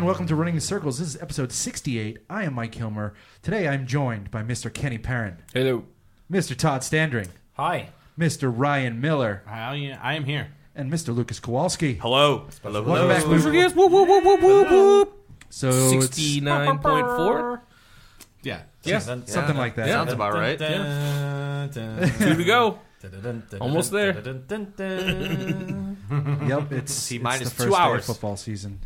[0.00, 0.98] and welcome to Running in Circles.
[0.98, 2.18] This is episode 68.
[2.30, 3.12] I am Mike Hilmer.
[3.42, 4.72] Today, I'm joined by Mr.
[4.72, 5.84] Kenny Parent, Hello.
[6.30, 6.56] Mr.
[6.56, 7.90] Todd Standring, Hi.
[8.18, 8.50] Mr.
[8.54, 10.48] Ryan Miller, I, I am here.
[10.74, 11.14] and Mr.
[11.14, 11.94] Lucas Kowalski.
[11.94, 12.46] Hello.
[12.62, 12.82] Hello.
[12.82, 13.22] Welcome back.
[13.22, 13.76] Special guest.
[13.76, 15.16] Whoop, whoop, whoop, whoop, whoop, whoop.
[15.50, 17.60] So, it's 69.4.
[18.42, 18.62] Yeah.
[18.84, 18.98] Yeah.
[19.00, 19.88] something like that.
[19.88, 20.58] Sounds about right.
[22.18, 22.78] Two to go.
[23.60, 24.14] Almost there.
[24.14, 24.26] Yep,
[26.72, 28.06] it's, T it's minus the two first day of hours.
[28.06, 28.80] football season.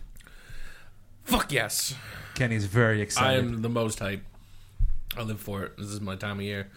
[1.24, 1.94] Fuck yes.
[2.34, 3.26] Kenny's very excited.
[3.26, 3.54] I excited.
[3.54, 4.22] am the most hype.
[5.16, 5.76] I live for it.
[5.76, 6.68] This is my time of year.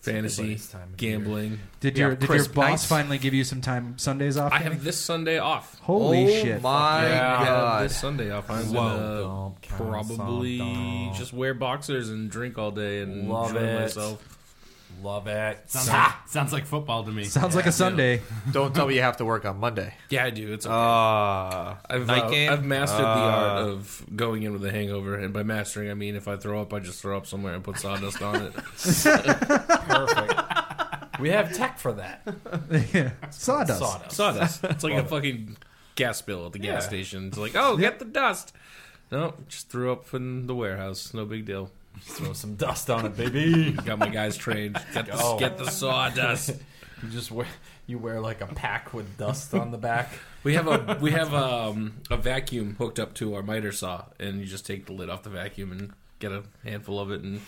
[0.00, 1.58] Fantasy, everybody's time of gambling.
[1.80, 2.86] Did your have did your crisp boss nights.
[2.86, 4.50] finally give you some time Sundays off?
[4.50, 4.74] I Kenny?
[4.76, 5.78] have this Sunday off.
[5.80, 6.62] Holy oh shit!
[6.62, 7.84] my yeah, I have god.
[7.84, 8.48] this Sunday off.
[8.50, 10.74] I'm gonna Don't count probably some,
[11.08, 11.14] don't.
[11.14, 13.80] just wear boxers and drink all day and Love enjoy it.
[13.82, 14.29] myself.
[15.02, 15.58] Love it.
[15.70, 17.24] Sounds like, sounds like football to me.
[17.24, 18.20] Sounds like a Sunday.
[18.52, 19.94] Don't tell me you have to work on Monday.
[20.10, 20.52] Yeah, I do.
[20.52, 20.74] It's okay.
[20.74, 22.52] Uh, I've, night uh, game?
[22.52, 25.94] I've mastered the Uh, art of going in with a hangover, and by mastering, I
[25.94, 28.52] mean if I throw up, I just throw up somewhere and put sawdust on it.
[29.54, 31.20] Perfect.
[31.20, 32.22] we have tech for that.
[32.92, 33.10] yeah.
[33.30, 33.78] Sawdust.
[33.80, 34.12] Sawdust.
[34.16, 34.64] Sawdust.
[34.64, 35.56] It's like a fucking
[35.94, 36.88] gas spill at the gas Yeah.
[36.88, 37.28] station.
[37.28, 38.54] It's like, oh, get the dust.
[39.10, 41.12] No, just threw up in the warehouse.
[41.14, 41.70] No big deal.
[42.02, 43.72] Throw some dust on it, baby.
[43.72, 44.78] Got my guys trained.
[44.94, 45.38] Get the, Go.
[45.38, 46.52] get the sawdust.
[47.02, 47.46] You just wear
[47.86, 50.12] you wear like a pack with dust on the back.
[50.44, 54.38] We have a we have um, a vacuum hooked up to our miter saw, and
[54.38, 57.40] you just take the lid off the vacuum and get a handful of it and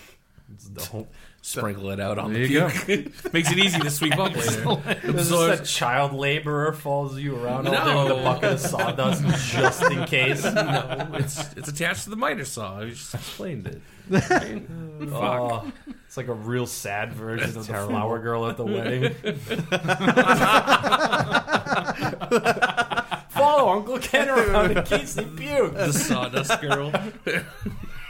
[0.54, 1.12] It's dope.
[1.40, 3.12] sprinkle it out on There the you puke.
[3.32, 5.00] Makes it easy to sweep up later.
[5.12, 8.04] This is a child laborer follows you around all day No.
[8.04, 10.44] with a bucket of sawdust just in case.
[10.44, 12.80] no, it's it's attached to the miter saw.
[12.80, 13.80] I just explained it.
[15.12, 15.70] Oh,
[16.06, 19.14] it's like a real sad version of the flower girl at the wedding.
[23.30, 25.74] Follow Uncle Ken around in case he pukes.
[25.74, 26.92] The sawdust girl.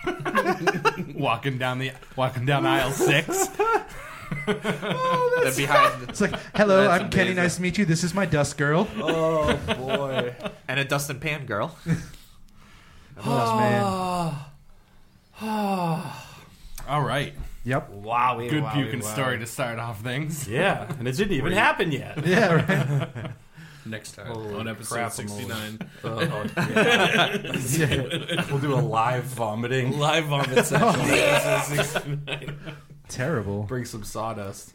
[1.15, 3.49] walking down the walking down aisle six.
[4.49, 7.35] Oh, then behind It's like, hello, That's I'm Kenny.
[7.35, 7.85] Nice to meet you.
[7.85, 8.89] This is my dust girl.
[8.97, 10.35] Oh boy.
[10.67, 11.77] and a dust and pan girl.
[13.23, 14.35] oh man.
[16.89, 17.91] All right, Yep.
[17.91, 18.39] Wow.
[18.39, 20.49] good puking story to start off things.
[20.49, 22.27] Yeah, and it didn't even happen yet.
[22.27, 22.55] Yeah.
[22.55, 23.31] Right.
[23.84, 25.78] Next time Holy on episode crap, I'm sixty nine.
[26.04, 26.20] Oh,
[26.56, 28.44] yeah.
[28.50, 29.98] We'll do a live vomiting.
[29.98, 31.00] Live vomit session.
[31.00, 32.56] episode 69.
[33.09, 33.65] Terrible.
[33.65, 34.72] Bring some sawdust.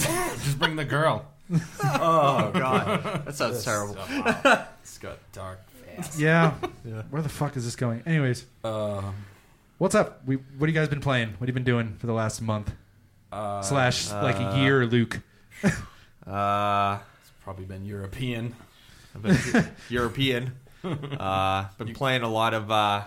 [0.00, 1.26] Just bring the girl.
[1.84, 3.24] Oh god.
[3.26, 3.96] That sounds terrible.
[4.82, 5.60] It's got dark
[5.96, 6.18] fast.
[6.18, 6.52] Yeah.
[7.10, 8.02] Where the fuck is this going?
[8.06, 9.02] Anyways, Uh,
[9.78, 10.22] what's up?
[10.26, 11.28] We what have you guys been playing?
[11.32, 12.72] What have you been doing for the last month
[13.30, 15.20] uh, slash like a uh, year, Luke?
[16.26, 17.09] Uh, It's
[17.50, 18.54] probably been European.
[19.14, 20.52] I've been European.
[20.82, 23.02] Uh, been playing a lot of uh,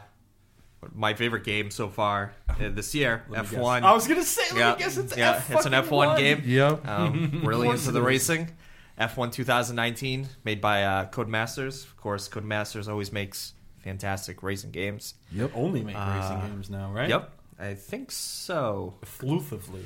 [0.94, 3.24] my favorite game so far uh, this year.
[3.32, 3.50] F1.
[3.50, 3.84] guess.
[3.84, 6.44] I was gonna say, let yeah, me guess it's yeah, F it's an F1 game.
[6.46, 6.88] Yep.
[6.88, 8.52] Um, really into the racing.
[9.00, 11.84] F1 2019, made by uh, Codemasters.
[11.86, 15.16] Of course, Codemasters always makes fantastic racing games.
[15.32, 15.54] Yep.
[15.56, 17.10] Only make Uh, racing games now, right?
[17.10, 18.94] Yep, I think so.
[19.02, 19.82] Exclusively.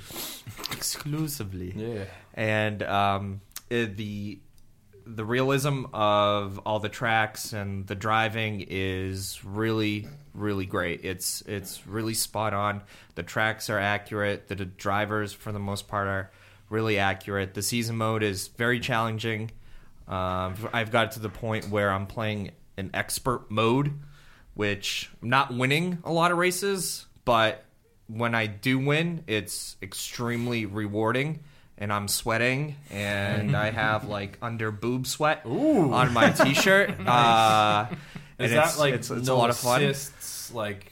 [0.74, 1.72] Exclusively.
[1.74, 2.04] Yeah.
[2.34, 3.40] and um,
[3.70, 4.40] it- the
[5.16, 10.08] the realism of all the tracks and the driving is really
[10.38, 11.04] really great.
[11.04, 12.84] It's it's really spot on.
[13.16, 14.48] The tracks are accurate.
[14.48, 16.32] The, drivers for the most part are
[16.70, 17.54] really accurate.
[17.54, 19.52] The season mode is very challenging.
[20.08, 23.92] Um, I've got to the point where I'm playing an expert mode,
[24.54, 27.66] which I'm not winning a lot of races, but
[28.08, 31.44] when I do win, it's extremely rewarding.
[31.80, 35.94] And I'm sweating, and I have like under boob sweat Ooh.
[35.94, 36.90] on my t-shirt.
[37.08, 37.86] uh,
[38.40, 39.84] and Is it's, that like it's, it's no a lot of fun?
[39.84, 40.52] assists?
[40.54, 40.92] Like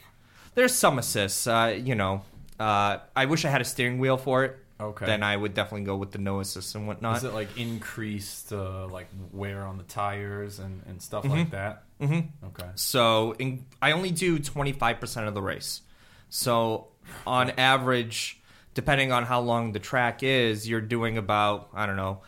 [0.54, 1.46] There's some assists.
[1.46, 2.22] Uh, you know,
[2.60, 4.58] uh, I wish I had a steering wheel for it.
[4.80, 5.06] okay.
[5.06, 7.16] Then I would definitely go with the no assists and whatnot.
[7.16, 11.32] Is it like increased uh, like wear on the tires and, and stuff Mm-hmm.
[11.34, 11.82] like that?
[12.00, 12.68] hmm Okay.
[12.76, 15.80] So in, I only do 25% of the race.
[16.28, 16.88] So
[17.26, 18.35] on average,
[18.76, 22.20] depending on how long the track is, you're doing about, I don't know,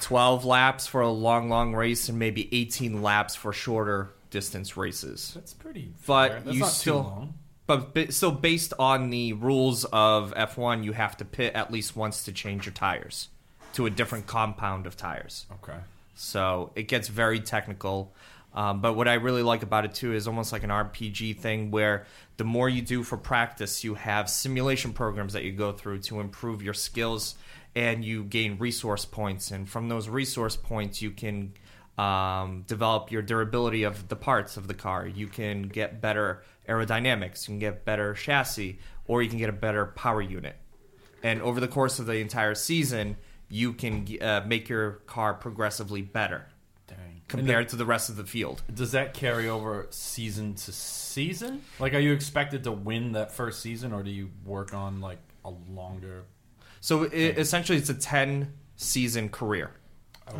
[0.00, 5.32] 12 laps for a long, long race and maybe 18 laps for shorter distance races.
[5.34, 5.92] That's pretty.
[6.06, 6.40] But fair.
[6.40, 7.34] That's you not still- too long.
[7.66, 12.24] But so based on the rules of F1, you have to pit at least once
[12.24, 13.28] to change your tires
[13.72, 15.46] to a different compound of tires.
[15.62, 15.78] Okay.
[16.14, 18.12] So it gets very technical.
[18.54, 21.70] Um, but what I really like about it too is almost like an RPG thing
[21.70, 22.06] where
[22.36, 26.20] the more you do for practice, you have simulation programs that you go through to
[26.20, 27.34] improve your skills
[27.74, 29.50] and you gain resource points.
[29.50, 31.54] And from those resource points, you can
[31.98, 35.06] um, develop your durability of the parts of the car.
[35.06, 37.48] You can get better aerodynamics.
[37.48, 40.56] You can get better chassis, or you can get a better power unit.
[41.22, 43.16] And over the course of the entire season,
[43.48, 46.46] you can uh, make your car progressively better.
[47.28, 48.62] Compared to the rest of the field.
[48.72, 51.62] Does that carry over season to season?
[51.78, 55.18] Like, are you expected to win that first season, or do you work on like
[55.44, 56.24] a longer?
[56.80, 59.70] So i essentially, it's a 10 season career.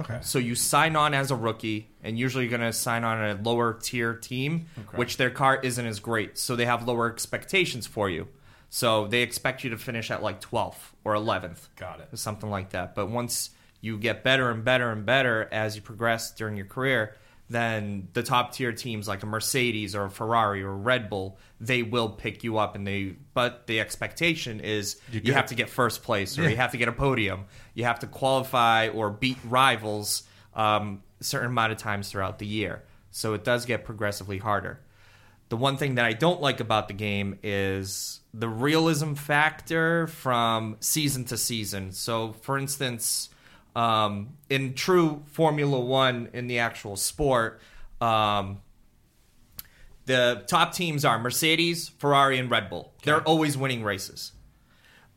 [0.00, 0.18] Okay.
[0.22, 3.34] So you sign on as a rookie, and usually you're going to sign on a
[3.42, 4.96] lower tier team, Okay.
[4.96, 6.38] which their car isn't as great.
[6.38, 8.28] So they have lower expectations for you.
[8.70, 12.18] So they expect you to finish at like 12th or 11th, Got it.
[12.18, 12.94] something like that.
[12.94, 13.50] But once
[13.84, 17.14] you get better and better and better as you progress during your career,
[17.50, 21.38] then the top tier teams like a Mercedes or a Ferrari or a Red Bull,
[21.60, 25.54] they will pick you up and they but the expectation is You you, have to
[25.54, 26.48] get first place or Yeah.
[26.50, 27.44] you have to get a podium.
[27.74, 30.22] You have to qualify or beat rivals
[30.54, 32.82] um, a certain amount of times throughout the year.
[33.10, 34.80] So it does get progressively harder.
[35.50, 40.76] The one thing that I don't like about the game is the realism factor from
[40.80, 41.92] season to season.
[41.92, 43.28] So, for instance,
[43.74, 47.60] um, in true Formula One, in the actual sport,
[48.00, 48.60] um,
[50.06, 52.92] the top teams are Mercedes, Ferrari, and Red Bull.
[53.02, 54.32] They're always winning races.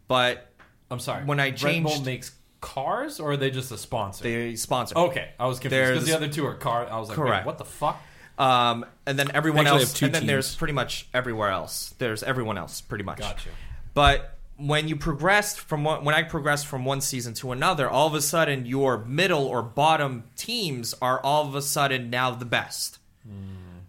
[0.08, 0.50] But
[0.90, 1.26] I'm sorry.
[1.26, 2.32] When I changed, Red Bull makes
[2.62, 4.24] cars, or are they just a sponsor?
[4.24, 4.98] they sponsor.
[4.98, 6.88] okay, I was confused because the other two are car.
[6.90, 7.46] I was like, Correct.
[7.46, 8.02] What the fuck?
[8.38, 10.30] Um, and then everyone Actually, else, two and then teams.
[10.30, 11.96] there's pretty much everywhere else.
[11.98, 13.20] There's everyone else, pretty much.
[13.20, 13.50] Gotcha.
[13.94, 18.08] But when you progressed from one, when I progressed from one season to another, all
[18.08, 22.46] of a sudden your middle or bottom teams are all of a sudden now the
[22.46, 23.00] best.
[23.28, 23.84] Mm.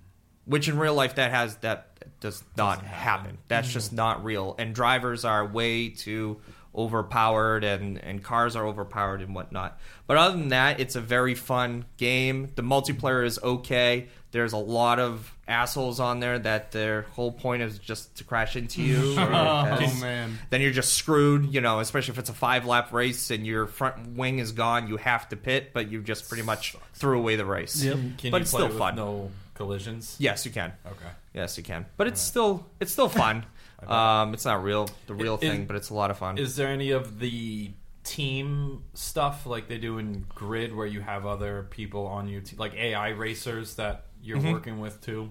[0.45, 3.39] Which in real life that has that does not happen.
[3.49, 3.97] That's just mm.
[3.97, 4.55] not real.
[4.59, 6.41] And drivers are way too
[6.75, 9.79] overpowered and, and cars are overpowered and whatnot.
[10.07, 12.53] But other than that, it's a very fun game.
[12.55, 14.09] The multiplayer is okay.
[14.31, 18.55] There's a lot of assholes on there that their whole point is just to crash
[18.57, 19.15] into you.
[19.19, 20.39] Oh has- man.
[20.51, 23.67] then you're just screwed, you know, especially if it's a five lap race and your
[23.67, 27.37] front wing is gone, you have to pit, but you just pretty much threw away
[27.37, 27.83] the race.
[27.83, 28.97] Can But you it's play still with fun.
[28.97, 30.17] No collisions.
[30.19, 30.73] Yes, you can.
[30.87, 31.11] Okay.
[31.35, 31.87] Yes, you can.
[31.97, 33.45] But it's still it's still fun.
[33.87, 36.39] um, it's not real the real Is- thing, but it's a lot of fun.
[36.39, 37.71] Is there any of the
[38.05, 42.59] team stuff like they do in Grid, where you have other people on your team,
[42.59, 44.53] like AI racers that you're Mm-hmm.
[44.53, 45.31] working with too?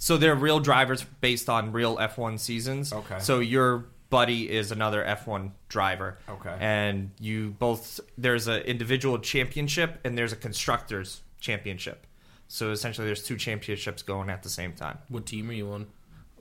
[0.00, 2.90] So they're real drivers based on real F1 seasons.
[2.92, 3.18] Okay.
[3.20, 6.18] So your buddy is another F1 driver.
[6.28, 6.56] Okay.
[6.58, 12.06] And you both there's an individual championship and there's a constructors championship.
[12.48, 14.98] So essentially there's two championships going at the same time.
[15.08, 15.86] What team are you on?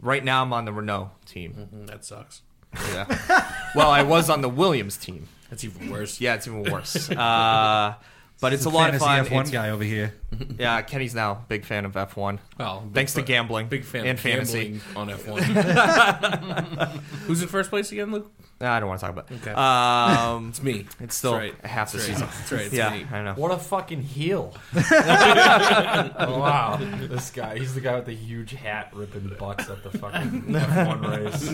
[0.02, 1.68] Right now I'm on the Renault team.
[1.76, 2.42] Mm, That sucks.
[2.94, 3.06] Yeah.
[3.76, 5.28] well, I was on the Williams team.
[5.50, 6.22] That's even worse.
[6.22, 7.10] Yeah, it's even worse.
[7.16, 7.94] Uh,
[8.42, 9.40] but it's a lot of Fantasy fun.
[9.40, 10.14] F1 It's- guy over here.
[10.60, 12.38] Yeah, Kenny's now a big fan of F1.
[12.60, 14.80] Well, big Thanks to fa- gambling Big fan and of fantasy.
[14.96, 17.02] gambling on F1.
[17.26, 18.32] Who's in first place again, Luke?
[18.62, 19.32] Nah, I don't want to talk about.
[19.32, 19.38] it.
[19.42, 19.52] Okay.
[19.52, 20.86] Um, It's me.
[21.00, 21.66] it's still That's right.
[21.66, 22.16] half the That's right.
[22.18, 22.28] season.
[22.40, 22.62] That's right.
[22.66, 23.06] It's yeah, me.
[23.12, 23.34] I know.
[23.34, 24.54] What a fucking heel!
[24.92, 27.58] wow, this guy.
[27.58, 31.50] He's the guy with the huge hat ripping bucks at the fucking F1 race.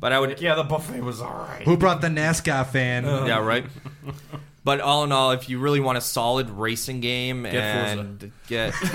[0.00, 1.62] But I would, Like, yeah, the buffet was alright.
[1.64, 3.04] Who brought the NASCAR fan?
[3.04, 3.66] yeah, right.
[4.64, 8.72] But all in all, if you really want a solid racing game Get and get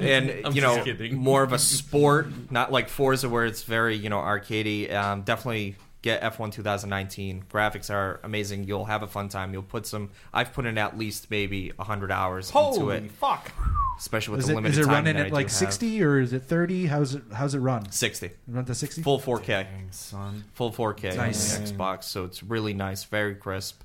[0.00, 1.16] and I'm you know kidding.
[1.16, 5.76] more of a sport, not like Forza where it's very you know arcadey, um, definitely
[6.00, 7.44] get F1 2019.
[7.52, 8.64] Graphics are amazing.
[8.64, 9.52] You'll have a fun time.
[9.52, 10.10] You'll put some.
[10.32, 13.52] I've put in at least maybe hundred hours into Holy it, fuck!
[13.98, 15.46] especially with Is the it, limited is it time running that I at do like
[15.48, 15.52] have.
[15.52, 16.86] 60 or is it 30?
[16.86, 17.90] How's it how's it run?
[17.90, 19.02] 60 Run to 60?
[19.02, 19.46] full 4K.
[19.46, 20.44] Dang, son.
[20.54, 21.56] full 4K Nice.
[21.58, 23.82] on the Xbox, so it's really nice, very crisp.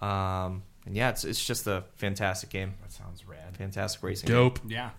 [0.00, 3.56] Um, and yeah, it's it's just a fantastic game, That sounds rad.
[3.56, 4.28] fantastic racing.
[4.28, 4.58] Dope.
[4.66, 4.90] Yeah.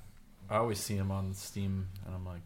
[0.50, 2.42] I always see him on Steam, and I'm like,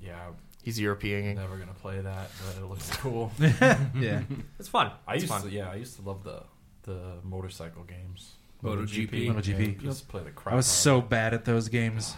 [0.00, 0.28] yeah,
[0.62, 1.36] He's European.
[1.36, 3.30] Never gonna play that, but it looks cool.
[3.38, 4.22] Yeah.
[4.58, 4.90] It's fun.
[5.06, 5.42] I It's used fun.
[5.42, 6.42] to, yeah, I used to love the
[6.82, 8.32] the motorcycle games.
[8.64, 9.28] MotoGP.
[9.28, 9.74] MotoGP.
[9.82, 10.54] Yeah, just play the crap.
[10.54, 12.16] I was out so bad at those games.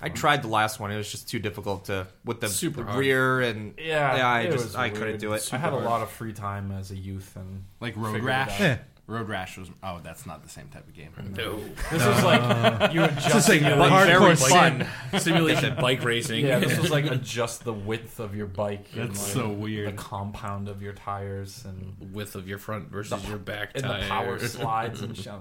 [0.00, 0.90] They were I tried the last one.
[0.90, 2.98] It was just too difficult to with the, Super the hard.
[3.00, 4.28] rear and Yeah, yeah.
[4.28, 5.20] I it just was I couldn't weird.
[5.20, 5.48] do it.
[5.52, 5.84] I had a hard.
[5.84, 8.50] lot of free time as a youth, and Like Road Figured it Rash.
[8.54, 8.60] out.
[8.60, 8.78] Yeah.
[9.06, 9.68] Road Rash was.
[9.82, 11.10] Oh, that's not the same type of game.
[11.36, 11.58] No.
[11.90, 13.24] this was like you adjust.
[13.34, 14.86] This is like the- But hardcore very sin.
[15.10, 15.20] fun.
[15.20, 16.46] Simulation bike racing.
[16.46, 18.86] Yeah, this was like adjust the width of your bike.
[18.94, 19.88] and, That's like, so weird.
[19.88, 24.00] The compound of your tires and Width of your front versus your back and tire.
[24.00, 25.32] the power slides and shit.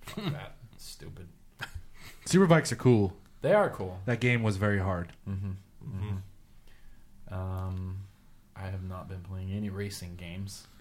[0.00, 1.28] Fuck that stupid.
[2.26, 3.16] Superbikes are cool.
[3.42, 3.98] They are cool.
[4.06, 5.12] That game was very hard.
[7.30, 7.96] Um,
[8.56, 10.66] I have not been playing any racing games.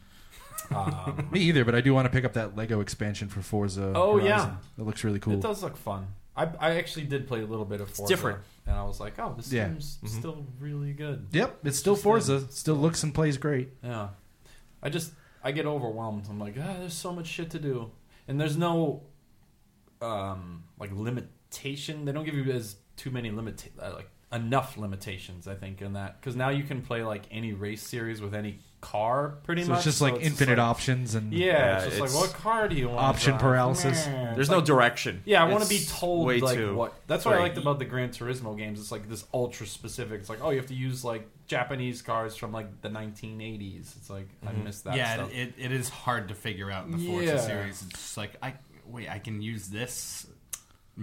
[0.70, 3.94] Um, Me either, but I do want to pick up that Lego expansion for Forza.
[3.96, 4.28] Oh, Horizon.
[4.30, 4.56] yeah.
[4.78, 5.34] It looks really cool.
[5.34, 6.08] It does look fun.
[6.38, 8.14] I, I actually did play a little bit of Forza.
[8.14, 8.40] different.
[8.68, 9.68] And I was like, oh, this Yeah.
[9.70, 11.28] seems still really good.
[11.32, 12.36] Yep, it's still Just, uh, Forza.
[12.36, 13.70] It still looks and plays great.
[13.84, 14.10] Yeah.
[14.84, 15.14] I just,
[15.44, 16.26] I get overwhelmed.
[16.30, 17.90] I'm like, ah, there's so much shit to do.
[18.28, 19.02] And there's no,
[20.02, 20.92] um, like,
[21.52, 22.06] limitation.
[22.06, 25.94] They don't give you as too many limit, uh, like, enough limitations, I think, in
[25.94, 26.20] that.
[26.20, 29.68] Because now you can play, like, any race series with any car, pretty much.
[29.68, 29.78] So much.
[29.80, 32.34] it's just So like infinite like- options and Yeah, Yeah, it's just it's like, what
[32.34, 33.00] car do you want?
[33.00, 33.42] option drive?
[33.42, 34.08] paralysis.
[34.08, 34.26] Meh.
[34.34, 35.22] There's It's no like- direction.
[35.26, 36.94] Yeah, I want to be told way like too- what.
[37.06, 37.44] That's what I Right.
[37.44, 38.80] liked about the Gran Turismo games.
[38.80, 40.20] It's like this ultra specific.
[40.22, 43.94] It's like, oh, you have to use like Japanese cars from like the 1980s.
[43.98, 44.64] It's like I Mhm.
[44.64, 45.32] missed that yeah, stuff.
[45.32, 47.38] it, it is hard to figure out in the Forza Yeah.
[47.40, 47.84] series.
[47.84, 48.56] It's just like I
[48.88, 50.26] wait, I can use this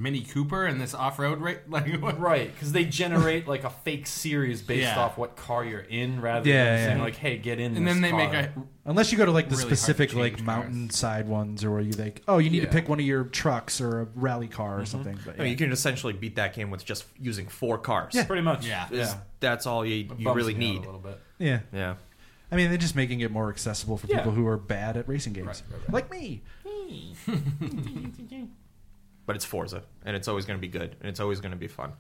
[0.00, 1.60] Mini Cooper and this off road rate.
[1.68, 2.18] Like what?
[2.20, 4.98] Right, because they generate like a fake series based Yeah.
[5.00, 6.86] off what car you're in, rather Yeah, than yeah.
[6.86, 8.18] saying like, "Hey, get in." And this then they car.
[8.18, 8.52] make a
[8.86, 10.46] Unless you go to like the Really hard to specific change like cars.
[10.46, 12.72] mountainside ones, or where you like, oh, you need to Yeah.
[12.72, 14.82] pick one of your trucks or a rally car Mm-hmm.
[14.82, 15.18] or something.
[15.26, 18.14] But I mean, you can essentially beat that game with just using four cars.
[18.14, 18.24] Yeah.
[18.24, 18.66] pretty much.
[18.66, 18.86] Yeah.
[18.90, 19.14] Is- yeah.
[19.40, 20.82] That's all you, you bums really me out need.
[20.82, 21.20] a little bit.
[21.38, 21.94] yeah, Yeah.
[22.50, 24.16] I mean, they're just making it more accessible for Yeah.
[24.18, 25.92] people who are bad at racing games, Right, right, right.
[25.92, 26.42] like me.
[29.28, 31.56] But it's Forza, and it's always going to be good, and it's always going to
[31.58, 31.92] be fun.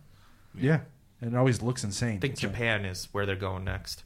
[0.54, 0.80] Yeah,
[1.20, 2.16] and it always looks insane.
[2.16, 4.04] I think It's, Japan is where they're going next.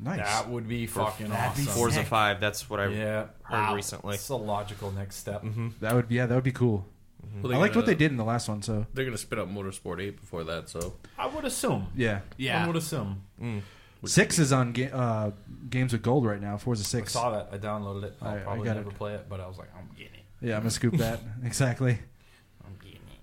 [0.00, 0.18] nice.
[0.20, 1.74] That would be fucking that'd be awesome.
[1.74, 2.06] Forza Sick.
[2.06, 4.14] 5, that's what I yeah, heard recently.
[4.14, 5.42] It's a logical next step.
[5.42, 6.86] hmm That would yeah, that would be cool.
[7.22, 8.62] Well, I they're liked what gonna- they did in the last one.
[8.62, 11.88] So They're gonna spit out Motorsport Eight before that, so I would assume.
[11.94, 12.56] yeah, yeah.
[12.56, 12.66] I yeah.
[12.66, 13.22] would assume.
[13.40, 13.60] Mm.
[14.06, 15.30] six is on ga- uh,
[15.68, 16.56] games with gold right now.
[16.56, 17.12] Forza I six.
[17.12, 17.50] saw that.
[17.52, 18.14] I downloaded it.
[18.22, 18.96] I'll I- I probably got never it.
[18.96, 20.24] play it, but I was like, I'm getting it.
[20.40, 21.98] Yeah, I'm gonna scoop that exactly.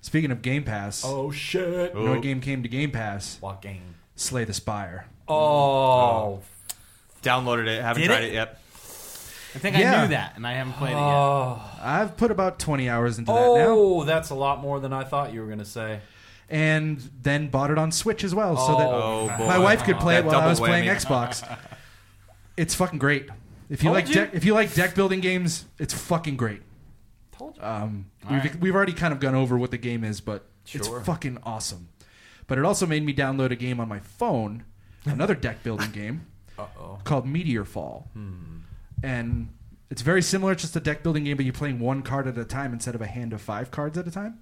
[0.03, 0.31] I'm getting it.
[0.31, 1.93] Speaking of Game Pass, Oh shit!
[1.93, 2.21] you know what oh.
[2.21, 3.37] game came to Game Pass?
[3.39, 3.95] What game?
[4.15, 5.05] Slay the Spire.
[5.27, 6.41] Oh, oh.
[7.23, 8.29] Downloaded it, haven't Did tried it?
[8.29, 8.59] it, yet.
[9.53, 9.95] I think Yeah.
[9.95, 11.01] I knew that, and I haven't played it yet.
[11.01, 14.93] oh, I've put about 20 hours into that now, oh, that's a lot more than
[14.93, 15.99] I thought you were gonna say.
[16.49, 19.45] and then bought it on Switch as well, so that Oh, oh boy.
[19.47, 20.95] my wife could play it while I double was playing whammy.
[20.95, 21.57] Xbox.
[22.57, 23.27] It's fucking great.
[23.69, 24.15] If you Told like you.
[24.15, 26.61] deck, if you like deck building games, it's fucking great.
[27.41, 27.63] Told you.
[27.63, 28.55] Um, we've, right.
[28.59, 30.79] we've already kind of gone over what the game is, but Sure.
[30.79, 31.89] it's fucking awesome.
[32.47, 34.63] But it also made me download a game on my phone,
[35.05, 36.27] another deck building game
[36.59, 36.99] Uh oh.
[37.03, 38.59] called Meteor Fall, Hmm.
[39.01, 39.49] and
[39.89, 40.51] it's very similar.
[40.51, 42.93] It's just a deck building game, but you're playing one card at a time instead
[42.95, 44.39] of a hand of five cards at a time.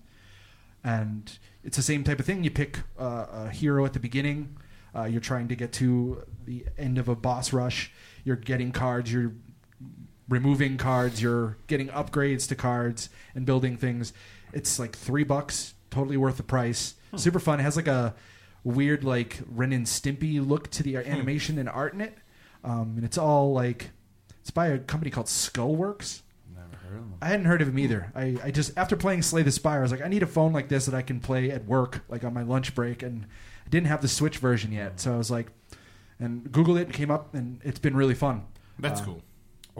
[0.83, 2.43] And it's the same type of thing.
[2.43, 4.57] You pick uh, a hero at the beginning.
[4.95, 7.91] Uh, you're trying to get to the end of a boss rush.
[8.23, 9.11] You're getting cards.
[9.11, 9.33] You're
[10.29, 11.21] removing cards.
[11.21, 14.13] You're getting upgrades to cards and building things.
[14.53, 15.73] It's like three bucks.
[15.89, 16.95] Totally worth the price.
[17.15, 17.59] Super fun.
[17.59, 18.13] It has like a
[18.63, 22.15] weird like Ren and Stimpy look to the animation and art in it.
[22.63, 23.89] Um, and it's all like
[24.41, 26.21] it's by a company called Skullworks.
[26.53, 27.13] Never heard of them.
[27.21, 28.11] I hadn't heard of him either.
[28.15, 30.53] I, I just after playing Slay the Spire, I was like, I need a phone
[30.53, 33.25] like this that I can play at work, like on my lunch break, and
[33.65, 35.47] I didn't have the Switch version yet, so I was like,
[36.19, 38.43] and Googled it and came up, and it's been really fun.
[38.77, 39.05] That's Uh,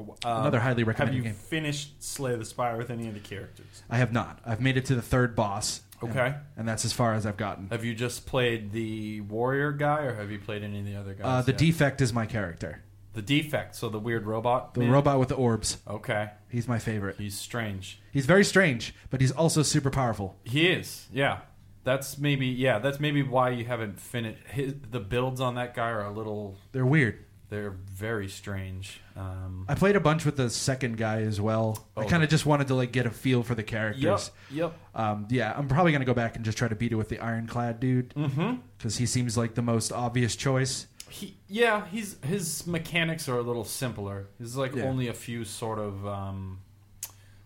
[0.03, 0.17] cool.
[0.23, 1.39] Another highly recommended Have you game.
[1.39, 3.83] finished Slay the Spire with any of the characters?
[3.89, 4.39] I have not.
[4.45, 5.81] I've made it to the third boss.
[6.01, 6.33] and- Okay.
[6.55, 7.67] and, that's as far as I've gotten.
[7.71, 11.13] Have you just played the warrior guy, or have you played any of the other
[11.13, 11.25] guys?
[11.25, 11.57] Uh, the yet?
[11.59, 13.75] defect is my character, the defect.
[13.75, 14.73] So the weird robot.
[14.75, 14.91] the man?
[14.91, 15.77] robot with the orbs.
[15.85, 16.29] Okay.
[16.49, 17.17] He's my favorite.
[17.17, 17.99] He's strange.
[18.13, 20.37] He's very strange, but he's also super powerful.
[20.45, 21.07] He is.
[21.11, 21.39] Yeah.
[21.83, 22.47] That's maybe.
[22.47, 22.79] Yeah.
[22.79, 24.37] That's maybe why you haven't finished.
[24.47, 26.55] His, the builds on that guy are a little.
[26.71, 27.25] They're weird.
[27.49, 29.01] They're very strange.
[29.15, 31.87] Um, I played a bunch with the second guy as well.
[31.97, 34.03] I Oh, kind of just wanted to like get a feel for the characters.
[34.03, 34.21] yep.
[34.51, 34.79] Yep.
[34.95, 37.17] Um, yeah, I'm probably gonna go back and just try to beat it with the
[37.19, 38.57] ironclad dude Mm-hmm.
[38.77, 40.85] because he seems like the most obvious choice.
[41.09, 44.27] He, yeah, he's his mechanics are a little simpler.
[44.37, 44.83] There's like Yeah.
[44.83, 46.59] only a few sort of um,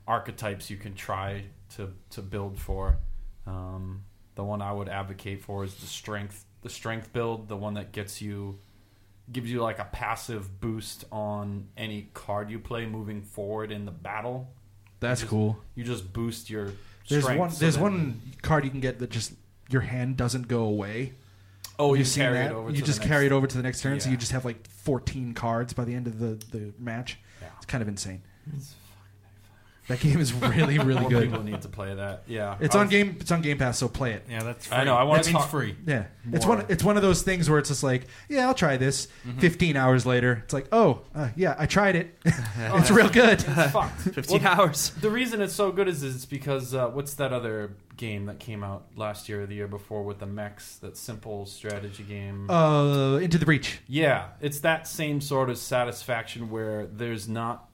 [0.08, 1.46] archetypes you can try
[1.76, 2.98] to to build for.
[3.48, 4.04] Um,
[4.36, 7.92] the one I would advocate for is the strength the strength build, the one that
[7.92, 8.60] gets you
[9.32, 13.92] gives you like a passive boost on any card you play moving forward in the
[13.92, 14.52] battle.
[15.00, 15.58] That's Just- cool.
[15.76, 16.74] You just boost your
[17.10, 17.50] There's strength one.
[17.52, 19.34] so There's that- one card you can get that just
[19.70, 21.14] your hand doesn't go away.
[21.80, 22.52] Oh, Have you seen carry that?
[22.52, 22.70] it over.
[22.70, 24.32] You to the just next- carry it over to the next turn, so you just
[24.34, 27.18] have like 14 cards by the end of the the match.
[27.42, 27.48] Yeah.
[27.58, 28.22] It's kind of insane.
[28.48, 28.76] It's-
[29.90, 31.24] That game is really really More good.
[31.24, 32.24] people need to play that.
[32.28, 33.18] Yeah, It's I on game.
[33.20, 34.26] It's on Game Pass, so play it.
[34.30, 34.72] Yeah, that's.
[34.72, 34.86] I Free.
[34.86, 35.76] know, I wanna talk- free.
[35.86, 36.66] Yeah, it's one.
[36.70, 39.08] It's one of those things where it's just like, yeah, I'll try this.
[39.28, 39.40] Mm-hmm.
[39.40, 42.18] Fifteen hours later, it's like, oh, uh, yeah, I tried it.
[42.26, 43.44] it's real good.
[43.64, 44.00] It's fucked.
[44.14, 44.90] 15 Well, hours.
[45.02, 48.40] The reason it's so good is, is it's because uh, what's that other game that
[48.40, 50.78] came out last year or the year before with the mechs?
[50.78, 52.50] That simple strategy game.
[52.50, 53.80] Uh, Into the Breach.
[53.88, 57.68] yeah, it's that same sort of satisfaction where there's not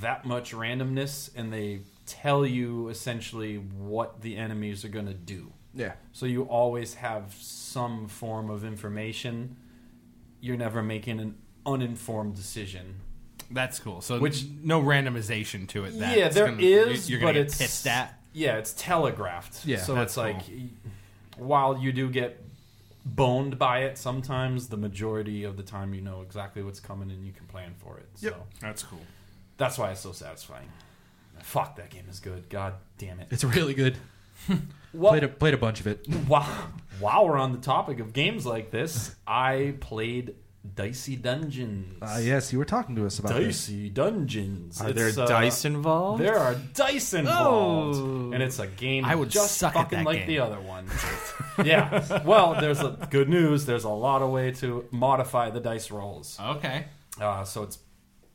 [0.00, 5.52] that much randomness, and they tell you essentially what the enemies are going to do.
[5.74, 5.92] Yeah.
[6.12, 9.56] So you always have some form of information.
[10.40, 11.34] You're never making an
[11.66, 13.00] uninformed decision.
[13.50, 14.00] That's cool.
[14.00, 15.98] So Which- no randomization to it.
[15.98, 18.18] That's yeah, there gonna, is, You're but gonna get it's pissed at.
[18.32, 19.64] Yeah, it's telegraphed.
[19.64, 20.42] Yeah, so that's it's like
[21.36, 22.42] while you do get
[23.04, 27.24] boned by it, sometimes the majority of the time you know exactly what's coming and
[27.26, 28.08] you can plan for it.
[28.14, 28.46] So Yep.
[28.60, 29.00] That's cool.
[29.56, 30.68] That's why it's so satisfying.
[31.42, 32.48] Fuck, that game is good.
[32.48, 33.28] God damn it.
[33.30, 33.96] It's really good.
[34.92, 36.06] Well, Played a, played a bunch of it.
[36.28, 36.44] while,
[37.00, 40.36] while we're on the topic of games like this, I played
[40.76, 42.00] Dicey Dungeons.
[42.00, 43.66] Uh, yes, you were talking to us about this.
[43.66, 44.80] Dicey Dungeons.
[44.80, 46.22] Are there uh, dice involved?
[46.22, 48.30] There are dice involved, Oh.
[48.32, 49.04] and it's a game.
[49.04, 50.26] I would just suck at fucking that like game.
[50.28, 50.86] the other one.
[51.66, 52.22] yeah.
[52.24, 53.66] Well, there's a good news.
[53.66, 56.38] There's a lot of way to modify the dice rolls.
[56.40, 56.84] Okay.
[57.20, 57.80] Uh, so it's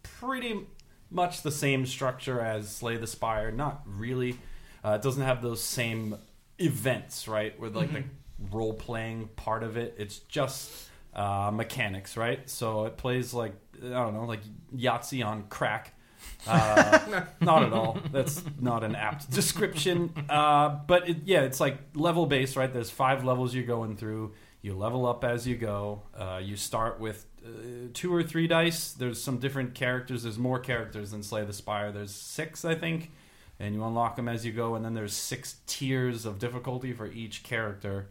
[0.04, 0.66] pretty
[1.10, 3.52] much the same structure as Slay the Spire.
[3.52, 4.38] Not really.
[4.84, 6.18] Uh, it doesn't have those same
[6.58, 7.58] events, right?
[7.60, 8.04] With like the
[8.52, 9.96] role playing part of it.
[9.98, 10.72] It's just
[11.14, 12.48] uh, mechanics, right?
[12.50, 14.42] So it plays like I don't know, like
[14.76, 15.94] Yahtzee on crack.
[16.48, 17.98] Uh, not at all.
[18.12, 20.14] That's not an apt description.
[20.30, 22.72] Uh, but it, yeah, it's like level based, right?
[22.72, 24.34] There's five levels you're going through.
[24.62, 26.04] You level up as you go.
[26.18, 28.92] Uh, you start with uh, two or three dice.
[28.92, 30.24] There's some different characters.
[30.24, 31.92] There's more characters than Slay the Spire.
[31.92, 33.12] There's six, I think,
[33.60, 34.76] and you unlock them as you go.
[34.76, 38.10] And then there's six tiers of difficulty for each character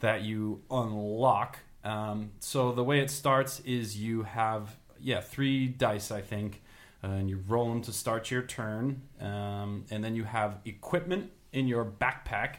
[0.00, 1.60] that you unlock.
[1.84, 6.62] Um, so the way it starts is you have yeah three dice, I think,
[7.02, 11.30] uh, and you roll them to start your turn, um, and then you have equipment
[11.52, 12.56] in your backpack,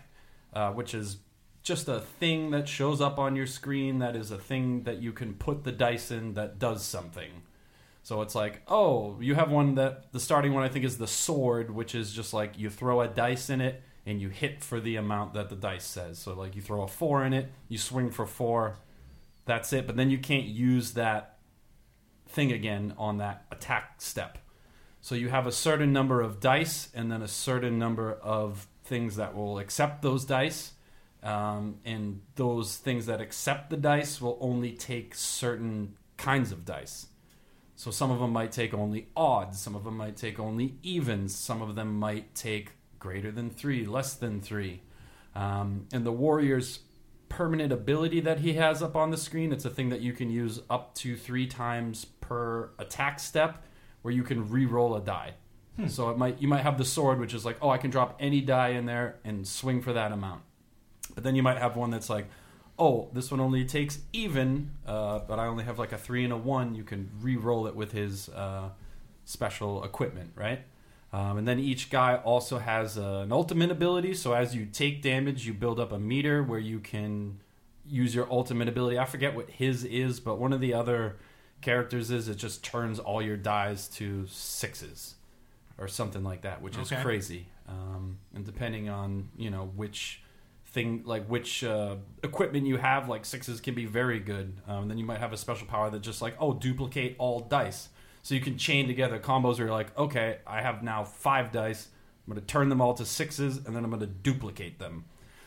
[0.54, 1.18] uh, which is
[1.64, 4.00] just a thing that shows up on your screen.
[4.00, 7.32] That is a thing that you can put the dice in that does something.
[8.04, 11.08] So it's like, oh, you have one that the starting one I think is the
[11.08, 14.82] sword, which is just like you throw a dice in it and you hit for
[14.82, 16.20] the amount that the dice says.
[16.20, 18.76] So like you throw a four in it, you swing for four,
[19.46, 19.88] that's it.
[19.88, 21.38] But then you can't use that
[22.28, 24.38] thing again on that attack step.
[25.00, 29.16] So you have a certain number of dice and then a certain number of things
[29.16, 30.74] that will accept those dice.
[31.24, 37.08] Um, and those things that accept the dice will only take certain kinds of dice.
[37.76, 41.34] So some of them might take only odds, some of them might take only evens,
[41.34, 44.82] some of them might take greater than three, less than three.
[45.34, 46.80] Um, and the warrior's
[47.30, 50.30] permanent ability that he has up on the screen, it's a thing that you can
[50.30, 53.66] use up to three times per attack step,
[54.02, 55.34] where you can re-roll a die.
[55.88, 58.18] So it might you might have the sword, which is like, oh, I can drop
[58.20, 60.44] any die in there and swing for that amount.
[61.14, 62.28] But then you might have one that's like,
[62.80, 66.34] oh, this one only takes even, uh, but I only have like a three and
[66.34, 66.76] a one.
[66.76, 68.70] You can re-roll it with his uh,
[69.26, 70.62] special equipment, right?
[71.12, 74.16] Um, and then each guy also has uh, an ultimate ability.
[74.16, 77.40] So as you take damage, you build up a meter where you can
[77.88, 78.98] use your ultimate ability.
[78.98, 81.18] I forget what his is, but one of the other
[81.62, 85.16] characters is it just turns all your dies to sixes
[85.78, 87.48] or something like that, which is crazy.
[87.68, 90.22] Um, and depending on you know which
[90.74, 94.54] thing, like which uh, equipment you have, like sixes can be very good.
[94.68, 97.90] Um, then you might have a special power that just like oh duplicate all dice,
[98.24, 101.88] so you can chain together combos where you're like okay, I have now five dice.
[102.26, 105.06] I'm going to turn them all to sixes, and then I'm going to duplicate them.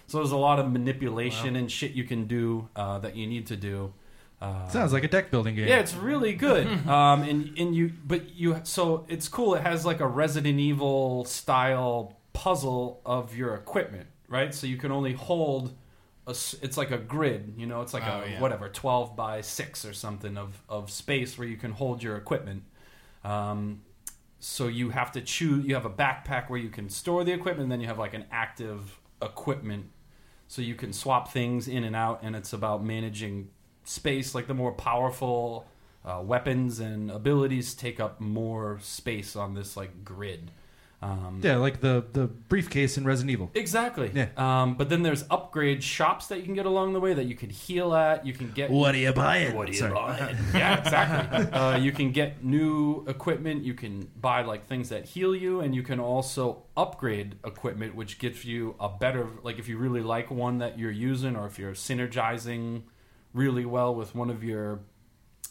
[0.09, 3.47] So there's a lot of manipulation and shit you can do uh, that you need
[3.47, 3.93] to do.
[4.41, 5.67] Uh, Sounds like a deck building game.
[5.67, 6.67] yeah, it's really good.
[6.87, 9.55] um, and and you, but you, so it's cool.
[9.55, 14.55] It has like a Resident Evil style puzzle of your equipment, right?
[14.55, 15.75] So you can only hold.
[16.27, 17.83] A, it's like a grid, you know.
[17.83, 18.41] It's like Oh, a yeah.
[18.41, 22.65] whatever twelve by six or something of of space where you can hold your equipment.
[23.25, 23.83] Um,
[24.41, 25.65] so you have to choose.
[25.65, 28.15] You have a backpack where you can store the equipment, and then you have like
[28.15, 29.87] an active equipment,
[30.49, 32.21] so you can swap things in and out.
[32.23, 33.51] And it's about managing
[33.85, 34.35] space.
[34.35, 35.67] Like the more powerful
[36.05, 40.51] uh, weapons and abilities take up more space on this like grid.
[41.03, 43.51] Um, Yeah, like the the briefcase in Resident Evil.
[43.55, 44.11] Exactly.
[44.15, 44.29] Yeah.
[44.37, 47.35] Um, but then there's upgrade shops that you can get along the way that you
[47.35, 48.25] can heal at.
[48.27, 49.55] You can get What are you buying?
[49.55, 49.93] what are you Sorry.
[49.93, 50.37] buying?
[50.55, 51.53] yeah, exactly.
[51.53, 53.63] uh, you can get new equipment.
[53.63, 58.19] You can buy like things that heal you, and you can also upgrade equipment, which
[58.19, 59.29] gives you a better.
[59.43, 62.83] Like if you really like one that you're using, or if you're synergizing
[63.35, 64.81] really well with one of your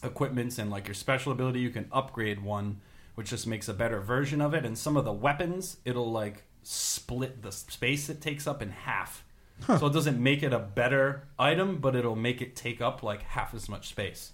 [0.02, 2.80] equipments and like your special ability, you can upgrade one,
[3.16, 4.64] which just makes a better version of it.
[4.64, 9.24] And some of the weapons, it'll like split the space it takes up in half.
[9.66, 13.22] So it doesn't make it a better item, but it'll make it take up like
[13.22, 14.32] half as much space.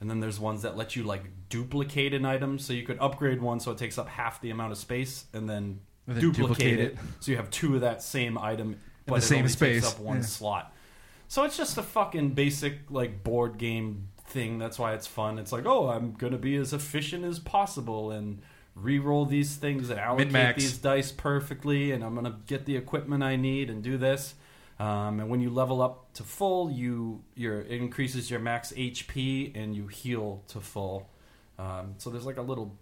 [0.00, 3.42] And then there's ones that let you like duplicate an item, so you could upgrade
[3.42, 6.48] one so it takes up half the amount of space, and then, And then duplicate,
[6.48, 6.98] duplicate it, it.
[7.20, 9.82] so you have two of that same item, but the it same only space.
[9.82, 10.22] takes up one Yeah.
[10.22, 10.74] slot.
[11.26, 14.58] So it's just a fucking basic like board game thing.
[14.58, 15.38] That's why it's fun.
[15.38, 18.40] It's like, oh, I'm gonna be as efficient as possible and
[18.74, 20.62] re-roll these things and allocate Min-max.
[20.62, 24.34] these dice perfectly, and I'm gonna get the equipment I need and do this.
[24.78, 29.56] Um, and when you level up to full, you your it increases your max HP
[29.56, 31.10] and you heal to full.
[31.58, 32.78] Um, so there's like a little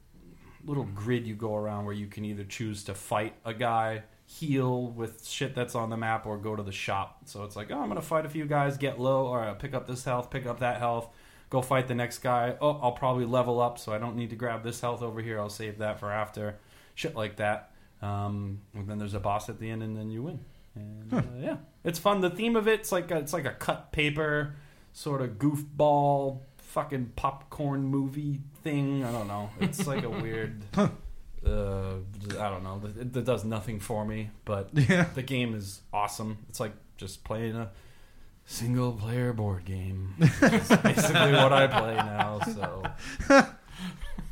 [0.64, 4.88] little grid you go around where you can either choose to fight a guy, heal
[4.88, 7.20] with shit that's on the map, or go to the shop.
[7.24, 9.87] So it's like, oh, I'm gonna fight a few guys, get low, or pick up
[9.87, 11.09] this health, pick up that health,
[11.50, 12.56] go fight the next guy.
[12.61, 15.38] Oh, I'll probably level up, so I don't need to grab this health over here.
[15.40, 16.56] I'll save that for after.
[16.94, 17.70] Shit like that.
[18.02, 20.40] Um, and then there's a boss at the end, and then you win.
[20.74, 22.20] And uh, yeah, it's fun.
[22.20, 24.54] The theme of it, it's like a, it's like a cut paper
[24.92, 29.04] sort of goofball fucking popcorn movie thing.
[29.04, 29.50] I don't know.
[29.61, 30.62] It's like a weird.
[31.44, 31.98] Uh,
[32.40, 32.80] I don't know.
[32.98, 35.04] It, it does nothing for me, but Yeah.
[35.14, 36.38] the game is awesome.
[36.48, 37.70] It's like just playing a
[38.46, 40.14] single player board game.
[40.20, 42.40] It's basically what I play now.
[42.54, 42.82] So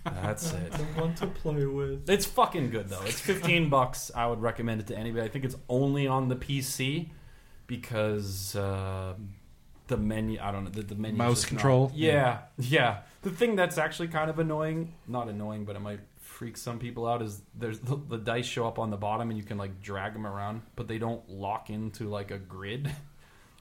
[0.05, 0.73] that's it.
[0.97, 2.09] one to play with.
[2.09, 3.03] It's fucking good though.
[3.05, 4.11] It's 15 bucks.
[4.15, 5.25] I would recommend it to anybody.
[5.25, 7.11] I think it's only on the PC
[7.67, 9.15] because uh,
[9.89, 10.39] the menu.
[10.41, 10.71] I don't know.
[10.71, 11.93] The, the menu Mouse just not- control?
[11.95, 12.99] yeah, yeah.
[13.23, 17.07] The thing that's actually kind of annoying, not annoying, but it might freak some people
[17.07, 19.81] out is there's the, the dice show up on the bottom and you can like
[19.81, 22.91] drag them around, but they don't lock into like a grid.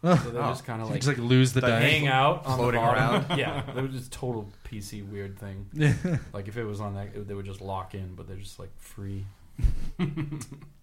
[0.24, 0.50] So they're Oh.
[0.50, 1.80] just kind of like just like lose the, The die.
[1.80, 3.26] hang out on Floating the bottom.
[3.32, 3.38] around.
[3.40, 5.68] yeah, they were just total PC weird thing.
[6.34, 8.60] Like if it was on that, it, they would just lock in, but they're just
[8.60, 9.26] like free,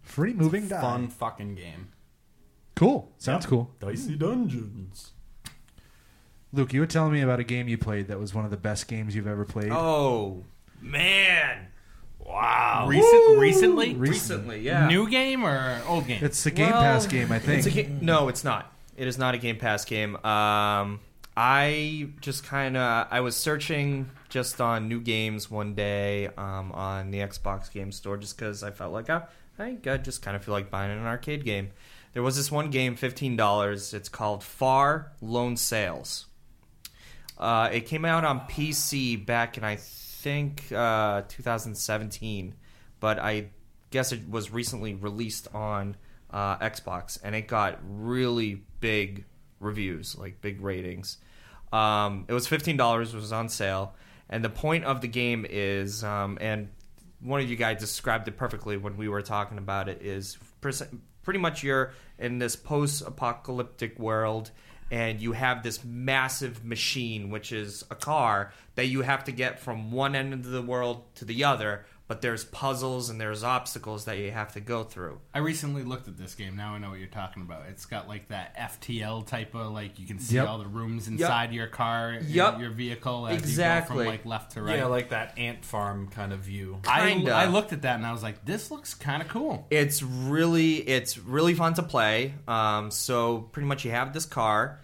[0.03, 0.81] Free moving die.
[0.81, 1.89] fun fucking game.
[2.77, 3.13] Cool.
[3.19, 3.71] Sounds cool.
[3.79, 5.13] Dicey Dungeons.
[6.53, 8.57] Luke, you were telling me about a game you played that was one of the
[8.57, 9.71] best games you've ever played.
[9.71, 10.43] Oh
[10.81, 11.67] man!
[12.19, 12.87] Wow.
[12.89, 14.87] Recent, recently, Recently, yeah.
[14.89, 16.25] new game or old game?
[16.25, 17.67] It's a Game Well, Pass game, I think.
[17.67, 18.73] It's a ga- no, it's not.
[19.01, 20.15] It is not a Game Pass game.
[20.17, 21.01] Um,
[21.35, 27.11] I just kind of I was searching just on new games one day um, on
[27.11, 29.23] the Xbox Game Store just because I felt like I,
[29.59, 31.71] I I just kind of feel like buying an arcade game.
[32.13, 33.95] There was this one game, fifteen dollars.
[33.95, 36.27] It's called Far Lone Sails.
[37.39, 42.55] Uh, it came out on PC back in I think uh, 2017,
[43.01, 43.47] but I
[43.91, 45.97] guess it was recently released on
[46.31, 49.25] uh, Xbox, and it got really big
[49.59, 51.19] reviews, like big ratings.
[51.73, 53.15] Um, it was fifteen dollars.
[53.15, 53.95] Was on sale,
[54.29, 56.69] and the point of the game is, um, and
[57.21, 60.03] one of you guys described it perfectly when we were talking about it.
[60.03, 60.39] Is
[61.23, 64.51] pretty much you're in this post-apocalyptic world
[64.91, 69.61] and you have this massive machine which is a car that you have to get
[69.61, 74.07] from one end of the world to the other but there's puzzles and there's obstacles
[74.07, 76.57] that you have to go through I recently looked at this game.
[76.57, 77.67] Now I know what you're talking about.
[77.69, 80.49] It's got like that FTL type of like you can see Yep.
[80.49, 82.59] all the rooms inside your car, your- Yep.
[82.61, 83.97] your vehicle as you go Exactly.
[83.99, 84.79] from like left to right.
[84.79, 86.81] Yeah, like that ant farm kind of view.
[86.89, 87.31] I, Kinda.
[87.33, 89.69] I looked at that and I was like, this looks kind of cool.
[89.71, 94.81] it's really it's really fun to play um, so pretty much you have this car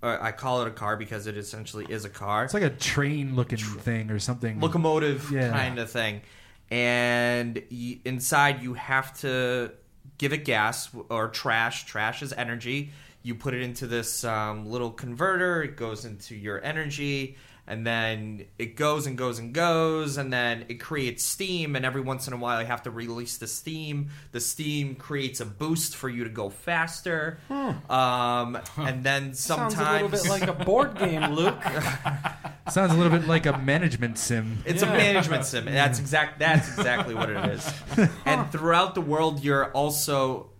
[0.00, 2.70] uh, i call it a car because it essentially is a car It's like a
[2.70, 4.60] train looking thing or something.
[4.60, 5.50] locomotive Yeah.
[5.50, 6.20] kind of thing.
[6.70, 7.62] And
[8.04, 9.72] inside, you have to
[10.18, 11.86] give it gas or trash.
[11.86, 12.90] Trash is energy.
[13.22, 15.62] You put it into this um, little converter.
[15.62, 17.36] It goes into your energy,
[17.68, 21.76] and then it goes and goes and goes, and then it creates steam.
[21.76, 24.08] And every once in a while, you have to release the steam.
[24.32, 27.38] The steam creates a boost for you to go faster.
[27.50, 31.62] Um, and then sometimes Sounds a little bit like a board game, Luke.
[32.70, 34.58] Sounds a little bit like a management sim.
[34.64, 35.66] It's a management sim.
[35.66, 36.38] That's exact.
[36.38, 37.72] That's exactly what it is.
[38.24, 40.50] And throughout the world, you're also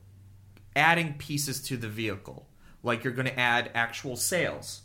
[0.77, 2.47] adding pieces to the vehicle.
[2.83, 4.83] Like you're going to add actual sails.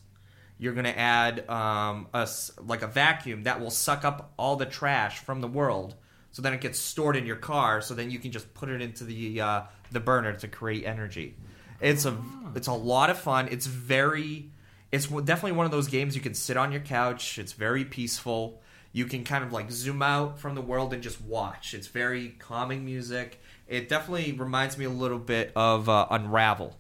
[0.63, 2.26] You're going to add um, a
[2.65, 5.95] like a vacuum that will suck up all the trash from the world.
[6.32, 7.82] So then it gets stored in your car.
[7.82, 11.36] So then you can just put it into the uh, the burner to create energy.
[11.82, 12.17] It's a
[12.56, 13.49] it's a lot of fun.
[13.52, 14.52] It's very
[14.89, 17.38] it's definitely one of those games you can sit on your couch.
[17.38, 18.62] It's very peaceful.
[18.93, 21.73] You can kind of like zoom out from the world and just watch.
[21.73, 23.41] It's very calming music.
[23.67, 26.78] It definitely reminds me a little bit of uh, Unravel.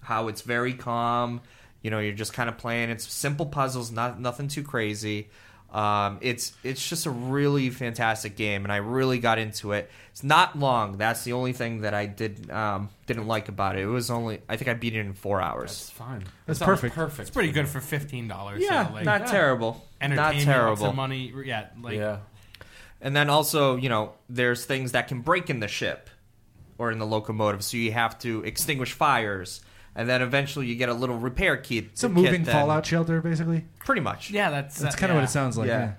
[0.00, 1.42] How it's very calm.
[1.82, 2.90] You know, you're just kind of playing.
[2.90, 5.28] It's simple puzzles, not nothing too crazy.
[5.72, 9.88] Um, it's it's just a really fantastic game, and I really got into it.
[10.10, 10.98] It's not long.
[10.98, 13.82] That's the only thing that I did um, didn't like about it.
[13.82, 15.70] It was only I think I beat it in four hours.
[15.70, 16.08] That's hours.
[16.08, 16.24] fine.
[16.46, 16.94] That's That sounds perfect.
[16.96, 17.20] Perfect.
[17.20, 18.62] It's pretty good for fifteen dollars.
[18.62, 19.86] Yeah, so, like, not terrible.
[20.00, 20.92] Not entertainment, lots terrible.
[20.92, 21.32] money.
[21.44, 22.18] Yeah, like yeah.
[23.00, 26.10] And then also, you know, there's things that can break in the ship
[26.78, 29.60] or in the locomotive, so you have to extinguish fires,
[29.94, 31.86] and then eventually you get a little repair kit.
[31.92, 33.64] It's a kit moving then- fallout shelter, basically.
[33.80, 34.30] pretty much.
[34.30, 35.20] yeah, that's That's uh, kind of yeah.
[35.22, 35.68] what it sounds like.
[35.68, 35.78] yeah.
[35.80, 35.92] Yeah.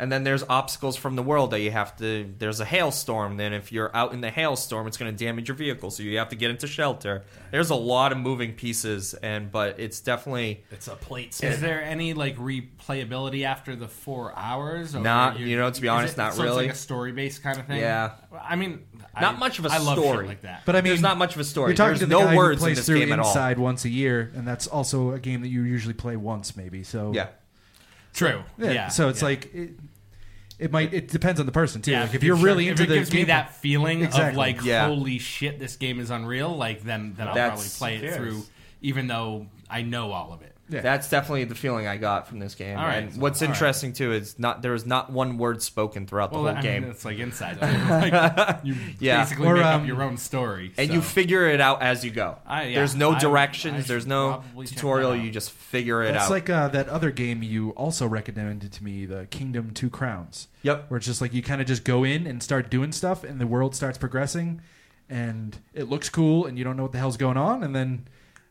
[0.00, 2.32] And then there's obstacles from the world that you have to.
[2.38, 3.36] There's a hailstorm.
[3.36, 6.18] Then if you're out in the hailstorm, it's going to damage your vehicle, so you
[6.18, 7.24] have to get into shelter.
[7.50, 11.38] There's a lot of moving pieces, and but it's definitely It's a plate.
[11.42, 14.94] Is there any like replayability after the four hours?
[14.94, 16.66] Or Not- you know, to be honest, it- not so really.
[16.66, 17.78] It's like a story based kind of thing.
[17.80, 18.12] Yeah.
[18.40, 18.84] I mean,
[19.20, 20.26] Not I- much of a I love shit story.
[20.28, 20.62] like that.
[20.64, 21.70] But I mean, there's not much of a story.
[21.70, 23.18] You're talking There's to the no guy words who in plays this through game at
[23.18, 23.54] all.
[23.56, 26.82] Once a year, and that's also a game that you usually play once, maybe.
[26.84, 27.28] So Yeah.
[28.18, 28.42] True.
[28.58, 28.70] yeah.
[28.70, 28.88] Yeah.
[28.88, 29.28] so it's yeah.
[29.28, 29.70] like it,
[30.58, 30.92] it might.
[30.92, 31.92] It depends on the person too.
[31.92, 32.44] Yeah, like if you're sure.
[32.44, 34.88] really if into it the gives game, me that feeling of like, Yeah.
[34.88, 36.56] holy shit, this game is unreal.
[36.56, 38.42] Like then, then I'll That's- probably play it through,
[38.82, 40.56] even though I know all of it.
[40.70, 40.80] Yeah.
[40.82, 42.78] That's definitely the feeling I got from this game.
[42.78, 43.04] All right.
[43.04, 43.54] And what's All right.
[43.54, 46.62] interesting too is not there was not one word spoken throughout Well, the I whole
[46.62, 47.60] mean, game, it's like inside.
[47.62, 49.22] like, you Yeah.
[49.22, 50.94] basically Or, make um, up your own story, and so.
[50.94, 52.36] you figure it out as you go.
[52.46, 53.84] I- yeah, there's no I- directions.
[53.84, 55.16] I there's no tutorial.
[55.16, 56.22] You just figure it That's out.
[56.24, 60.48] It's like uh, that other game you also recommended to me, the Kingdom Two Crowns.
[60.62, 60.84] yep.
[60.90, 63.40] where it's just like you kind of just go in and start doing stuff and
[63.40, 64.60] the world starts progressing
[65.08, 68.06] and it looks cool and you don't know what the hell's going on and then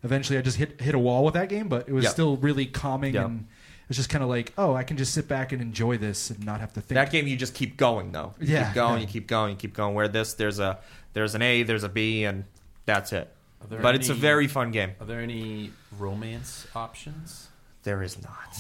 [0.08, 2.14] eventually I just hit hit a wall with that game but it was Yep.
[2.14, 3.26] still really calming Yep.
[3.26, 3.48] and
[3.90, 6.44] it's just kind of like oh I can just sit back and enjoy this and
[6.46, 8.34] not have to think That game, you just keep going though.
[8.40, 8.94] You Yeah, keep going.
[8.96, 9.02] yeah.
[9.02, 9.52] You keep going.
[9.52, 9.94] You keep going.
[9.96, 10.80] Where this, there's a
[11.14, 12.44] there's an A, there's a B, and
[12.86, 13.32] that's it.
[13.62, 14.92] Are there But it's a very fun game.
[15.00, 17.48] Are there any romance options?
[17.84, 18.58] There is not.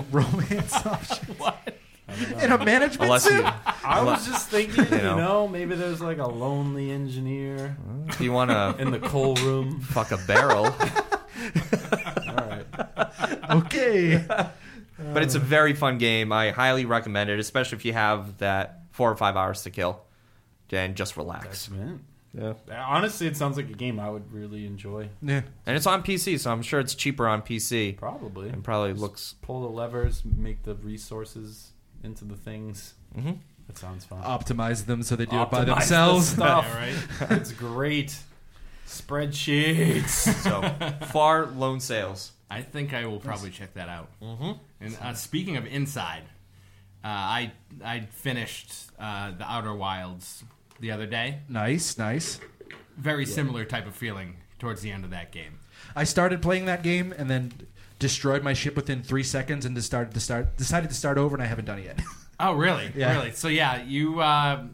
[0.10, 1.36] romance option
[2.42, 3.50] in a management Unless suit you,
[3.84, 5.16] I was just thinking, you You know.
[5.16, 7.76] know, maybe there's like a lonely engineer
[8.08, 9.80] if you want to in the coal room.
[9.80, 10.66] fuck a barrel.
[12.26, 12.66] All right.
[13.50, 16.32] okay But it's a very fun game.
[16.32, 20.02] I highly recommend it, especially if you have that four or five hours to kill.
[20.70, 21.46] And just relax.
[21.46, 22.00] Excellent.
[22.32, 22.54] Yeah.
[22.74, 25.10] Honestly, it sounds like a game I would really enjoy.
[25.20, 27.98] yeah And it's on PC, so I'm sure it's cheaper on PC.
[27.98, 28.48] Probably.
[28.48, 29.34] And probably looks.
[29.42, 31.71] Pull the levers, make the resources
[32.04, 32.94] into the things.
[33.14, 33.32] hmm
[33.66, 34.22] That sounds fun.
[34.22, 36.66] optimize them so they do it by Optimize the themselves stuff.
[36.68, 36.76] Yeah,
[37.28, 37.30] right.
[37.40, 38.16] it's great.
[38.86, 40.28] Spreadsheets.
[40.42, 40.62] So
[41.06, 42.32] far, Lone Sails.
[42.50, 44.08] I think I will probably check that out.
[44.22, 44.52] Mm-hmm.
[44.80, 46.22] And uh, speaking of inside,
[47.04, 47.52] uh, I
[47.84, 50.44] I finished uh, the Outer Wilds
[50.80, 51.38] the other day.
[51.48, 52.40] nice nice
[52.96, 55.58] Very similar type of feeling towards the end of that game.
[55.96, 57.52] I started playing that game and then
[58.02, 61.34] destroyed my ship within three seconds and just started to start decided to start over
[61.34, 62.00] and I haven't done it yet.
[62.40, 62.90] Oh, really?
[62.96, 63.12] Yeah.
[63.16, 63.30] Really?
[63.32, 64.64] So yeah, you, uh,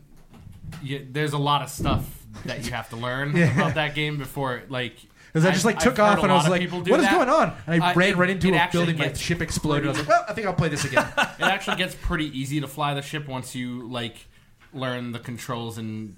[0.83, 2.05] you there's a lot of stuff
[2.47, 3.53] that you have to learn Yeah.
[3.55, 4.95] about that game before, like.
[5.33, 7.13] Because I just like I've took off and I was like, "What is that.
[7.13, 8.97] going on?" And I Uh, ran it- right into a building.
[8.97, 9.85] My ship exploded.
[9.85, 12.59] I was like, "Well, I think I'll play this again." it actually gets pretty easy
[12.63, 14.17] to fly the ship once you like
[14.73, 16.17] learn the controls and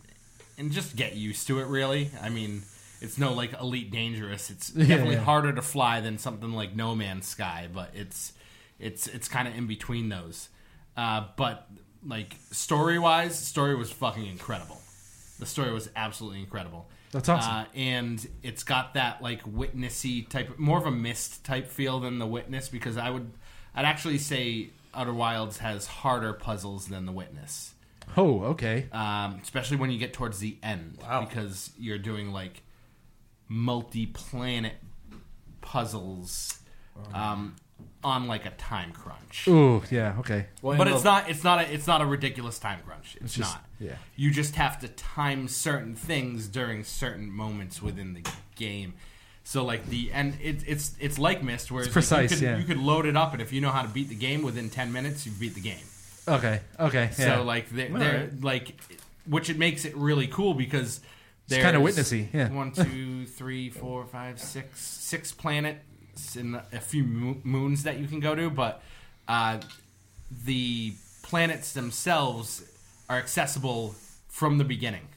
[0.57, 1.67] and just get used to it.
[1.67, 2.63] Really, I mean,
[3.01, 4.51] it's no like elite dangerous.
[4.51, 5.23] It's Yeah, definitely yeah.
[5.23, 8.33] harder to fly than something like No Man's Sky, but it's
[8.79, 10.49] it's it's kind of in between those.
[10.97, 11.69] Uh, but
[12.07, 14.81] like story wise, story was fucking incredible.
[15.39, 16.89] The story was absolutely incredible.
[17.13, 17.53] That's awesome.
[17.53, 22.19] Uh, and it's got that like witnessy type, more of a Myst type feel than
[22.19, 23.33] the witness because I would,
[23.75, 27.75] I'd actually say Outer Wilds has harder puzzles than the witness,
[28.17, 28.87] oh, okay.
[28.93, 31.25] um, especially when you get towards the end Wow.
[31.27, 32.63] because you're doing like
[33.51, 34.75] multi-planet
[35.61, 36.59] puzzles
[37.13, 37.57] um,
[38.03, 39.47] on like a time crunch.
[39.49, 40.47] Ooh, yeah, okay.
[40.63, 41.29] Well, But it's the- not.
[41.31, 41.61] It's not.
[41.61, 43.17] A, it's not a ridiculous time crunch.
[43.17, 43.65] It's, It's just- not.
[43.79, 43.93] yeah.
[44.17, 48.23] You just have to time certain things during certain moments within the
[48.57, 48.95] game.
[49.45, 52.43] So like the and it, it's it's like Myst, where It's like, precise, You could,
[52.45, 52.59] yeah.
[52.59, 54.71] you could load it up, and if you know how to beat the game within
[54.71, 55.85] ten minutes, you beat the game.
[56.29, 57.11] Okay, okay.
[57.19, 57.37] Yeah.
[57.39, 58.75] So like they're, they're like,
[59.27, 61.01] which it makes it really cool because
[61.51, 62.51] It's kinda witnessy, yeah.
[62.51, 68.21] One, two, three, four, five, six, six planets and a few moons that you can
[68.21, 68.83] go to, but
[69.29, 69.59] uh,
[70.45, 72.63] the planets themselves
[73.09, 73.95] are accessible
[74.29, 75.09] from the beginning.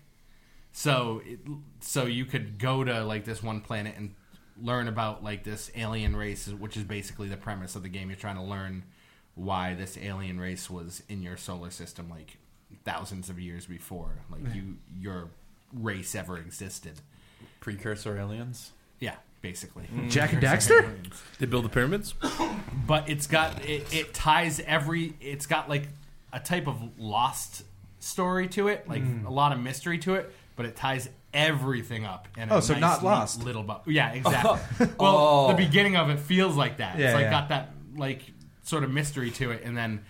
[0.72, 1.39] So, it,
[1.82, 4.15] so you could go to like this one planet and
[4.62, 8.10] learn about like this alien race, which is basically the premise of the game.
[8.10, 8.84] You're trying to learn
[9.36, 12.38] why this alien race was in your solar system like
[12.86, 15.30] thousands of years before like you your
[15.74, 17.02] race ever existed.
[17.60, 18.72] precursor aliens.
[19.00, 19.86] Yeah, basically.
[20.10, 20.90] Jak and Daxter?
[21.40, 22.14] They build the pyramids.
[22.88, 25.88] but it's got it, it ties every it's got like
[26.32, 27.64] a type of lost
[28.00, 29.26] story to it like Mm.
[29.26, 32.74] a lot of mystery to it but it ties everything up in a Oh, so
[32.74, 33.44] nice, not neat Lost.
[33.44, 37.24] little bu- yeah exactly well the beginning of it feels like that Yeah, it's like
[37.24, 37.32] yeah.
[37.32, 38.22] got that like
[38.64, 40.04] sort of mystery to it and then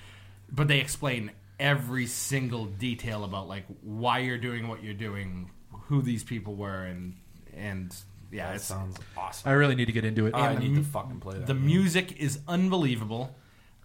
[0.51, 1.31] but they explain
[1.63, 5.49] every single detail about like why you're doing what you're doing
[5.85, 7.15] who these people were and
[7.55, 7.95] and
[8.31, 9.49] yeah That it's sounds awesome.
[9.49, 10.35] I really need to get into it.
[10.35, 11.47] I and the need to fucking play that.
[11.47, 11.65] the game.
[11.65, 13.35] music is unbelievable,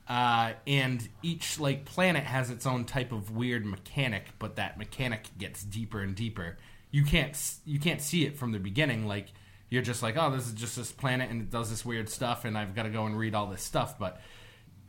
[0.08, 5.28] uh, and each like planet has its own type of weird mechanic, but that mechanic
[5.38, 6.56] gets deeper and deeper.
[6.90, 9.06] You can't you can't see it from the beginning.
[9.06, 9.28] Like
[9.70, 12.44] you're just like, oh, this is just this planet and it does this weird stuff,
[12.44, 13.98] and I've got to go and read all this stuff.
[13.98, 14.20] But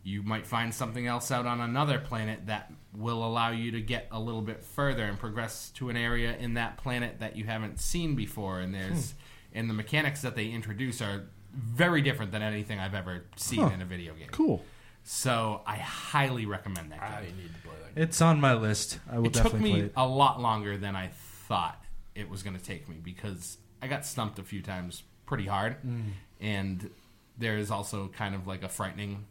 [0.04, 4.08] you might find something else out on another planet that will allow you to get
[4.12, 7.80] a little bit further and progress to an area in that planet that you haven't
[7.80, 8.60] seen before.
[8.60, 9.14] And there's
[9.54, 13.70] and the mechanics that they introduce are very different than anything I've ever seen Huh.
[13.74, 14.30] in a video game.
[14.32, 14.64] Cool.
[15.04, 17.38] So I highly recommend that I game.
[17.38, 17.96] need to play that.
[17.96, 18.04] Game.
[18.04, 19.00] It's on my list.
[19.12, 19.94] I will It took definitely play me it.
[19.96, 21.08] a lot longer than I
[21.48, 21.84] thought
[22.16, 25.78] it was going to take me because I got stumped a few times pretty hard,
[25.86, 26.12] Mm.
[26.42, 26.90] and
[27.38, 29.26] there is also kind of like a frightening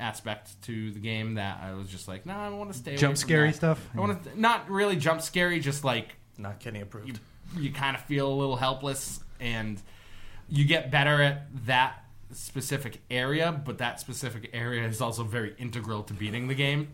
[0.00, 2.92] aspect to the game that I was just like, no, I want to stay.
[2.92, 3.88] away Jump from scary that." stuff?
[3.96, 7.08] I want to not really jump scary, just like Not Kenny approved.
[7.56, 9.80] you, you kind of feel a little helpless and
[10.48, 16.02] you get better at that specific area but that specific area is also very integral
[16.02, 16.88] to beating the game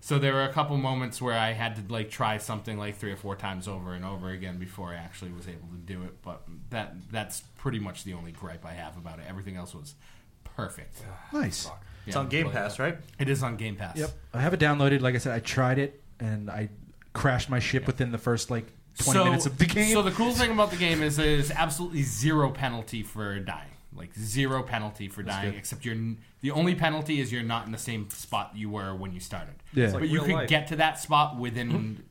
[0.00, 3.12] so there were a couple moments where i had to like try something like three
[3.12, 6.20] or four times over and over again before i actually was able to do it
[6.22, 9.94] but that that's pretty much the only gripe i have about it everything else was
[10.42, 11.70] perfect Nice.
[12.10, 12.98] It's on Game Pass, right?
[13.18, 14.10] it is on game pass Yep.
[14.34, 15.00] I have it downloaded.
[15.00, 16.68] Like I said, I tried it and I
[17.12, 18.66] crashed my ship within the first like
[18.98, 19.92] 20 minutes of the game.
[19.92, 23.66] So the cool thing about the game is there's absolutely zero penalty for dying.
[23.96, 25.58] Like zero penalty for dying, good.
[25.58, 28.94] except you're n- the only penalty is you're not in the same spot you were
[28.94, 29.54] when you started.
[29.74, 29.86] Yeah.
[29.86, 30.48] It's like but you real could life.
[30.48, 32.02] get to that spot within mm-hmm.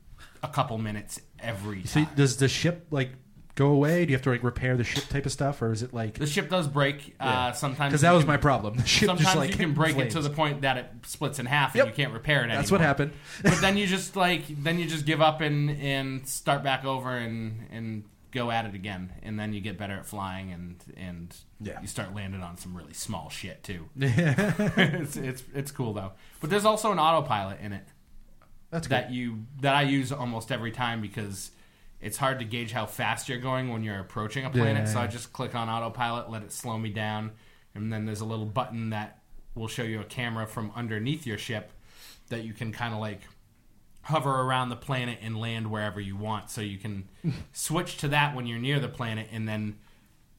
[0.42, 2.12] a couple minutes every So time.
[2.16, 3.12] does the ship like
[3.54, 4.04] go away?
[4.04, 6.14] Do you have to like repair the ship type of stuff, or is it like
[6.14, 7.90] the ship does break uh, sometimes.
[7.90, 8.76] because that was can- my problem?
[8.76, 11.38] The ship Sometimes just like you can break it to the point that it splits
[11.38, 11.86] in half and Yep.
[11.88, 12.56] you can't repair it anymore.
[12.58, 13.12] That's what happened.
[13.42, 17.16] but then you just like then you just give up and and start back over
[17.16, 21.36] and and go at it again and then you get better at flying and and
[21.60, 21.80] Yeah.
[21.80, 26.48] you start landing on some really small shit too it's it's it's cool though but
[26.48, 27.84] there's also an autopilot in it
[28.70, 28.92] That's good.
[28.94, 31.50] that you that I use almost every time because
[32.00, 34.86] it's hard to gauge how fast you're going when you're approaching a planet.
[34.86, 34.92] Yeah.
[34.92, 37.32] So I just click on autopilot, let it slow me down,
[37.74, 39.18] and then there's a little button that
[39.54, 41.72] will show you a camera from underneath your ship
[42.28, 43.20] that you can kind of like
[44.02, 46.50] hover around the planet and land wherever you want.
[46.50, 47.08] So you can
[47.52, 49.78] switch to that when you're near the planet and then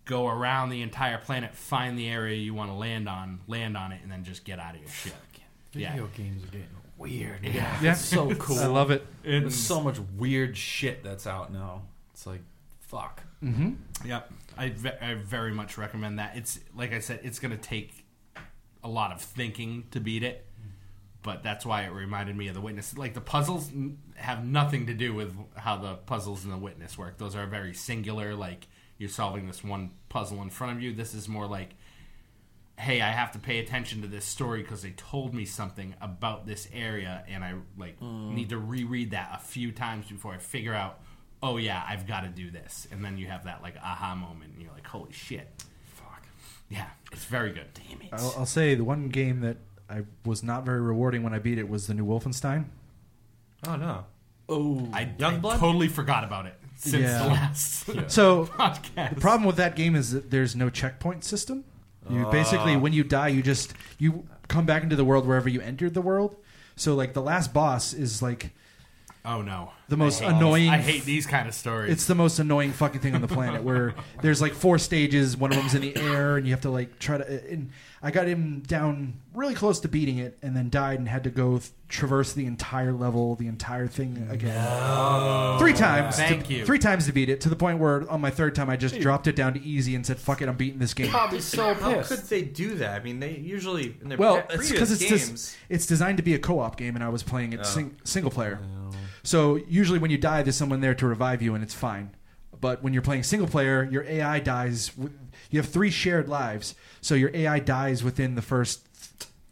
[0.06, 3.92] go around the entire planet, find the area you want to land on, land on
[3.92, 5.14] it, and then just get out of your ship.
[5.74, 5.92] Yeah.
[5.92, 6.68] Video games are getting
[7.02, 7.44] weird.
[7.44, 7.78] Yeah.
[7.82, 7.92] Yeah.
[7.94, 8.60] It's so cool.
[8.60, 9.06] I love it.
[9.24, 11.84] There's so much weird shit that's out now.
[12.14, 12.42] It's like,
[12.80, 13.24] fuck.
[13.44, 14.08] Mm-hmm.
[14.08, 16.38] Yep, I, ve- I very much recommend that.
[16.38, 18.06] It's like I said, it's going to take
[18.84, 20.46] a lot of thinking to beat it,
[21.24, 22.98] but that's why it reminded me of the Witness.
[22.98, 26.98] Like the puzzles n- have nothing to do with how the puzzles in the Witness
[26.98, 27.18] work.
[27.18, 28.36] Those are very singular.
[28.36, 30.94] Like you're solving this one puzzle in front of you.
[30.94, 31.72] This is more like,
[32.82, 36.48] hey, I have to pay attention to this story because they told me something about
[36.48, 38.34] this area, and I like mm.
[38.34, 41.00] need to reread that a few times before I figure out.
[41.44, 44.54] Oh yeah, I've got to do this, and then you have that like aha moment,
[44.54, 45.48] and you're like, "Holy shit!"
[45.94, 46.24] Fuck.
[46.70, 47.68] Yeah, it's very good.
[47.74, 48.10] Damn it!
[48.12, 49.58] I'll, I'll say the one game that
[49.90, 52.66] I was not very rewarding when I beat it was the new Wolfenstein.
[53.68, 54.06] Oh no.
[54.50, 54.90] Oh.
[54.92, 57.24] I, I totally forgot about it since Yeah.
[57.24, 59.16] the last So podcast.
[59.16, 61.64] the problem with that game is that there's no checkpoint system.
[62.10, 65.62] You basically, when you die, you just you come back into the world wherever you
[65.62, 66.36] entered the world.
[66.76, 68.52] So like the last boss is like
[69.24, 70.70] oh no, the most annoying.
[70.70, 71.92] I hate these kind of stories.
[71.92, 73.64] It's the most annoying fucking thing on the planet.
[73.64, 75.38] Where there's like four stages.
[75.38, 77.52] One of them's in the air, and you have to like try to.
[77.52, 77.72] And
[78.04, 81.30] I got him down really close to beating it, and then died and had to
[81.30, 86.16] go th- traverse the entire level, the entire thing again, three times.
[86.16, 86.66] to- Thank you.
[86.66, 89.00] Three times to beat it, to the point where on my third time I just
[89.00, 91.74] dropped it down to easy and said, "Fuck it, I'm beating this game." Probably so
[91.76, 93.00] How could they do that?
[93.00, 95.30] I mean, they usually in their Well, pre- it's because it's games.
[95.30, 97.64] just, it's designed to be a co-op game, and I was playing it Oh.
[97.64, 98.60] sing, single player.
[99.24, 102.10] So usually when you die, there's someone there to revive you, and it's fine.
[102.60, 104.90] But when you're playing single player, your AI dies.
[104.90, 105.14] w-
[105.52, 108.88] You have three shared lives, so your AI dies within the first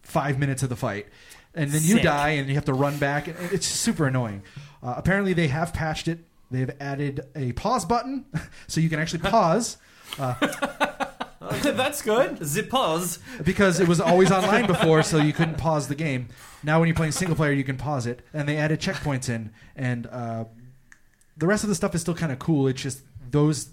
[0.02, 1.06] five minutes of the fight,
[1.54, 2.04] and then you Sick.
[2.04, 3.28] die, and you have to run back.
[3.28, 4.42] and It's super annoying.
[4.82, 6.20] Uh, apparently, they have patched it.
[6.50, 8.26] They've added a pause button,
[8.68, 9.78] so you can actually pause.
[10.18, 10.34] Uh,
[11.62, 12.38] That's good.
[12.38, 13.20] The pause.
[13.44, 16.28] because it was always online before, so you couldn't pause the game.
[16.64, 19.52] Now, when you're playing single player, you can pause it, and they added checkpoints in,
[19.76, 20.46] and uh,
[21.38, 22.68] the rest of the stuff is still kind of cool.
[22.68, 23.70] It's just those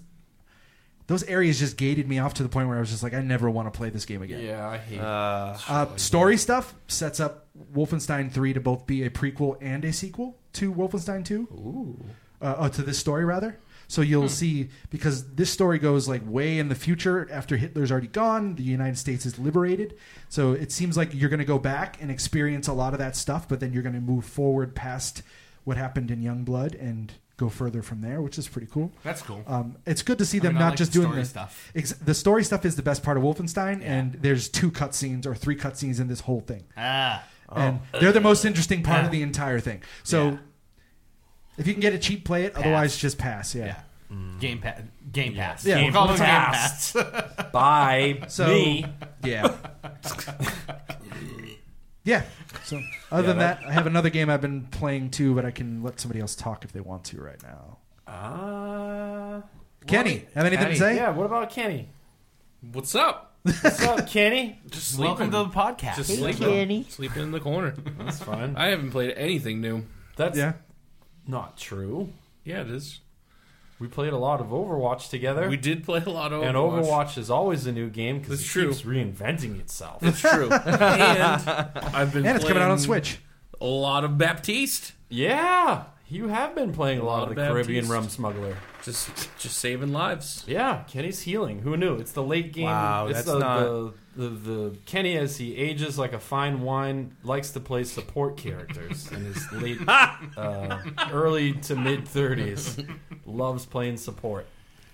[1.07, 3.21] those areas just gated me off to the point where I was just like, I
[3.21, 4.43] never want to play this game again.
[4.43, 4.99] Yeah, I hate.
[4.99, 9.93] Uh, Uh, story stuff sets up Wolfenstein 3 to both be a prequel and a
[9.93, 11.35] sequel to Wolfenstein 2.
[11.51, 12.05] Ooh.
[12.41, 13.57] Uh, uh, to this story, rather.
[13.87, 18.07] So you'll see, because this story goes like way in the future after Hitler's already
[18.07, 19.95] gone, the United States is liberated.
[20.27, 23.15] So it seems like you're going to go back and experience a lot of that
[23.15, 25.23] stuff, but then you're going to move forward past
[25.63, 28.91] what happened in Youngblood and go further from there, which is pretty cool.
[29.03, 29.43] That's cool.
[29.47, 31.27] Um, it's good to see I them mean, not like just the doing story the
[31.29, 31.71] stuff.
[31.75, 33.93] Ex- the story stuff is the best part of Wolfenstein, Yeah.
[33.93, 37.23] and there's two cutscenes or three cutscenes in this whole thing, Ah,
[37.55, 39.81] and they're the most interesting part of the entire thing.
[40.03, 40.37] So, Yeah.
[41.59, 42.53] if you can get it cheap, play it.
[42.55, 42.63] Pass.
[42.63, 43.53] Otherwise, just pass.
[43.55, 43.65] Yeah.
[43.65, 43.75] yeah.
[44.39, 44.81] Game Pass.
[45.11, 45.65] Game Pass.
[45.65, 46.93] Yeah, We'll call it Game Pass.
[46.93, 47.45] Pass.
[47.53, 48.23] Bye.
[48.29, 48.85] So Me.
[49.23, 49.53] yeah,
[52.07, 52.23] yeah.
[52.63, 52.77] So
[53.11, 55.51] other Yeah, than that- that, I have another game I've been playing too, but I
[55.51, 57.77] can let somebody else talk if they want to right now.
[58.07, 59.41] Uh,
[59.85, 60.73] Kenny, have anything Kenny.
[60.75, 60.95] to say?
[60.95, 61.09] yeah.
[61.09, 61.89] What about Kenny?
[62.71, 63.35] What's up?
[63.43, 64.59] What's up, Kenny?
[64.69, 65.31] Just Welcome sleeping.
[65.31, 65.95] to the podcast.
[65.97, 66.85] Just sleeping.
[66.89, 67.73] Sleeping in the corner.
[67.99, 68.55] That's fine.
[68.57, 69.83] I haven't played anything new.
[70.15, 70.53] That's Yeah.
[71.27, 72.09] not true.
[72.43, 72.99] Yeah, it is.
[73.79, 75.47] We played a lot of Overwatch together.
[75.47, 76.47] We did play a lot of Overwatch.
[76.47, 76.83] and Overwatch.
[76.85, 78.69] Overwatch is always a new game because it true.
[78.69, 80.01] keeps reinventing itself.
[80.01, 80.49] It's true.
[80.51, 83.19] and I've been And it's coming out on Switch.
[83.61, 84.93] A lot of Baptiste.
[85.09, 87.51] yeah, you have been playing a lot, of the Baptiste.
[87.53, 88.55] Caribbean Rum Smuggler.
[88.83, 89.09] Just
[89.39, 90.43] just saving lives.
[90.47, 91.59] Yeah, Kenny's healing.
[91.59, 91.95] Who knew?
[91.95, 92.65] It's the late game.
[92.65, 96.61] Wow, it's that's the, not- the, the the Kenny as he ages like a fine
[96.61, 100.79] wine likes to play support characters in his late, uh,
[101.11, 102.77] early to mid thirties.
[103.25, 104.45] Loves playing support.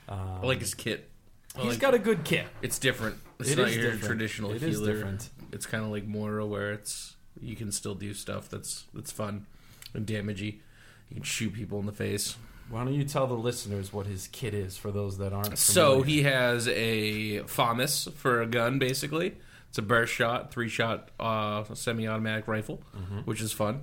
[0.10, 1.10] Um, I like his kit.
[1.56, 2.46] I he's like- got a good kit.
[2.62, 3.18] It's different.
[3.40, 4.06] It's It not is your different.
[4.06, 4.94] traditional It is healer.
[4.94, 5.30] different.
[5.52, 9.46] It's kind of like Moira, where it's you can still do stuff that's that's fun
[9.94, 10.60] and damagey.
[11.10, 12.36] You can shoot people in the face.
[12.70, 15.58] Why don't you tell the listeners what his kit is for those that aren't?
[15.58, 19.36] So he has a FAMAS for a gun, basically.
[19.70, 22.82] It's a burst shot, three shot uh, semi automatic rifle,
[23.26, 23.82] which is fun.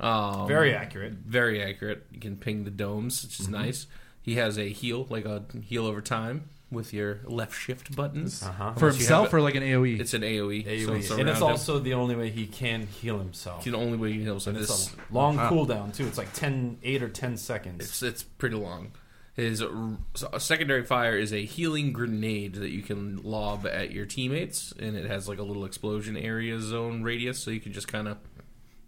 [0.00, 0.48] Um, Mm-hmm.
[0.48, 1.12] very accurate.
[1.12, 2.06] very accurate.
[2.10, 3.54] You can ping the domes, which is Mm-hmm.
[3.54, 3.86] nice.
[4.20, 8.42] He has a heal, like a heal over time with your left shift buttons.
[8.42, 8.72] Uh-huh.
[8.74, 9.62] For Unless you himself have or like an?
[9.62, 10.00] AOE?
[10.00, 11.02] It's an AOE, AoE.
[11.04, 11.42] so and it's around him.
[11.42, 13.58] also the only way he can heal himself.
[13.58, 14.40] It's the only way you heal.
[14.40, 16.06] So And it's a long cooldown too.
[16.06, 17.84] It's like 10, 8 or ten seconds.
[17.84, 18.92] it's it's pretty long.
[19.34, 24.04] His r- so secondary fire is a healing grenade that you can lob at your
[24.04, 27.88] teammates, and it has like a little explosion area zone radius, so you can just
[27.88, 28.18] kind of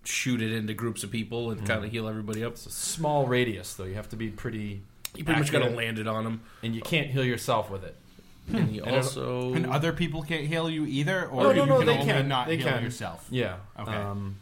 [0.05, 2.53] shoot it into groups of people and kind of heal everybody up.
[2.53, 3.85] It's a small radius though.
[3.85, 4.83] You have to be pretty.
[5.17, 6.43] You pretty much got to accurate, land it on them.
[6.63, 7.97] and you can't heal yourself with it.
[8.53, 11.65] And he it- also And other people can't heal you either, or No, you no,
[11.65, 12.29] no, can they only can.
[12.29, 12.83] not They heal can.
[12.85, 13.27] yourself.
[13.31, 13.57] Yeah.
[13.79, 13.93] Okay.
[13.93, 14.37] Um,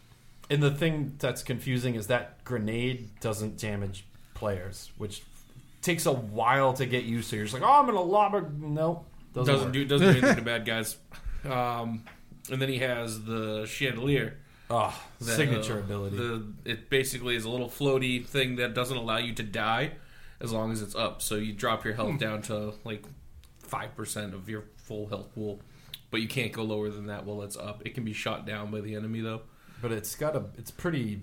[0.50, 4.04] and the thing that's confusing is that grenade doesn't damage
[4.34, 5.22] players, which
[5.82, 7.36] takes a while to get used to.
[7.36, 9.04] You're just like, oh, I'm gonna lob a no.
[9.34, 9.72] Doesn't, doesn't work.
[9.74, 10.96] do doesn't do anything to bad guys.
[11.44, 12.04] Um,
[12.50, 14.38] and then he has the chandelier.
[14.70, 16.16] Oh, that, signature uh, ability.
[16.16, 19.92] The it basically is a little floaty thing that doesn't allow you to die
[20.42, 21.22] as long as it's up.
[21.22, 22.00] So you drop your Hmm.
[22.02, 23.04] health down to like
[23.60, 25.60] five percent of your full health pool,
[26.10, 27.82] but you can't go lower than that while it's up.
[27.86, 29.42] It can be shot down by the enemy though.
[29.80, 30.44] but it's got a.
[30.58, 31.22] It's pretty.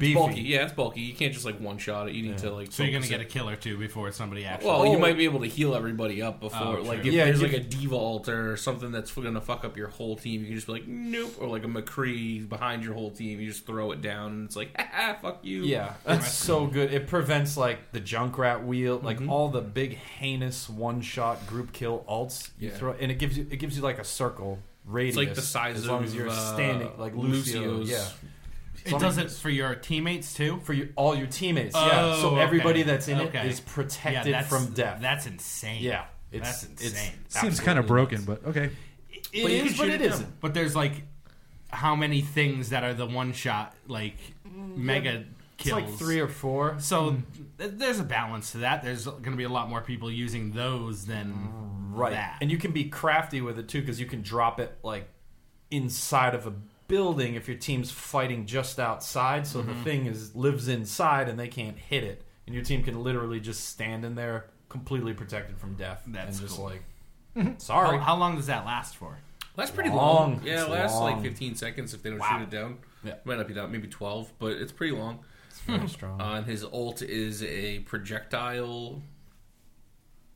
[0.00, 0.14] It's Beefy.
[0.14, 1.00] bulky, yeah, it's bulky.
[1.02, 2.14] You can't just like one shot it.
[2.14, 2.36] You need Yeah.
[2.48, 2.72] to like.
[2.72, 3.28] So you're gonna focus get a it.
[3.28, 4.68] kill or two before somebody actually.
[4.68, 7.42] Well, you might be able to heal everybody up before, Oh, like if Yeah, there's
[7.42, 10.54] like a D.Va altar or something that's gonna fuck up your whole team, you can
[10.54, 13.92] just be like nope, or like a McCree behind your whole team, you just throw
[13.92, 15.62] it down, and it's like ah, fuck you.
[15.64, 16.92] Yeah, that's so good.
[16.92, 19.28] It prevents like the Junkrat wheel, like Mhm.
[19.28, 22.50] all the big heinous one-shot group kill ults.
[22.58, 22.74] You Yeah.
[22.76, 25.16] throw, and it gives you it gives you like a circle radius.
[25.16, 27.60] It's like the size as long of as you're uh, standing, like Lucio.
[27.60, 27.90] Lucio's.
[27.90, 28.04] Yeah,
[28.84, 30.60] it does it for your teammates too.
[30.64, 31.74] for you, all your teammates.
[31.74, 32.40] yeah, Oh, so okay.
[32.40, 33.40] everybody that's in Okay.
[33.40, 35.00] it is Yeah, protected that's, from death.
[35.00, 35.82] That's insane.
[35.82, 37.12] yeah, it's, that's it's insane.
[37.28, 38.40] Seems kind of absolutely broken, nuts.
[38.44, 38.70] but okay.
[39.32, 40.12] It But you is, can but shoot it it down.
[40.12, 40.40] isn't.
[40.40, 41.02] But there's like
[41.70, 44.16] how many things that are the one shot like
[44.48, 45.24] mm, mega
[45.58, 45.82] It's kills.
[45.82, 46.76] like three or four.
[46.80, 47.22] So mm.
[47.58, 48.82] th- there's a balance to that.
[48.82, 51.48] There's going to be a lot more people using those than
[51.92, 52.38] right that.
[52.40, 55.08] and you can be crafty with it too because you can drop it like
[55.70, 56.52] inside of a
[56.90, 59.68] building if your team's fighting just outside so Mm-hmm.
[59.72, 63.40] the thing is lives inside and they can't hit it and your team can literally
[63.40, 66.72] just stand in there completely protected from death That's and just cool.
[67.36, 69.18] like sorry How, how long does that last for?
[69.56, 69.98] That's pretty Long.
[70.34, 70.40] long.
[70.44, 72.38] Yeah, It's it lasts like 15 seconds if they don't Wow.
[72.38, 72.78] shoot it down.
[73.04, 73.14] Yeah.
[73.24, 75.18] Might not be down, maybe 12, but it's pretty long.
[75.48, 79.02] it's very strong Uh, and his ult is a projectile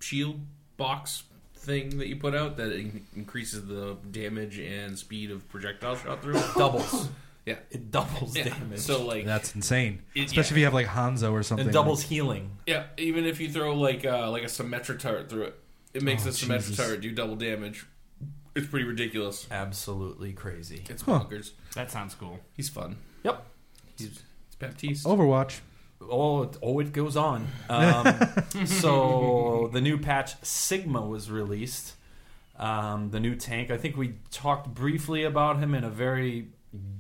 [0.01, 0.41] shield
[0.77, 1.23] box
[1.65, 6.23] thing that you put out that in- increases the damage and speed of projectile shot
[6.23, 6.41] through.
[6.57, 7.09] doubles.
[7.47, 7.57] Yeah.
[7.71, 8.45] It doubles Yeah.
[8.45, 8.79] damage.
[8.79, 10.01] So like That's insane.
[10.15, 11.67] It- Especially if you have like Hanzo or something.
[11.67, 12.51] and doubles healing.
[12.67, 15.61] yeah, even if you throw like uh, like a Symmetra turret through it,
[15.93, 16.77] it makes Oh, the Symmetra Jesus.
[16.79, 17.85] turret do double damage.
[18.57, 19.47] It's pretty ridiculous.
[19.51, 20.85] Absolutely crazy.
[20.89, 21.21] It's Huh.
[21.29, 21.51] bonkers.
[21.75, 22.41] That sounds cool.
[22.57, 22.97] He's fun.
[23.25, 23.45] Yep.
[23.99, 24.23] He's, he's
[24.59, 25.05] Baptiste.
[25.05, 25.61] Overwatch.
[26.11, 27.47] Oh, it- oh, it goes on.
[27.69, 31.95] Um, so the new patch Sigma was released.
[32.57, 33.71] Um, the new tank.
[33.71, 36.49] I think we talked briefly about him in a very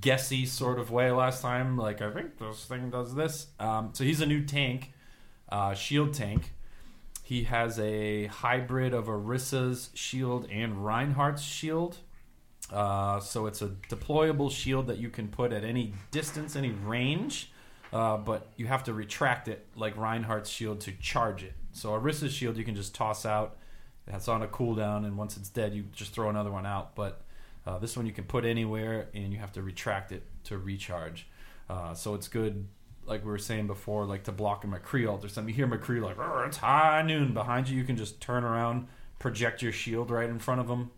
[0.00, 1.76] guessy sort of way last time.
[1.76, 3.46] Like I think this thing does this.
[3.61, 4.92] Um, so he's a new tank,
[5.50, 6.52] uh, shield tank.
[7.22, 11.98] He has a hybrid of Orisa's shield and Reinhardt's shield.
[12.72, 17.52] Uh, so it's a deployable shield that you can put at any distance, any range,
[17.95, 21.55] uh, but you have to retract it like Reinhardt's shield to charge it.
[21.72, 23.57] So Orisa's shield you can just toss out.
[24.07, 26.95] That's on a cooldown, and once it's dead, you just throw another one out.
[26.97, 27.22] But
[27.66, 31.26] uh, this one you can put anywhere, and you have to retract it to recharge.
[31.70, 32.66] Uh, so it's good,
[33.07, 35.55] like we were saying before, like to block a McCree ult or something.
[35.55, 37.78] You hear McCree like, "Arr, it's high noon behind you.
[37.78, 38.88] You can just turn around,
[39.20, 40.90] project your shield right in front of him.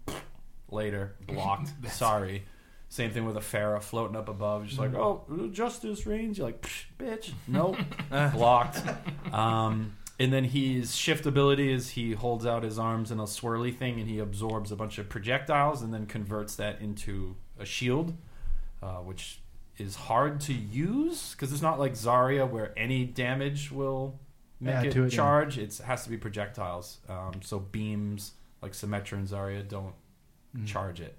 [0.70, 1.70] Later, blocked.
[1.92, 2.44] Sorry.
[2.88, 4.66] Same thing with a Pharah floating up above.
[4.66, 6.38] Just like, oh, justice range.
[6.38, 7.32] You're like, Psh, bitch.
[7.48, 7.76] Nope.
[8.32, 8.80] blocked.
[9.32, 13.76] Um, and then his shift ability is he holds out his arms in a swirly
[13.76, 18.16] thing and he absorbs a bunch of projectiles and then converts that into a shield,
[18.82, 19.40] uh, which
[19.78, 24.18] is hard to use because it's not like Zarya where any damage will
[24.58, 25.16] make Add it, to it, yeah.
[25.16, 25.58] charge.
[25.58, 26.98] It's, it has to be projectiles.
[27.08, 28.32] Um, so beams
[28.62, 29.94] like Symmetra and Zarya don't
[30.64, 31.14] charge it.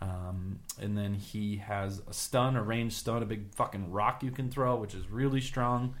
[0.00, 4.30] Um, and then he has a stun, a ranged stun, a big fucking rock you
[4.30, 5.94] can throw, which is really strong.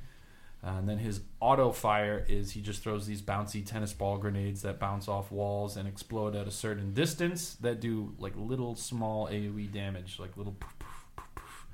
[0.62, 4.62] Uh, and then his auto fire is he just throws these bouncy tennis ball grenades
[4.62, 9.26] that bounce off walls and explode at a certain distance that do like little small
[9.28, 10.52] AoE damage, like little.
[10.52, 11.66] poof, poof, poof, poof.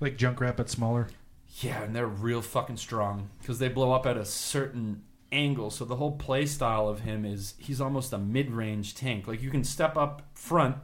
[0.00, 1.08] Like Junkrat, but smaller.
[1.60, 5.70] Yeah, and they're real fucking strong because they blow up at a certain angle.
[5.70, 9.28] So the whole play style of him is he's almost a mid-range tank.
[9.28, 10.76] Like you can step up front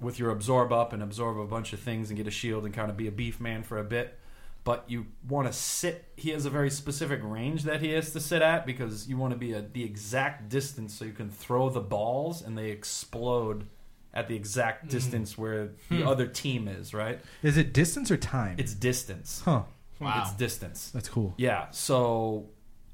[0.00, 2.74] with your absorb up and absorb a bunch of things and get a shield and
[2.74, 4.18] kind of be a beef man for a bit.
[4.62, 6.04] But you want to sit.
[6.16, 9.32] He has a very specific range that he has to sit at because you want
[9.32, 13.66] to be at the exact distance so you can throw the balls and they explode
[14.12, 14.88] at the exact hmm.
[14.88, 16.08] distance where the hmm.
[16.08, 16.92] other team is.
[16.92, 17.20] Right?
[17.42, 18.56] Is it distance or time?
[18.58, 19.42] It's distance.
[19.44, 19.62] huh.
[19.98, 20.22] Wow.
[20.22, 20.90] It's distance.
[20.90, 21.34] That's cool.
[21.36, 22.48] Yeah, so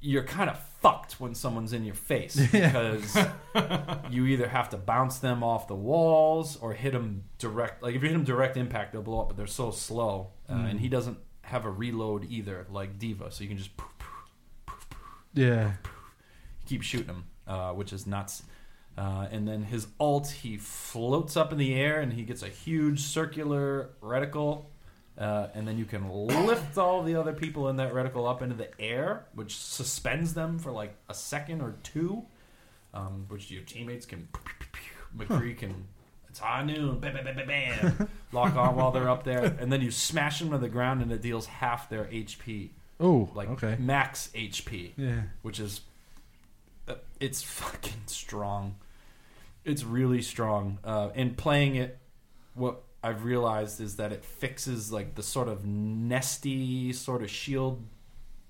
[0.06, 3.16] you're kind of fucked when someone's in your face because
[4.10, 7.82] you either have to bounce them off the walls or hit them direct.
[7.82, 10.52] Like if you hit them direct impact, they'll blow up, but they're so slow, uh,
[10.54, 13.30] and he doesn't have a reload either, like D.Va.
[13.30, 13.88] So you can just poof,
[14.66, 14.86] poof,
[15.34, 15.72] Yeah.
[16.66, 18.42] keep shooting them, uh, which is nuts.
[18.98, 22.48] Uh, and then his ult, he floats up in the air and he gets a
[22.48, 24.66] huge circular reticle.
[25.18, 28.54] Uh, and then you can lift all the other people in that reticle up into
[28.54, 32.22] the air, which suspends them for like a second or two,
[32.92, 34.28] um, which your teammates can.
[35.16, 35.86] McCree can.
[36.28, 36.98] It's high noon.
[36.98, 40.38] Bam, bam, bam, bam, bam, lock on while they're up there, and then you smash
[40.40, 43.76] them to the ground, and it deals half their HP, Oh, like okay.
[43.78, 45.22] max HP Yeah.
[45.42, 45.80] which is
[46.88, 48.74] uh, it's fucking strong.
[49.64, 50.78] It's really strong.
[50.84, 51.98] Uh, and playing it,
[52.54, 57.84] what I've realized is that it fixes like the sort of nesty sort of shield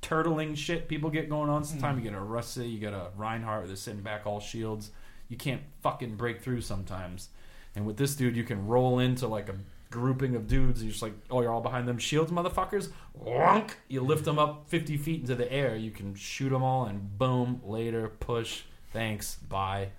[0.01, 1.63] turtling shit people get going on.
[1.65, 2.05] Sometimes hmm.
[2.05, 4.91] you get a Russia, you get a Reinhardt, they're sitting back all shields.
[5.29, 7.29] You can't fucking break through sometimes.
[7.75, 9.57] And with this dude, you can roll into like a
[9.91, 10.83] grouping of dudes.
[10.83, 12.91] You're just like, oh, you're all behind them shields, motherfuckers.
[13.23, 13.73] Wonk!
[13.89, 15.77] You lift them up 50 feet into the air.
[15.77, 19.91] You can shoot them all, and boom, later, push, thanks, bye.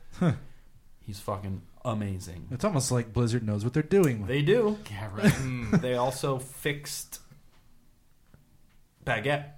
[1.01, 2.47] He's fucking amazing.
[2.51, 4.27] It's almost like Blizzard knows what they're doing.
[4.27, 4.77] They do.
[4.89, 5.33] Yeah, right.
[5.81, 7.19] they also fixed
[9.05, 9.51] Baguette,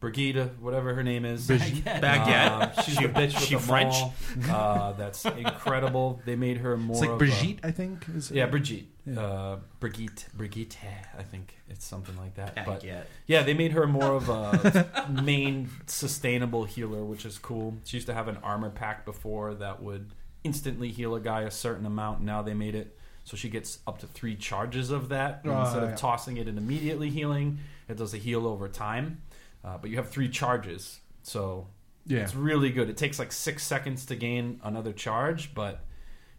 [0.00, 1.48] Brigitte, whatever her name is.
[1.48, 2.76] Baguette.
[2.78, 3.94] Uh, she's the bitch with she the French?
[4.48, 6.20] Uh, that's incredible.
[6.24, 6.96] They made her more.
[6.96, 8.06] it's like of Brigitte, I think.
[8.14, 8.86] Is yeah, Brigitte.
[9.06, 9.20] Yeah.
[9.20, 10.26] Uh, Brigitte.
[10.34, 10.78] Brigitte.
[11.18, 12.64] I think it's something like that.
[12.64, 12.84] But
[13.26, 17.76] yeah, they made her more of a main sustainable healer, which is cool.
[17.84, 20.12] She used to have an armor pack before that would
[20.44, 22.20] instantly heal a guy a certain amount.
[22.22, 25.82] Now they made it so she gets up to three charges of that Oh, instead
[25.82, 25.96] of yeah.
[25.96, 27.58] tossing it and immediately healing.
[27.88, 29.20] It does a heal over time,
[29.64, 31.66] uh, but you have three charges, so
[32.06, 32.20] Yeah.
[32.20, 32.88] it's really good.
[32.88, 35.84] It takes like six seconds to gain another charge, but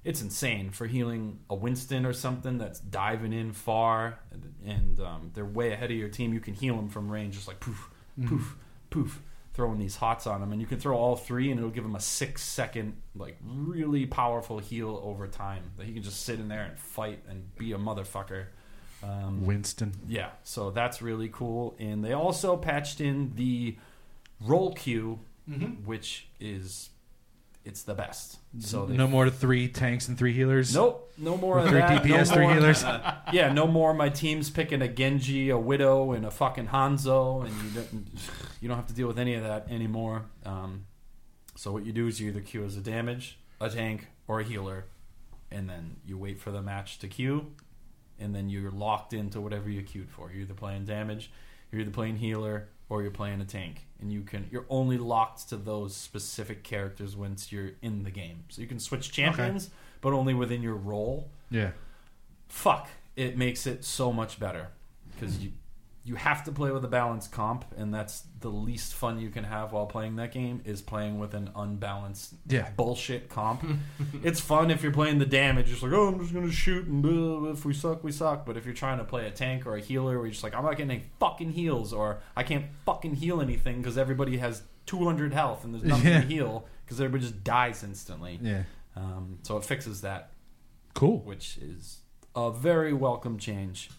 [0.04, 5.32] it's insane for healing a Winston or something that's diving in far, and, and um,
[5.34, 6.34] they're way ahead of your team.
[6.34, 7.90] You can heal them from range, just like poof,
[8.26, 8.58] poof,
[8.90, 9.22] poof.
[9.54, 11.96] Throwing these hots on him, and you can throw all three, and it'll give him
[11.96, 16.48] a six second, like really powerful heal over time that he can just sit in
[16.48, 18.46] there and fight and be a motherfucker.
[19.04, 19.94] Um, Winston.
[20.08, 21.76] yeah, so that's really cool.
[21.80, 23.78] And they also patched in the
[24.40, 25.20] role queue,
[25.84, 26.90] which is
[27.64, 28.38] it's the best.
[28.60, 30.74] So no more three tanks and three healers.
[30.74, 32.04] Nope, no more of Three that.
[32.04, 32.84] DPS, no three more- healers.
[33.32, 33.94] Yeah, no more.
[33.94, 38.08] My team's picking a Genji, a Widow, and a fucking Hanzo, and you don't
[38.62, 40.24] you don't have to deal with any of that anymore.
[40.46, 40.86] Um,
[41.56, 44.44] so what you do is you either queue as a damage, a tank, or a
[44.44, 44.86] healer,
[45.52, 47.52] and then you wait for the match to queue,
[48.20, 50.32] and then you're locked into whatever you queued for.
[50.32, 51.32] You're either playing damage,
[51.72, 55.48] you're either playing healer, or you're playing a tank, and you can you're only locked
[55.50, 58.44] to those specific characters once you're in the game.
[58.50, 59.70] So you can switch champions,
[60.02, 61.72] but only within your role Yeah.
[62.50, 64.68] fuck it makes it so much better
[65.12, 65.52] because you
[66.04, 69.44] you have to play with a balanced comp and that's the least fun you can
[69.44, 72.70] have while playing that game is playing with an unbalanced Yeah.
[72.76, 73.64] bullshit comp
[74.24, 77.04] it's fun if you're playing the damage it's like oh i'm just gonna shoot and
[77.04, 79.76] blah, if we suck we suck but if you're trying to play a tank or
[79.76, 82.66] a healer where you're just like i'm not getting any fucking heals or i can't
[82.86, 86.22] fucking heal anything because everybody has 200 health and there's nothing Yeah.
[86.22, 88.64] to heal because everybody just dies instantly Yeah.
[88.96, 90.32] um, so it fixes that
[90.96, 91.20] Cool.
[91.20, 92.00] which is
[92.36, 93.90] a very welcome change.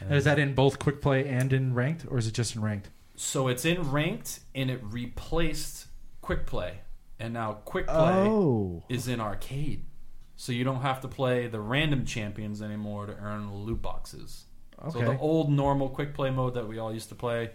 [0.00, 2.62] And is that in both quick play and in ranked, or is it just in
[2.62, 2.90] ranked?
[3.20, 5.86] so it's in ranked and it replaced
[6.20, 6.78] quick play,
[7.18, 8.84] and now quick play Oh.
[8.88, 9.84] is in arcade.
[10.36, 14.44] So you don't have to play the random champions anymore to earn loot boxes.
[14.92, 15.04] So Okay.
[15.06, 17.50] the old normal quick play mode that we all used to play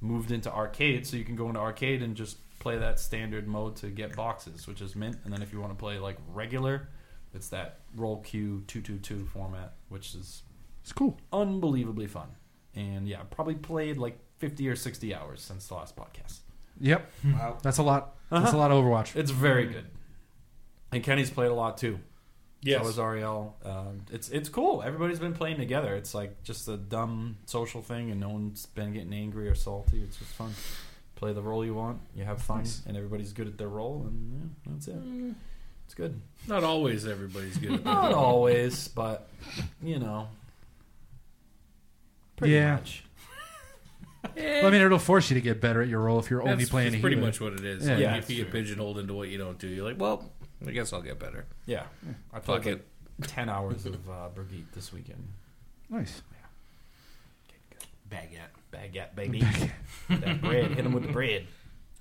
[0.00, 3.74] moved into arcade, so you can go into arcade and just play that standard mode
[3.76, 5.16] to get boxes, which is mint.
[5.24, 6.88] And then if you want to play like regular,
[7.34, 10.42] it's that role queue two two two format, which is
[10.88, 11.18] It's cool.
[11.34, 12.28] unbelievably fun.
[12.74, 16.38] And yeah, probably played like 50 or 60 hours since the last podcast.
[16.80, 17.10] Yep.
[17.26, 17.58] Wow.
[17.62, 18.14] That's a lot.
[18.30, 18.56] That's Uh-huh.
[18.56, 19.14] a lot of Overwatch.
[19.14, 19.84] It's very good.
[20.90, 21.98] And Kenny's played a lot too.
[22.62, 22.80] Yes.
[22.80, 23.54] So has Ariel.
[23.66, 24.82] Um, it's it's cool.
[24.82, 25.94] Everybody's been playing together.
[25.94, 30.00] It's like just a dumb social thing, and no one's been getting angry or salty.
[30.02, 30.52] It's just fun.
[31.16, 32.00] Play the role you want.
[32.16, 32.82] You have fun, Nice.
[32.86, 34.32] and everybody's good at their role, and
[34.66, 35.34] yeah, that's it.
[35.84, 36.20] It's good.
[36.48, 37.90] Not always everybody's good at that.
[37.92, 39.28] Not always, but
[39.82, 40.28] you know,
[42.38, 42.74] pretty Yeah.
[42.76, 43.04] much.
[44.36, 46.56] Well, I mean, it'll force you to get better at your role if you're only
[46.56, 47.28] That's, playing that's a pretty healer.
[47.28, 47.86] much what it is.
[47.86, 47.92] Yeah.
[47.94, 50.30] Like, Yeah, if you it's get pigeonholed into what you don't do, you're like, well,
[50.66, 51.46] I guess I'll get better.
[51.66, 51.84] Yeah,
[52.32, 52.86] I Fuck played it.
[53.28, 55.26] ten hours of uh, Brigitte this weekend.
[55.88, 56.22] Nice.
[58.10, 58.18] Yeah.
[58.18, 58.72] Baguette.
[58.72, 59.44] Baguette, baby.
[60.08, 60.72] that bread.
[60.72, 61.46] Hit him with the bread.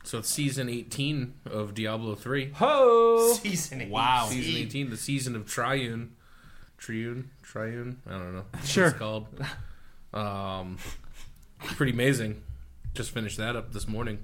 [0.03, 2.51] So it's season 18 of Diablo 3.
[2.55, 3.33] Ho!
[3.33, 4.27] Season Wow.
[4.29, 6.15] Season 18, the season of Triune.
[6.77, 7.29] Triune?
[7.43, 8.01] Triune?
[8.07, 8.45] I don't know.
[8.51, 8.87] what Sure.
[8.87, 9.27] It's called.
[10.17, 10.77] Um,
[11.59, 12.41] pretty amazing.
[12.93, 14.19] Just finished that up this morning.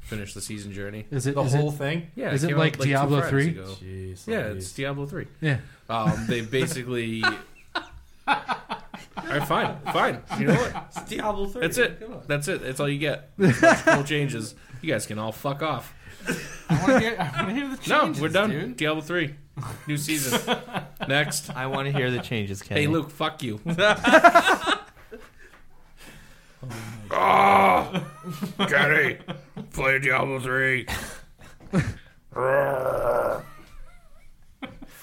[0.00, 1.06] Finished the season journey.
[1.10, 1.34] Is it?
[1.34, 2.10] The is whole it- thing?
[2.14, 3.54] Yeah, Is it came like out, two Diablo 3?
[3.54, 4.26] Jeez.
[4.26, 5.26] Yeah, it's Diablo 3.
[5.40, 5.58] Yeah.
[5.88, 7.22] Um, they basically.
[8.26, 10.22] All right, fine, fine.
[10.38, 10.86] You know what?
[10.96, 11.60] It's Diablo 3.
[11.62, 12.28] That's it.
[12.28, 12.62] That's it.
[12.62, 13.30] That's all you get.
[13.86, 14.54] No changes.
[14.82, 15.94] You guys can all fuck off.
[16.68, 18.50] I want to hear, I wanna hear the No, we're done.
[18.50, 18.76] dude.
[18.76, 19.34] Diablo 3.
[19.86, 20.40] New season.
[21.08, 21.48] Next.
[21.50, 22.82] I want to hear the changes, Kenny.
[22.82, 23.60] Hey, Luke, fuck you.
[27.14, 28.04] Oh,
[28.68, 29.18] Kenny,
[29.72, 30.86] play Diablo 3.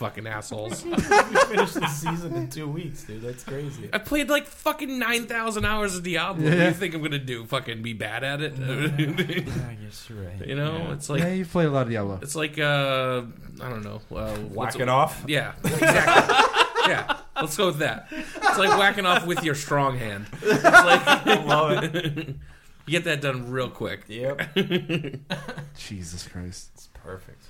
[0.01, 0.83] fucking assholes.
[0.85, 3.21] we finished the season in two weeks, dude.
[3.21, 3.87] That's crazy.
[3.93, 6.43] I played like fucking 9,000 hours of Diablo.
[6.43, 6.67] What do Yeah.
[6.69, 7.45] you think I'm going to do?
[7.45, 8.53] Fucking be bad at it?
[8.59, 10.47] I guess you're right.
[10.47, 12.17] you know, it's like yeah, you play a lot of Diablo.
[12.21, 13.21] It's like uh,
[13.61, 14.01] I don't know.
[14.11, 15.23] Uh, what's Whack it off.
[15.27, 16.91] Yeah, exactly.
[16.91, 18.07] yeah, let's go with that.
[18.11, 20.27] It's like whacking off with your strong hand.
[20.41, 22.17] It's like Love it.
[22.85, 24.01] you get that done real quick.
[24.07, 24.55] Yep.
[25.77, 26.69] Jesus Christ.
[26.75, 27.43] It's perfect.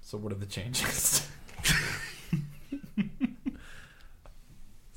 [0.00, 1.26] so what are the changes?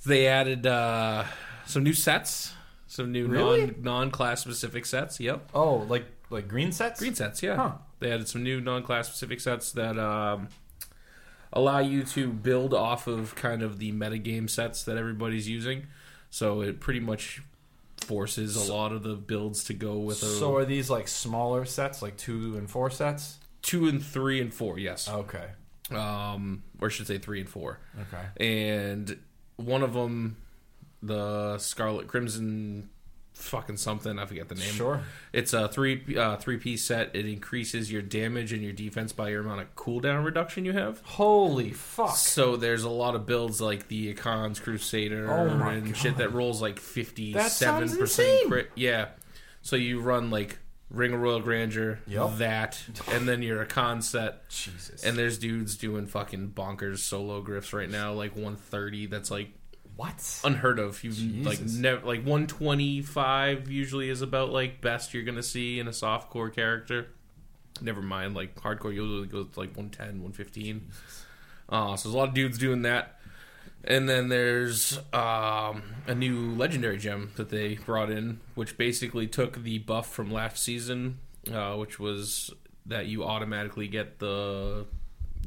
[0.04, 1.26] They added uh,
[1.68, 2.54] some new sets,
[2.88, 3.68] some new Really?
[3.68, 5.20] non non class specific sets.
[5.20, 7.00] Yep, oh, like like green sets?
[7.00, 7.44] green sets.
[7.44, 7.72] Yeah, Huh.
[8.00, 10.48] they added some new non class specific sets that um,
[11.54, 15.88] allow you to build off of kind of the metagame sets that everybody's using.
[16.30, 17.41] So it pretty much
[17.97, 21.66] forces a lot of the builds to go with a So are these like smaller
[21.66, 23.38] sets, like two and four sets?
[23.62, 24.80] two and three and four.
[24.80, 25.49] Yes, Okay.
[25.91, 27.80] um, or I should say three and four.
[27.99, 28.43] Okay.
[28.43, 29.20] And
[29.58, 30.38] one of them,
[31.04, 32.89] the Scarlet Crimson,
[33.42, 34.18] fucking something.
[34.20, 34.74] I forget the name.
[34.74, 35.02] Sure.
[35.34, 37.16] It's a three uh, three piece set.
[37.16, 41.02] It increases your damage and your defense by your amount of cooldown reduction you have.
[41.04, 42.16] Holy fuck.
[42.16, 45.98] So there's a lot of builds like the Akkhan's Crusader Oh and God.
[45.98, 48.72] shit that rolls like fifty seven percent crit.
[48.76, 49.10] Yeah.
[49.62, 50.58] So you run like
[50.89, 52.38] Ring of Royal Grandeur, Yep.
[52.39, 54.50] that, and then your Akkhan set.
[54.50, 55.04] Jesus.
[55.06, 59.06] And there's dudes doing fucking bonkers solo grifts right now, like 130.
[59.06, 59.52] That's like
[60.02, 60.41] what?
[60.43, 61.04] unheard of.
[61.04, 61.12] You
[61.43, 66.32] like never like 125 usually is about like best you're gonna see in a soft
[66.32, 67.08] core character.
[67.82, 70.89] Never mind, like hardcore usually goes to like 110, 115.
[71.70, 73.20] Uh, so there's a lot of dudes doing that.
[73.84, 79.64] And then there's um, a new legendary gem that they brought in, which basically took
[79.64, 81.20] the buff from last season,
[81.52, 82.52] uh, which was
[82.88, 84.86] that you automatically get the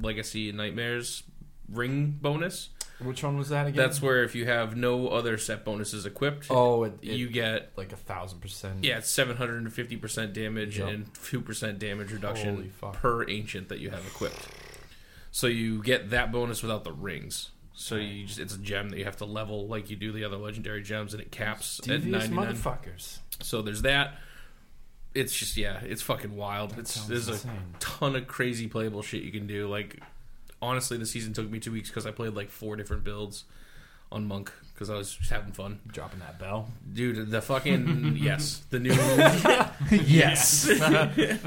[0.01, 1.25] Legacy Nightmares
[1.69, 2.71] ring bonus.
[3.01, 3.77] Which one was that again?
[3.77, 7.73] That's where if you have no other set bonuses equipped, oh, it, it, you get
[7.77, 8.85] like a thousand percent.
[8.85, 10.89] yeah, it's seven hundred and fifty percent damage Yep.
[10.89, 14.47] and two percent damage reduction per ancient that you have equipped.
[15.33, 17.51] So you get that bonus without the rings.
[17.77, 20.23] So you just it's a gem that you have to level like you do the
[20.25, 22.55] other legendary gems, and it caps at Devious ninety nine.
[22.55, 23.19] motherfuckers.
[23.43, 24.15] So there's that.
[25.13, 26.79] It's just yeah, it's fucking wild.
[26.79, 27.51] It's there's insane.
[27.75, 29.67] a ton of crazy playable shit you can do.
[29.69, 29.99] Like
[30.65, 33.45] honestly, the season took me two weeks because I played like four different builds
[34.11, 35.81] on monk because I was just having fun.
[35.87, 36.69] Dropping that bell.
[36.93, 38.93] Dude, the fucking yes, the new
[40.05, 40.69] yes.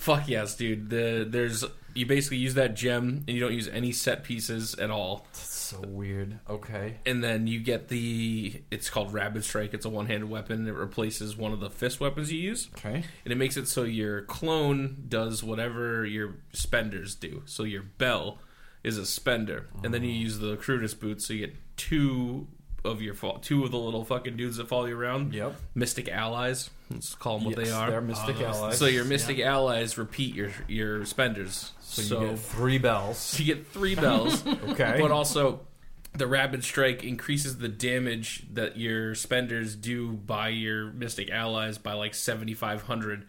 [0.00, 0.90] fuck yes, dude.
[0.90, 4.90] The there's you basically use that gem and you don't use any set pieces at
[4.90, 6.38] all, That's so weird.
[6.48, 6.96] Okay.
[7.04, 9.74] and then you get the it's called Rapid Strike.
[9.74, 10.66] It's a one-handed weapon.
[10.66, 13.04] It replaces one of the fist weapons you use, Okay.
[13.24, 17.42] and it makes it so your clone does whatever your spenders do.
[17.44, 18.38] So your bell
[18.82, 20.22] is a spender, and then you oh.
[20.22, 22.46] use the Crudest boots, so you get two
[22.84, 25.34] of your fo- two of the little fucking dudes that follow you around.
[25.34, 25.56] Yep.
[25.74, 26.70] Mystic allies.
[26.90, 27.90] Let's call them what Yes, they are.
[27.90, 28.78] They're mystic oh, those- allies.
[28.78, 31.72] So your mystic allies repeat your your spenders.
[31.80, 33.38] so So, you get three bells.
[33.38, 34.96] you get three bells, Okay.
[35.00, 35.60] but also
[36.12, 41.92] the rapid strike increases the damage that your spenders do by your mystic allies by
[41.92, 43.26] like seventy five hundred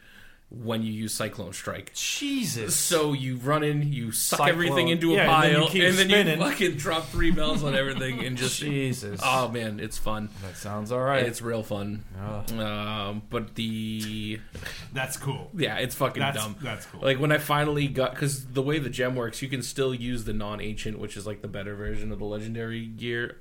[0.54, 1.94] when you use cyclone strike.
[1.94, 2.76] Jesus.
[2.76, 4.50] So you run in, you suck Cyclone.
[4.50, 7.64] everything into a Yeah, and then you pile, and then, you fucking drop three bells
[7.64, 9.22] on everything and just Jesus.
[9.24, 10.30] oh man, it's fun.
[10.44, 11.24] that sounds all right.
[11.26, 12.04] It's real fun.
[12.60, 14.42] Um, but the
[14.94, 15.50] That's cool.
[15.56, 16.58] yeah, it's fucking That's dumb.
[16.62, 17.00] that's cool.
[17.02, 20.26] Like when I finally got because the way the gem works, you can still use
[20.26, 23.38] the non-ancient, which is like the better version of the legendary gear,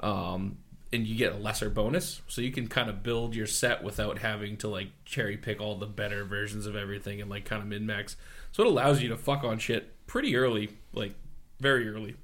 [0.00, 0.58] um,
[0.92, 2.22] and you get a lesser bonus.
[2.28, 5.76] So you can kind of build your set without having to like cherry pick all
[5.76, 8.16] the better versions of everything and like kind of min max.
[8.52, 11.14] So it allows you to fuck on shit pretty early, like
[11.60, 12.16] very early.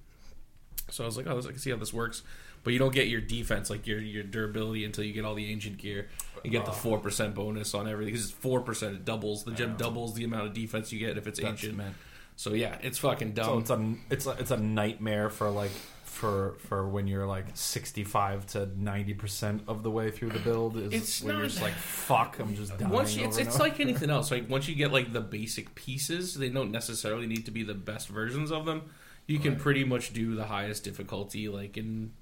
[0.90, 2.22] So I was like, oh, I can see how this works.
[2.62, 5.52] But you don't get your defense, like your your durability, until you get all the
[5.52, 6.08] ancient gear.
[6.42, 6.80] You get the uh-huh.
[6.80, 8.94] four percent bonus on everything because it's four percent.
[8.94, 11.76] It doubles the gem doubles the amount of defense you get if it's That's ancient.
[11.76, 11.94] meant.
[12.36, 13.44] So yeah, it's fucking dumb.
[13.44, 15.72] So it's a it's a, it's a nightmare for like
[16.14, 20.76] for for when you're like 65 to 90 percent of the way through the build
[20.76, 23.80] is It's when you're just like fuck I'm just dying once you, it's, it's like
[23.80, 24.30] anything else.
[24.30, 27.74] Like once you get like the basic pieces, they don't necessarily need to be the
[27.74, 28.90] best versions of them.
[29.26, 32.12] You can pretty much do the highest difficulty, like and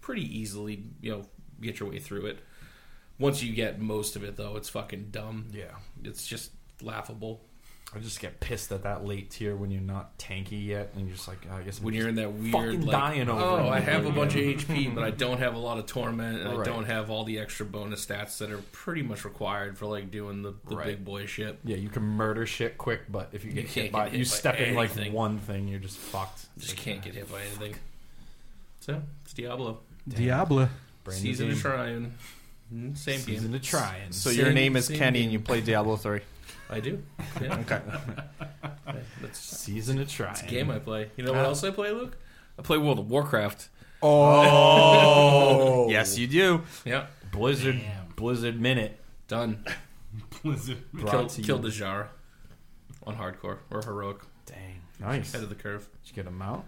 [0.00, 1.22] pretty easily, you know,
[1.60, 2.38] get your way through it.
[3.18, 5.46] Once you get most of it, though, it's fucking dumb.
[5.52, 6.50] yeah It's just
[6.82, 7.45] laughable
[7.96, 11.16] I just get pissed at that late tier when you're not tanky yet and you're
[11.16, 13.28] just like oh, I guess I'm when just you're in that weird, fucking like, dying
[13.28, 14.42] over oh, I have a bunch of.
[14.42, 17.38] HP, but I don't have a lot of torment, and I don't have all the
[17.38, 20.86] extra bonus stats that are pretty much required for like doing the, the Right.
[20.88, 21.58] big boy shit.
[21.64, 24.12] yeah you can murder shit quick but if you You get can't hit by get
[24.12, 27.14] hit you by step in like one thing you're just fucked Just Like, can't get
[27.14, 27.74] hit by anything.
[28.80, 29.80] So it's Diablo.
[30.08, 30.68] Diablo.
[31.02, 31.56] brand Season game.
[31.56, 32.14] of trying.
[32.74, 33.60] Mm, Same season game.
[33.60, 35.24] to trying So Same- your name is same Kenny game.
[35.26, 36.20] and you play Diablo 3.
[36.70, 37.02] I do.
[37.40, 37.58] Yeah.
[37.60, 37.80] Okay.
[39.20, 41.10] That's season to try it's a game I play.
[41.16, 42.16] You know what else I play, Luke?
[42.58, 43.68] I play World of Warcraft.
[44.02, 46.62] oh yes, you do.
[46.84, 47.06] Yeah.
[47.32, 48.06] Blizzard Damn.
[48.16, 48.98] Blizzard minute
[49.28, 49.64] Done.
[50.42, 50.90] Blizzard.
[50.92, 51.58] brought Killed, to you.
[51.58, 52.10] the Jar
[53.06, 54.18] on hardcore or heroic.
[54.46, 55.88] dang nice Head of the curve.
[56.04, 56.64] Did you get a mount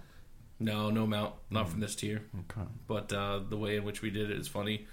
[0.61, 1.35] No, no mount.
[1.51, 2.23] Not from this tier.
[2.51, 4.87] okay But uh, the way in which we did it is funny.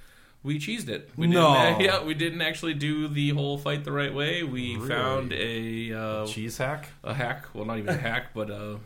[0.45, 1.09] We cheesed it.
[1.17, 1.53] We No.
[1.55, 4.43] Didn't, yeah, we didn't actually do the whole fight the right way.
[4.43, 4.87] We Really?
[4.87, 7.47] found a uh, cheese hack a hack.
[7.55, 8.77] Well, not even a hack, but a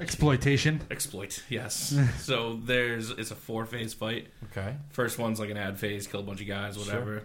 [0.00, 0.80] Exploitation.
[0.90, 1.42] exploit.
[1.48, 1.96] Yes.
[2.18, 4.28] so there's it's a four phase fight.
[4.50, 6.84] okay First one's like an ad phase, kill a bunch of guys, Sure.
[6.84, 7.22] whatever.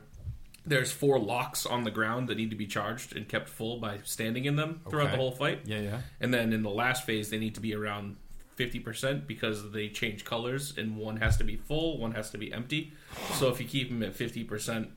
[0.66, 4.00] There's four locks on the ground that need to be charged and kept full by
[4.04, 5.12] standing in them throughout Okay.
[5.16, 5.62] the whole fight.
[5.66, 8.18] yeah yeah And then in the last phase, they need to be around
[8.58, 12.52] 50% because they change colors, and one has to be full, one has to be
[12.52, 12.92] empty.
[13.36, 14.90] So if you keep them at 50%,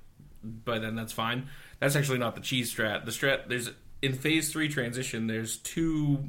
[0.43, 1.49] by then that's fine.
[1.79, 3.05] That's actually not the cheese strat.
[3.05, 3.71] The strat, there's
[4.03, 6.25] in phase three transition, there's two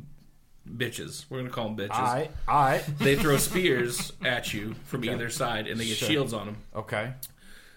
[0.70, 1.26] bitches.
[1.30, 1.92] We're going to call them bitches.
[1.98, 5.14] I I They throw spears at you from Okay.
[5.14, 6.10] either side, and they get Sure.
[6.10, 6.58] shields on them.
[6.76, 7.14] okay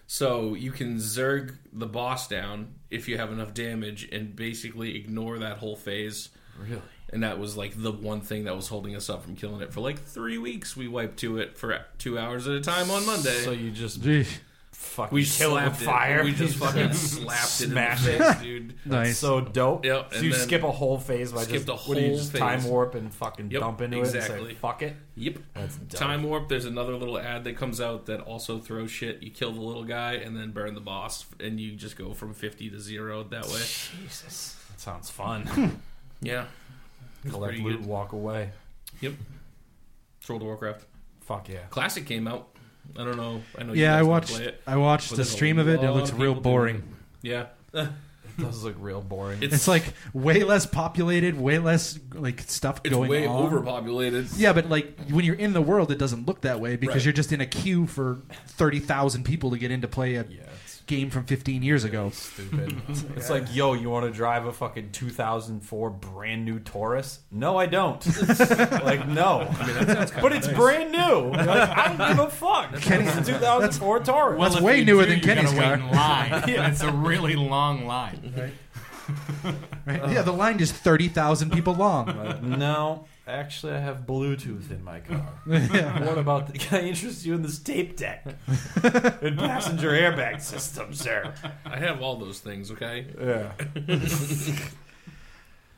[0.07, 5.39] So you can zerg the boss down if you have enough damage and basically ignore
[5.39, 6.29] that whole phase.
[6.59, 6.81] Really?
[7.15, 9.71] And that was like the one thing that was holding us up from killing it
[9.73, 10.75] for like three weeks.
[10.75, 13.39] We wiped to it for two hours at a time on Monday.
[13.41, 14.27] So you just Gee,
[14.73, 15.85] fucking we kill it with slapped it.
[15.85, 16.23] fire.
[16.25, 18.73] We just fucking slapped Smash it in the face, dude.
[18.85, 19.17] nice.
[19.17, 19.85] So dope.
[19.85, 22.33] Yep, So you skip a whole phase by just a what do you whole just
[22.33, 22.41] phase.
[22.41, 24.53] time warp and fucking Yep, dump into it exactly.
[24.55, 24.97] fuck it.
[25.15, 25.37] Yep.
[25.53, 25.97] That's dope.
[25.97, 26.49] Time warp.
[26.49, 29.23] There's another little ad that comes out that also throws shit.
[29.23, 32.33] You kill the little guy and then burn the boss, and you just go from
[32.33, 33.59] fifty to zero that way.
[33.59, 34.57] Jesus.
[34.71, 35.79] That sounds fun.
[36.21, 36.45] Yeah.
[37.25, 37.85] It's Collect loot, good.
[37.89, 38.51] walk away.
[39.01, 39.13] Yep.
[40.19, 40.85] It's World of Warcraft.
[41.21, 41.59] Fuck yeah.
[41.69, 42.49] Classic came out.
[42.97, 43.41] I don't know.
[43.57, 43.73] I know.
[43.73, 44.33] you yeah, guys I watched.
[44.35, 44.61] Play it.
[44.67, 45.79] I watched the stream of it.
[45.79, 46.83] and It looks real people doing boring.
[47.23, 47.47] Yeah.
[47.73, 47.89] It
[48.37, 49.41] does look real boring.
[49.41, 53.43] It's, It's like way less populated, way less like stuff it's going way on.
[53.45, 54.27] overpopulated.
[54.35, 57.05] Yeah, but like when you're in the world, it doesn't look that way because Right.
[57.05, 60.25] you're just in a queue for thirty thousand people to get in to play a
[60.29, 62.09] yeah, it's game from 15 years ago.
[62.11, 62.75] stupid.
[63.15, 67.19] it's like, yo, you want to drive a fucking 2004 brand new Taurus?
[67.31, 68.05] No, I don't.
[68.83, 69.47] like, no.
[70.21, 71.31] but it's brand new.
[71.31, 72.75] Like, I don't give a fuck.
[72.81, 74.41] Kenny- it's a 2004 Taurus.
[74.41, 76.33] That's if way you newer do, than you gotta Kenny's wait in line.
[76.49, 78.33] and it's a really long line.
[79.85, 80.11] Right?
[80.11, 82.07] yeah, the line is thirty thousand people long.
[82.07, 85.27] Like, no, actually, I have Bluetooth in my car.
[85.47, 86.05] yeah.
[86.05, 86.47] What about?
[86.47, 88.25] The, can I interest you in this tape deck
[88.83, 91.33] and passenger airbag system, sir?
[91.65, 92.71] I have all those things.
[92.71, 93.07] Okay.
[93.19, 93.51] Yeah.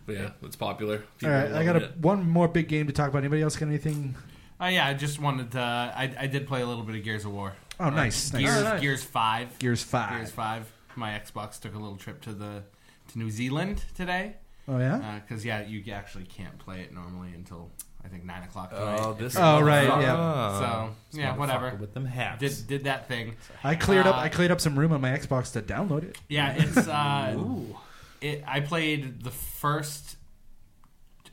[0.05, 0.95] But yeah, it's popular.
[0.99, 1.97] All People right, are I got a, it.
[1.97, 3.19] one more big game to talk about.
[3.19, 4.15] Anybody else got anything?
[4.57, 5.59] Oh yeah, I just wanted to.
[5.59, 7.53] I, I did play a little bit of Gears of War.
[7.77, 8.41] Oh, uh, nice, nice.
[8.41, 8.81] Gears, Oh, nice.
[8.81, 9.59] Gears Five.
[9.59, 10.11] Gears Five.
[10.11, 10.71] Gears Five.
[10.95, 12.63] My Xbox took a little trip to the
[13.11, 14.37] to New Zealand today
[14.67, 15.19] Oh yeah.
[15.25, 17.69] because yeah, you actually can't play it normally until
[18.03, 18.99] I think nine o'clock tonight.
[19.01, 19.35] Oh, this.
[19.37, 20.01] Oh, right, motherfucker.
[20.01, 20.59] yeah.
[20.59, 21.75] so yeah, Motherfucker whatever.
[21.79, 22.39] With them hats.
[22.39, 23.35] Did did that thing.
[23.63, 24.15] I cleared up.
[24.15, 26.17] Uh, I cleared up some room on my Xbox to download it.
[26.29, 27.37] Yeah, it's uh,
[28.21, 28.43] it.
[28.47, 30.17] I played the first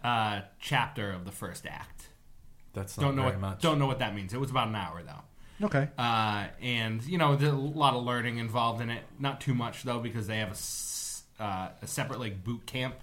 [0.03, 2.09] uh, chapter of the first act.
[2.73, 3.61] That's not Don't know very what much.
[3.63, 4.35] don't know what that means.
[4.35, 5.67] It was about an hour though.
[5.67, 5.89] Okay.
[5.97, 9.03] uh, and you know there's a lot of learning involved in it.
[9.19, 12.97] Not too much though, because they have a, s- uh, a separate like boot camp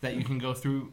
[0.00, 0.92] that you can go through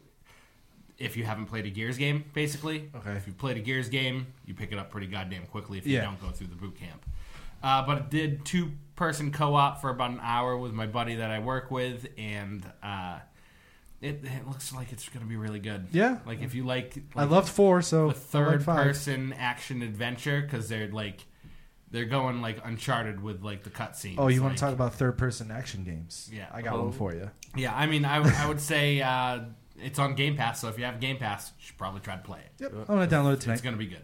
[0.97, 2.23] if you haven't played a Gears game.
[2.33, 3.11] Basically, Okay.
[3.11, 5.95] If you've played a Gears game, you pick it up pretty goddamn quickly if you
[5.95, 6.01] Yeah.
[6.05, 7.05] don't go through the boot camp.
[7.61, 11.15] Uh, but it did two person co op for about an hour with my buddy
[11.15, 13.19] that I work with, and uh,
[14.01, 15.87] it, it looks like it's going to be really good.
[15.91, 16.19] Yeah.
[16.25, 18.77] like if you like, I like loved four, so the I third five.
[18.85, 21.25] person action adventure because they're like
[21.91, 24.15] they're going like uncharted with like the cutscenes.
[24.17, 26.29] Oh, you want like- to talk about third person action games?
[26.33, 26.47] Yeah.
[26.53, 26.83] I got Oh.
[26.85, 27.29] one for you.
[27.55, 29.41] Yeah, I mean, I, would- I would say uh,
[29.81, 32.21] it's on Game Pass, so if you have Game Pass, you should probably try to
[32.23, 32.61] play it.
[32.63, 32.73] Yep.
[32.73, 33.53] I'm gonna download it tonight.
[33.53, 34.03] It's going to be good.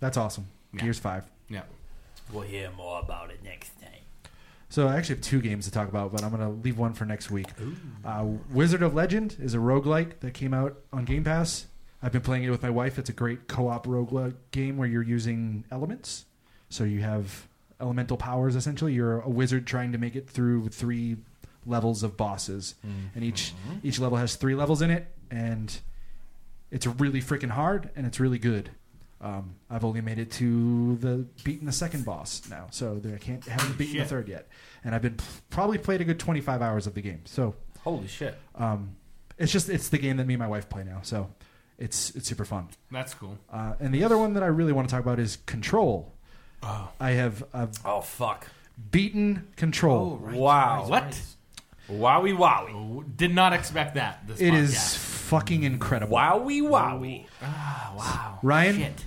[0.00, 0.46] That's awesome.
[0.72, 0.82] Yeah.
[0.82, 1.24] Gears five.
[1.48, 1.62] Yeah.
[2.32, 3.88] We'll hear more about it next time.
[4.68, 6.94] So I actually have two games to talk about, but I'm going to leave one
[6.94, 7.46] for next week.
[8.04, 11.66] Uh, Wizard of Legend is a roguelike that came out on Game Pass.
[12.02, 12.98] I've been playing it with my wife.
[12.98, 16.24] It's a great co-op roguelike game where you're using elements.
[16.72, 17.46] So you have
[17.80, 18.92] elemental powers essentially.
[18.94, 21.16] You're a wizard trying to make it through three
[21.66, 22.74] levels of bosses.
[23.14, 23.52] And each
[23.82, 25.78] each level has three levels in it and
[26.70, 28.70] it's really freaking hard and it's really good.
[29.20, 33.18] Um, I've only made it to the beaten the second boss now, so there, I
[33.18, 34.48] can't haven't beaten the third yet,
[34.82, 35.16] and I've been
[35.48, 37.20] probably played a good twenty five hours of the game.
[37.24, 37.54] So
[37.84, 38.36] Holy shit.
[38.56, 38.96] um,
[39.38, 41.30] it's just it's the game that me and my wife play now, so
[41.78, 42.68] it's it's super fun.
[42.90, 43.38] That's cool.
[43.48, 46.11] Uh, and the other one that I really want to talk about is Control.
[46.62, 48.46] I have I've Oh fuck.
[48.90, 50.16] beaten Control.
[50.32, 50.86] wow.
[50.88, 51.20] What?
[51.90, 52.70] Wowie wowie.
[52.72, 54.26] Oh, Did not expect that.
[54.26, 54.96] This It is podcast.
[54.96, 56.16] fucking incredible.
[56.16, 57.26] Wowie wowie.
[57.42, 58.38] Ah, wow.
[58.42, 59.04] Ryan, Shit.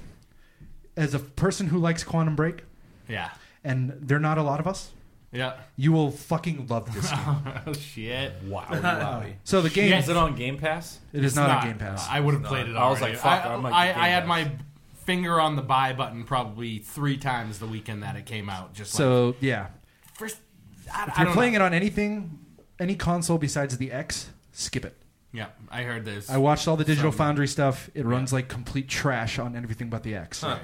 [0.97, 2.63] as a person who likes Quantum Break,
[3.07, 3.29] Yeah.
[3.63, 4.91] and there are not a lot of us,
[5.31, 5.53] Yeah.
[5.77, 7.19] you will fucking love this game.
[7.65, 8.33] oh shit.
[8.43, 8.65] Wow.
[8.69, 9.33] wowie.
[9.45, 10.99] So the game Is it on Game Pass?
[11.13, 12.07] it is It's not, on Game Pass.
[12.09, 12.75] I would have played it.
[12.75, 13.13] I was already.
[13.15, 14.51] like, fuck, I, I might I, get I had Game my
[15.05, 18.73] finger on the buy button probably three times the weekend that it came out.
[18.73, 19.67] Just like, so yeah,
[20.13, 20.37] first,
[20.93, 22.39] I, if you're playing it on anything,
[22.79, 24.97] any console besides the X, skip it.
[25.31, 26.29] Yeah, I heard this.
[26.29, 27.89] I watched all the Digital Some- Foundry stuff.
[27.93, 30.41] It runs like complete trash on everything but the X.
[30.41, 30.59] Huh.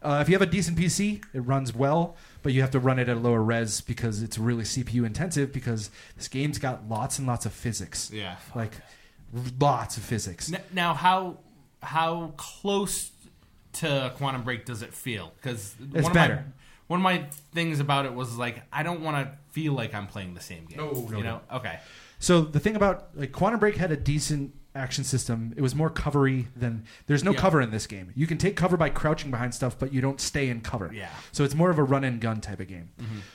[0.00, 2.98] Uh, if you have a decent PC, it runs well, but you have to run
[3.00, 5.52] it at a lower res because it's really CPU intensive.
[5.52, 8.36] Because this game's got lots and lots of physics, yeah.
[8.54, 8.72] like
[9.60, 10.52] lots of physics.
[10.72, 11.38] Now, how
[11.82, 13.10] how close
[13.74, 15.32] to Quantum Break does it feel?
[15.36, 16.34] Because It's one better.
[16.34, 16.52] Of my,
[16.88, 20.06] one of my things about it was like I don't want to feel like I'm
[20.06, 20.78] playing the same game.
[20.78, 21.40] No, no, you know.
[21.52, 21.78] Okay.
[22.18, 25.52] So the thing about like Quantum Break had a decent action system.
[25.56, 27.40] It was more covery than there's no Yeah.
[27.40, 28.12] cover in this game.
[28.14, 30.90] You can take cover by crouching behind stuff, but you don't stay in cover.
[30.94, 31.08] Yeah.
[31.32, 32.90] So it's more of a run and gun type of game.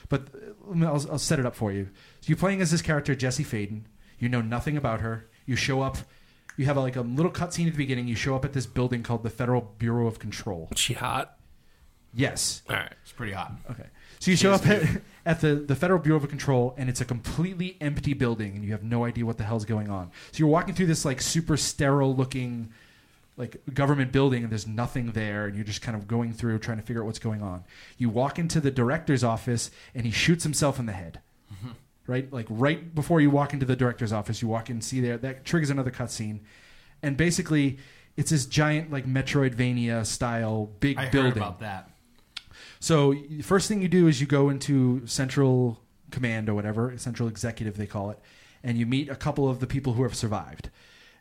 [0.08, 0.38] But uh,
[0.74, 1.90] let I'll, I'll set it up for you.
[2.20, 3.82] So you're playing as this character Jesse Faden.
[4.18, 5.26] You know nothing about her.
[5.46, 5.98] You show up.
[6.56, 8.06] You have a, like a little cutscene at the beginning.
[8.06, 10.68] You show up at this building called the Federal Bureau of Control.
[10.76, 11.36] She hot.
[12.14, 12.62] Yes.
[12.70, 12.92] All right.
[13.02, 13.52] It's pretty hot.
[13.70, 13.86] Okay.
[14.20, 17.04] So you show up at, at the, the Federal Bureau of Control, and it's a
[17.04, 20.10] completely empty building, and you have no idea what the hell's going on.
[20.32, 22.72] So you're walking through this like super sterile looking
[23.36, 26.78] like government building, and there's nothing there, and you're just kind of going through trying
[26.78, 27.64] to figure out what's going on.
[27.98, 31.20] You walk into the director's office, and he shoots himself in the head.
[31.52, 31.70] Mm-hmm.
[32.06, 35.00] Right, like right before you walk into the director's office, you walk in, and see
[35.00, 36.40] there that triggers another cutscene,
[37.02, 37.78] and basically,
[38.16, 41.32] it's this giant like Metroidvania style big I building.
[41.32, 41.90] heard about that.
[42.78, 45.80] So first thing you do is you go into central
[46.10, 48.18] command or whatever, central executive they call it,
[48.62, 50.68] and you meet a couple of the people who have survived.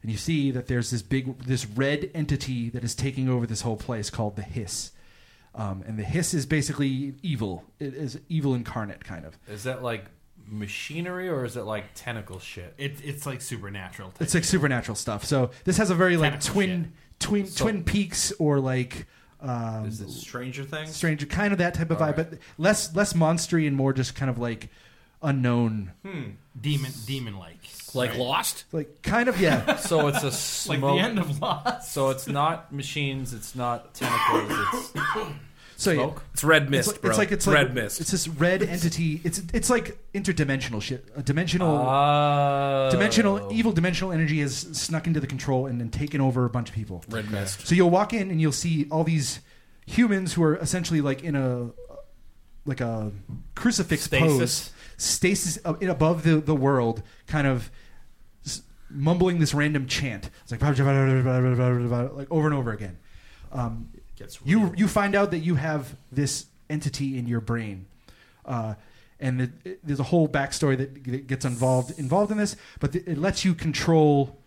[0.02, 3.62] And you see that there's this big this red entity that is taking over this
[3.62, 4.92] whole place called the Hiss.
[5.56, 7.64] Um, and the Hiss is basically evil.
[7.80, 9.38] It is evil incarnate kind of.
[9.48, 10.06] Is that like
[10.54, 12.74] machinery or is it like tentacle shit?
[12.78, 14.12] It, it's like supernatural.
[14.12, 15.26] Type It's like supernatural stuff.
[15.26, 19.08] So this has a very like Tentacle twin twin So- Twin Peaks or like
[19.42, 20.96] um, Is it Stranger Things?
[20.96, 22.30] Stranger kind of that type of All vibe, right.
[22.32, 24.70] but less less monstery and more just kind of like
[25.22, 25.92] unknown
[26.60, 27.58] demon demon like.
[27.96, 28.64] Like Lost.
[28.72, 31.92] like kind of yeah So it's a Like the end of Lost.
[31.92, 33.34] so it's not machines.
[33.34, 34.52] It's not tentacles.
[34.74, 34.94] It's
[35.84, 36.10] so yeah.
[36.34, 37.10] It's red mist, it's like, bro.
[37.10, 38.02] it's like it's like red mist.
[38.02, 42.90] it's this red entity it's it's like interdimensional shit a dimensional Oh.
[42.92, 46.70] dimensional evil dimensional energy has snuck into the control and then taken over a bunch
[46.70, 47.68] of people red mist.
[47.68, 49.40] so you'll walk in and you'll see all these
[49.86, 51.70] humans who are essentially like in a
[52.66, 53.12] like a
[53.56, 54.38] crucifix Stasis.
[54.38, 57.70] pose stasis in above the, the world kind of
[58.90, 62.98] mumbling this random chant it's like like over and over again
[63.52, 64.76] um, Gets you real.
[64.76, 67.86] you find out that you have this entity in your brain,
[68.46, 68.76] uh,
[69.20, 72.56] and it, it- there's a whole backstory that, that gets involved involved in this.
[72.80, 74.38] But th- it lets you control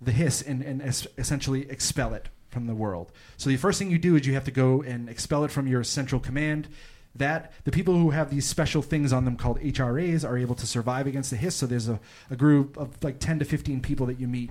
[0.00, 3.10] the hiss and, and es- essentially expel it from the world.
[3.36, 5.66] So the first thing you do is you have to go and expel it from
[5.66, 6.68] your central command.
[7.14, 10.66] That the people who have these special things on them called HRAs are able to
[10.66, 11.54] survive against the hiss.
[11.56, 12.00] So there's a,
[12.30, 14.50] a group of like 10 to 15 people that you meet.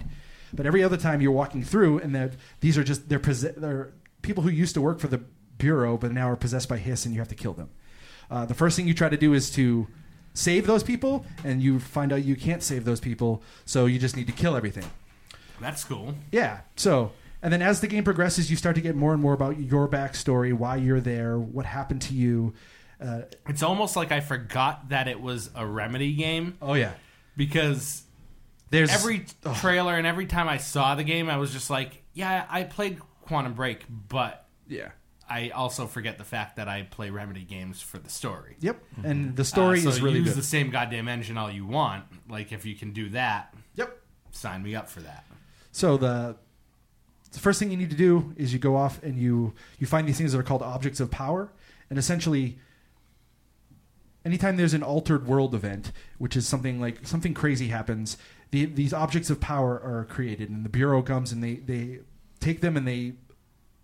[0.54, 4.43] But every other time you're walking through, and that these are just they're, they're people
[4.43, 5.22] who used to work for the
[5.57, 7.69] bureau, but now are possessed by hiss, and you have to kill them.
[8.30, 9.88] Uh, the first thing you try to do is to
[10.34, 14.15] save those people, and you find out you can't save those people, so you just
[14.15, 14.86] need to kill everything.
[15.59, 16.15] That's cool.
[16.32, 16.61] Yeah.
[16.76, 17.11] So,
[17.41, 19.88] and then as the game progresses, you start to get more and more about your
[19.88, 22.53] backstory, why you're there, what happened to you.
[22.99, 26.93] Uh, It's almost like I forgot that it was a remedy game oh yeah.
[27.36, 28.03] because
[28.69, 32.45] There's every trailer and every time I saw the game, I was just like, yeah,
[32.49, 32.99] I played
[33.32, 34.89] Quantum Break, but yeah.
[35.29, 38.57] I also forget the fact that I play remedy games for the story.
[38.59, 38.84] Yep.
[39.05, 40.38] And the story Uh, so is really use good.
[40.38, 42.03] the same goddamn engine all you want.
[42.27, 43.97] Like if you can do that, Yep.
[44.32, 45.23] sign me up for that.
[45.71, 46.36] So the
[47.32, 50.05] the first thing you need to do is you go off and you you find
[50.05, 51.49] these things that are called objects of power,
[51.89, 52.59] and essentially,
[54.25, 58.17] anytime there's an altered world event, which is something like something crazy happens,
[58.51, 61.99] the, these objects of power are created, and the bureau comes and they they
[62.41, 63.13] take them and they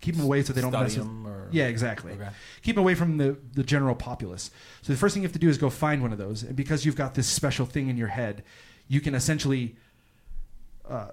[0.00, 1.06] keep them away so they don't mess with.
[1.26, 2.12] or- Yeah, exactly.
[2.12, 2.28] Okay.
[2.62, 4.50] Keep them away from the, the general populace.
[4.82, 6.54] So the first thing you have to do is go find one of those, and
[6.56, 8.44] because you've got this special thing in your head,
[8.88, 9.76] you can essentially.
[10.88, 11.08] Uh,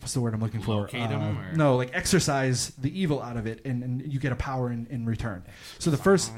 [0.00, 0.76] what's the word I'm looking for?
[0.82, 4.18] Locate 'em, Uh, or- No, like exercise the evil out of it, and, and you
[4.18, 5.42] get a power in, in return.
[5.78, 6.32] So the first,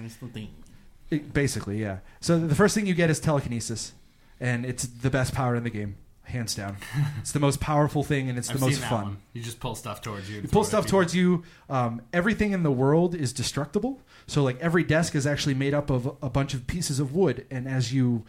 [1.10, 1.98] it- basically, yeah.
[2.20, 3.92] So the first thing you get is telekinesis,
[4.40, 6.76] and it's the best power in the game, hands down.
[7.20, 9.04] it's the most powerful thing, and it's I've the most fun.
[9.04, 9.16] one.
[9.32, 10.36] You just pull stuff towards you.
[10.36, 11.42] You pull throw it at stuff towards you.
[11.70, 14.00] Um, everything in the world is destructible.
[14.26, 17.46] So, like every desk is actually made up of a bunch of pieces of wood,
[17.50, 18.24] and as you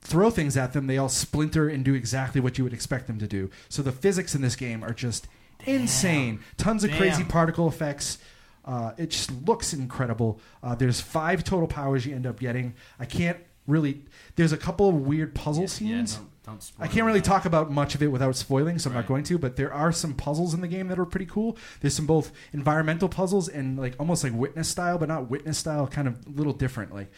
[0.00, 3.18] throw things at them, they all splinter and do exactly what you would expect them
[3.18, 3.50] to do.
[3.68, 5.26] So the physics in this game are just
[5.64, 6.40] insane.
[6.56, 8.18] Tons of crazy particle effects.
[8.64, 10.40] Uh, it just looks incredible.
[10.62, 12.74] Uh, there's five total powers you end up getting.
[12.98, 14.02] I can't really.
[14.36, 16.16] There's a couple of weird puzzle Yeah, scenes.
[16.16, 18.94] don't, don't spoil I can't really talk about much of it without spoiling, so I'm
[18.94, 19.08] not Right.
[19.08, 19.38] going to.
[19.38, 21.56] But there are some puzzles in the game that are pretty cool.
[21.80, 25.86] There's some both environmental puzzles and like almost like witness style, but not witness style,
[25.86, 26.94] kind of a little different.
[26.94, 27.10] Like,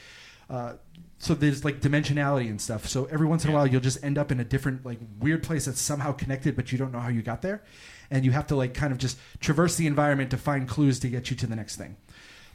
[0.51, 0.75] uh,
[1.19, 2.87] so there's like dimensionality and stuff.
[2.89, 5.43] So every once in a while, you'll just end up in a different like weird
[5.43, 7.63] place that's somehow connected, but you don't know how you got there,
[8.11, 11.09] and you have to like kind of just traverse the environment to find clues to
[11.09, 11.97] get you to the next thing.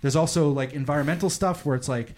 [0.01, 2.13] There's also like environmental stuff where it's like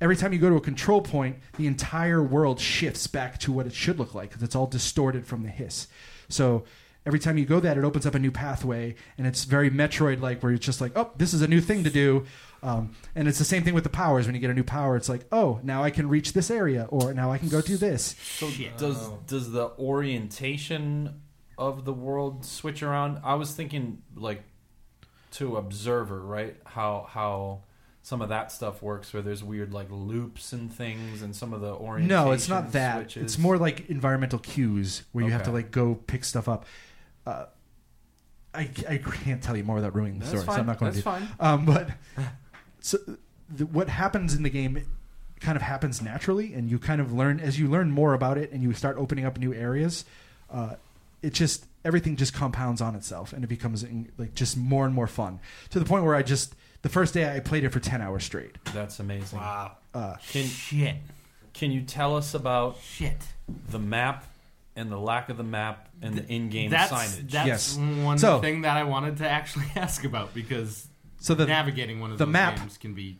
[0.00, 3.66] every time you go to a control point, the entire world shifts back to what
[3.66, 5.88] it should look like because it's all distorted from the hiss.
[6.28, 6.64] So
[7.04, 10.42] every time you go that, it opens up a new pathway, and it's very Metroid-like,
[10.42, 12.26] where it's just like, oh, this is a new thing to do.
[12.62, 14.26] Um, and it's the same thing with the powers.
[14.26, 16.86] When you get a new power, it's like, oh, now I can reach this area,
[16.90, 18.16] or now I can go do this.
[18.38, 21.20] So does does the orientation
[21.56, 23.20] of the world switch around?
[23.22, 24.42] I was thinking like
[25.32, 26.56] to observer, right?
[26.64, 27.60] How how
[28.06, 31.60] some of that stuff works where there's weird like loops and things and some of
[31.60, 32.98] the orientation No, it's not that.
[32.98, 33.22] switches.
[33.24, 36.66] It's more like environmental cues where you have to like go pick stuff up.
[37.26, 37.46] Uh,
[38.54, 40.54] I, I can't tell you more without ruining the That's story, fine.
[40.54, 41.10] so I'm not going That's to.
[41.10, 41.28] fine.
[41.40, 41.90] Um, but
[42.80, 42.96] so
[43.52, 44.86] the, what happens in the game
[45.40, 48.52] kind of happens naturally, and you kind of learn as you learn more about it,
[48.52, 50.04] and you start opening up new areas.
[50.48, 50.76] Uh,
[51.22, 54.94] it just everything just compounds on itself, and it becomes in, like just more and
[54.94, 55.40] more fun
[55.70, 56.54] to the point where I just
[56.86, 58.56] the first day I played it for ten hours straight.
[58.72, 59.40] That's amazing.
[59.40, 59.72] Wow.
[59.92, 60.94] Uh, Can Shit.
[61.52, 63.16] can you tell us about Shit.
[63.70, 64.24] the map
[64.76, 67.30] and the lack of the map and the in-game That's signage?
[67.30, 67.76] that's Yes.
[68.04, 70.86] one So- thing that I wanted to actually ask about because
[71.18, 73.18] so the navigating one of the those map- games can be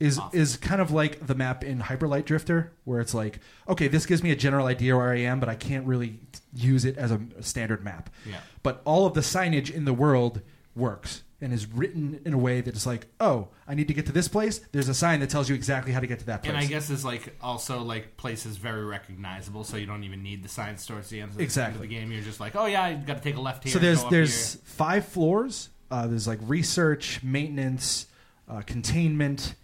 [0.00, 0.38] is Awesome.
[0.40, 3.38] is kind of like the map in Hyper Light Drifter, where it's like,
[3.68, 6.18] okay, this gives me a general idea where I am, but I can't really
[6.54, 8.10] use it as a, a standard map.
[8.28, 8.40] yeah.
[8.64, 10.40] But all of the signage in the world
[10.74, 14.06] works and is written in a way that is like, oh, I need to get
[14.06, 14.58] to this place.
[14.72, 16.48] There's a sign that tells you exactly how to get to that place.
[16.54, 20.42] And I guess is like also like places very recognizable, so you don't even need
[20.42, 21.74] the signs towards the end of the, Exactly.
[21.74, 22.10] end of the game.
[22.12, 23.72] You're just like, oh yeah, you got to take a left here.
[23.72, 24.62] so and there's up there's here.
[24.64, 25.68] five floors.
[25.90, 28.06] Uh, there's like research, maintenance,
[28.48, 29.54] uh, containment,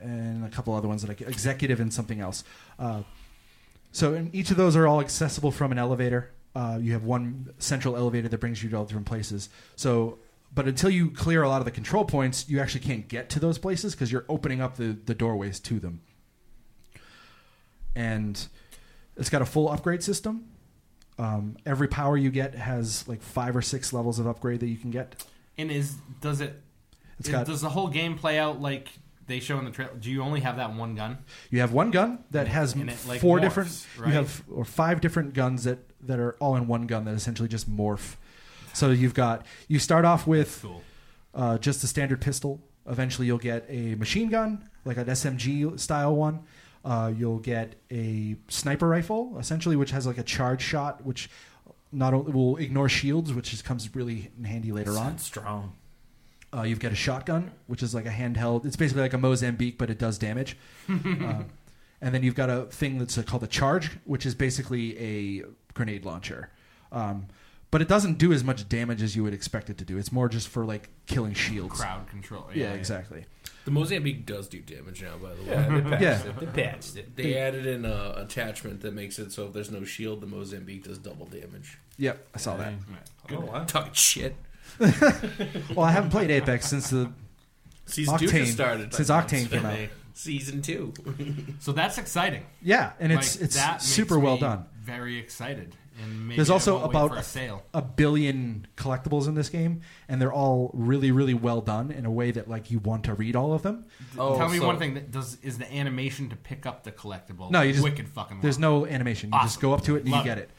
[0.00, 2.44] and a couple other ones that I ca- executive and something else.
[2.78, 3.02] Uh,
[3.92, 6.30] so in each of those are all accessible from an elevator.
[6.54, 9.48] Uh, you have one central elevator that brings you to all different places.
[9.76, 10.18] So,
[10.54, 13.40] but until you clear a lot of the control points, you actually can't get to
[13.40, 16.00] those places because you're opening up the, the doorways to them.
[17.94, 18.46] And
[19.16, 20.48] it's got a full upgrade system.
[21.18, 24.78] Um, every power you get has like five or six levels of upgrade that you
[24.78, 25.24] can get.
[25.58, 26.60] And is does it?
[27.18, 28.88] It's is- got does the whole game play out like
[29.26, 29.94] they show in the trailer?
[29.94, 31.18] Do you only have that one gun?
[31.50, 33.86] you have one gun that has it, like, four morphs, different.
[33.98, 34.08] right?
[34.08, 37.48] You have or five different guns that that are all in one gun that essentially
[37.48, 38.16] just morph.
[38.74, 40.82] So you've got you start off with Cool.
[41.34, 42.60] uh, just a standard pistol.
[42.86, 46.40] Eventually, you'll get a machine gun, like an SMG style one.
[46.84, 51.30] Uh, you'll get a sniper rifle, essentially, which has like a charge shot, which
[51.92, 55.16] not only will ignore shields, which is, comes really in handy later on.
[55.18, 55.74] Strong.
[56.54, 58.64] Uh, you've got a shotgun, which is like a handheld.
[58.66, 60.56] It's basically like a Mozambique, but it does damage.
[60.88, 61.42] uh,
[62.00, 65.44] and then you've got a thing that's called a charge, which is basically a
[65.74, 66.50] grenade launcher.
[66.90, 67.26] Um,
[67.72, 69.98] but it doesn't do as much damage as you would expect it to do.
[69.98, 71.80] It's more just for like killing shields.
[71.80, 72.46] Crowd control.
[72.54, 73.24] Yeah, exactly.
[73.64, 75.48] The Mozambique does do damage now, by the way.
[75.50, 76.30] Yeah, they patched Yeah.
[76.30, 76.40] it.
[76.40, 77.16] They patched it.
[77.16, 80.84] They added in a attachment that makes it so if there's no shield, the Mozambique
[80.84, 81.78] does double damage.
[81.98, 82.72] Yep, I saw that.
[83.28, 83.38] Good.
[83.38, 83.64] Oh, wow.
[83.64, 84.36] Talking shit.
[85.74, 87.10] Well, I haven't played Apex since the
[87.86, 88.92] Season two just started.
[88.94, 89.78] Since like, Octane came out.
[90.14, 90.92] Season two.
[91.60, 92.44] So that's exciting.
[92.62, 94.64] yeah, and it's Like, it's that makes super well done.
[94.80, 95.74] Very excited.
[96.00, 97.62] And maybe There's I also won't wait about for a sale.
[97.74, 102.10] a billion collectibles in this game, and they're all really, really well done in a
[102.10, 103.84] way that like you want to read all of them.
[104.16, 104.94] Oh, Tell me so- one thing.
[104.94, 107.50] That does is the animation to pick up the collectible?
[107.50, 108.40] No, you just- wicked fucking.
[108.40, 108.82] There's long.
[108.82, 109.30] no animation.
[109.32, 109.60] You just Awesome.
[109.62, 110.50] go up to it and Love you get it.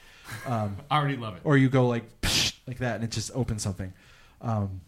[0.46, 1.42] Um, I already love it.
[1.44, 3.92] or you go like psh, like that, and it just opens something.
[4.42, 4.82] Um,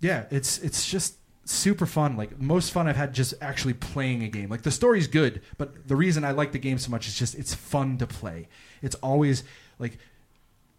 [0.00, 2.16] yeah, it's it's just super fun.
[2.16, 4.48] Like most fun I've had just actually playing a game.
[4.50, 7.34] Like the story's good, but the reason I like the game so much is just
[7.34, 8.48] it's fun to play.
[8.82, 9.42] It's always
[9.78, 9.98] like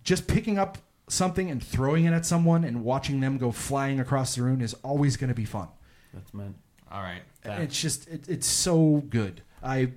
[0.03, 0.77] just picking up
[1.07, 4.73] something and throwing it at someone and watching them go flying across the room is
[4.83, 5.67] always going to be fun.
[6.13, 6.55] That's meant.
[6.91, 7.21] All right.
[7.43, 9.41] That- It's just it, it's so good.
[9.63, 9.91] I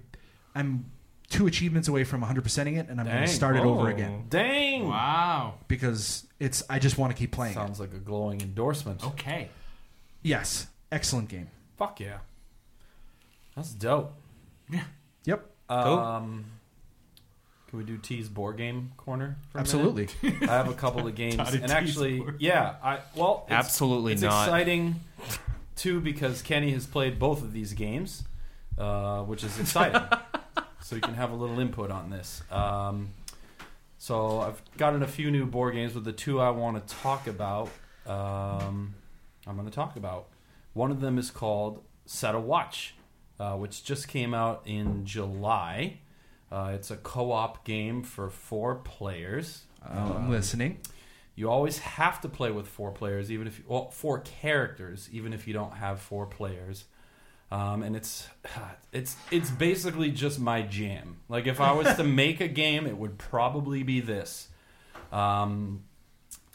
[0.55, 0.87] I'm
[1.31, 4.89] two achievements away from 100%ing it, and I'm going to start it over again Dang.
[4.89, 5.55] wow.
[5.69, 7.53] because it's I just want to keep playing.
[7.53, 7.55] it.
[7.57, 9.05] Sounds like a glowing endorsement.
[9.05, 9.49] Okay.
[10.25, 11.49] Yes, excellent game.
[11.77, 12.19] Fuck yeah.
[13.55, 14.13] That's dope.
[14.71, 14.83] Yeah.
[15.27, 16.45] Yep, Um,
[17.69, 19.37] can we do T's board game corner?
[19.53, 19.75] For a minute?
[19.75, 20.09] absolutely.
[20.49, 22.37] I have a couple of games, Dotted and T's actually, board.
[22.41, 24.49] yeah, I well, it's, Absolutely it's not.
[24.49, 24.97] exciting
[25.77, 28.25] too because Kenny has played both of these games,
[28.79, 30.03] uh, which is exciting.
[30.81, 32.43] so you can have a little input on this.
[32.51, 33.11] Um,
[33.99, 37.27] so I've gotten a few new board games, but the two I want to talk
[37.27, 37.71] about,
[38.07, 38.95] um,
[39.47, 40.29] I'm going to talk about.
[40.73, 42.95] One of them is called Set a Watch,
[43.39, 45.99] uh, which just came out in July.
[46.51, 49.63] Uh, it's a co-op game for four players.
[49.85, 50.79] Uh, I'm listening.
[51.37, 55.33] You always have to play with four players, even if you, well, four characters, even
[55.33, 56.85] if you don't have four players.
[57.51, 58.29] um, and it's
[58.93, 61.19] it's it's basically just my jam.
[61.29, 64.49] Like if I was to make a game, it would probably be this.
[65.13, 65.85] Um,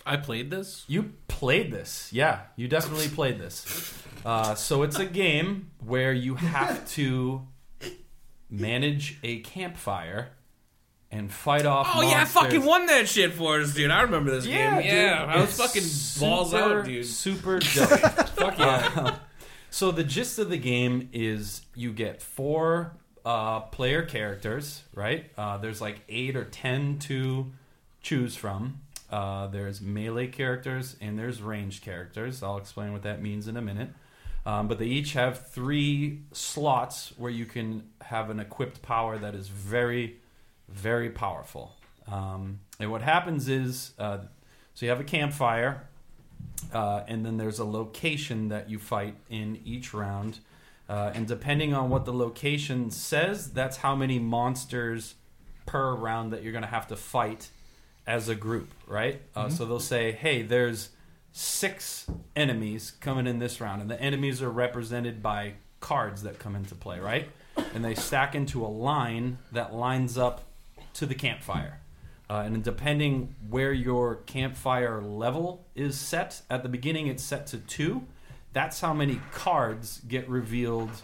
[0.10, 0.84] I played this.
[0.88, 2.42] you played this, yeah.
[2.56, 3.94] You definitely played this.
[4.26, 7.48] Uh, so it's a game where you have to
[8.50, 10.30] manage a campfire
[11.12, 11.88] and fight off.
[11.96, 12.34] Oh yeah, I monsters.
[12.44, 13.92] fucking won that shit for us, dude.
[13.92, 14.86] I remember this Yeah, game.
[14.96, 15.30] Yeah, dude.
[15.30, 15.58] I was It's
[16.18, 17.06] fucking balls super, out, dude.
[17.06, 17.90] Super dope.
[18.30, 18.92] Fuck yeah.
[18.96, 19.16] Uh,
[19.72, 22.94] so the gist of the game is you get four
[23.26, 25.26] uh, player characters, right?
[25.38, 27.52] Uh, there's like eight or ten to
[28.02, 28.82] choose from.
[29.12, 32.44] Uh, there's melee characters and there's ranged characters.
[32.44, 33.90] I'll explain what that means in a minute.
[34.46, 39.36] Um, but they each have three slots where you can have an equipped power that
[39.36, 40.18] is very,
[40.68, 41.76] very powerful.
[42.08, 44.20] Um, and what happens is, uh,
[44.74, 45.88] so you have a campfire,
[46.74, 50.40] uh, and then there's a location that you fight in each round.
[50.88, 55.16] Uh, and depending on what the location says, that's how many monsters
[55.66, 57.50] per round that you're going to have to fight
[58.10, 59.22] as a group, right?
[59.36, 60.90] Uh, So they'll say, hey, there's
[61.32, 66.56] six enemies coming in this round, and the enemies are represented by cards that come
[66.56, 67.30] into play, right?
[67.76, 70.42] And they stack into a line that lines up
[70.96, 71.82] to the campfire.
[72.28, 77.58] Uh, and depending where your campfire level is set, at the beginning it's set to
[77.58, 78.04] two.
[78.54, 81.04] That's how many cards get revealed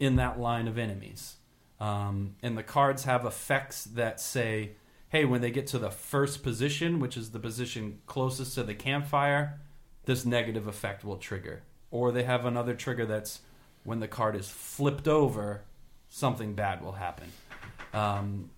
[0.00, 1.36] in that line of enemies.
[1.80, 4.72] Um, and the cards have effects that say,
[5.08, 8.74] hey, when they get to the first position, which is the position closest to the
[8.74, 9.60] campfire,
[10.04, 11.62] this negative effect will trigger.
[11.90, 13.40] Or they have another trigger that's
[13.84, 15.62] when the card is flipped over,
[16.08, 17.32] something bad will happen.
[17.94, 18.50] Um,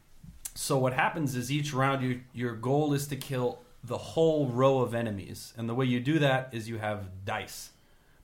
[0.54, 4.80] so what happens is each round you, your goal is to kill the whole row
[4.80, 7.70] of enemies, and the way you do that is you have dice,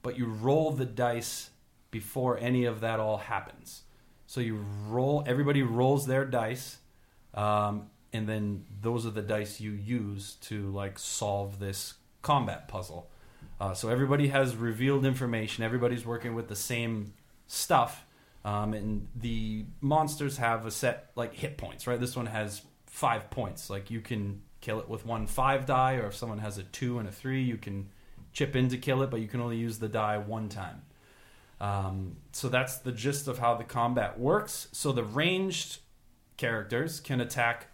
[0.03, 1.51] but you roll the dice
[1.91, 3.83] before any of that all happens.
[4.27, 6.79] So you roll, everybody rolls their dice,
[7.33, 13.11] um, and then those are the dice you use to like solve this combat puzzle.
[13.61, 15.63] Uh, so everybody has revealed information.
[15.63, 17.15] Everybody's working with the same
[17.47, 18.05] stuff,
[18.45, 21.87] um, and the monsters have a set like hit points.
[21.87, 23.71] Right, this one has five points.
[23.71, 26.99] Like you can kill it with one five die, or if someone has a two
[26.99, 27.89] and a three, you can
[28.33, 30.83] chip in to kill it, but you can only use the die one time.
[31.61, 34.69] Um, so that's the gist of how the combat works.
[34.73, 35.79] So the ranged
[36.37, 37.69] characters can attack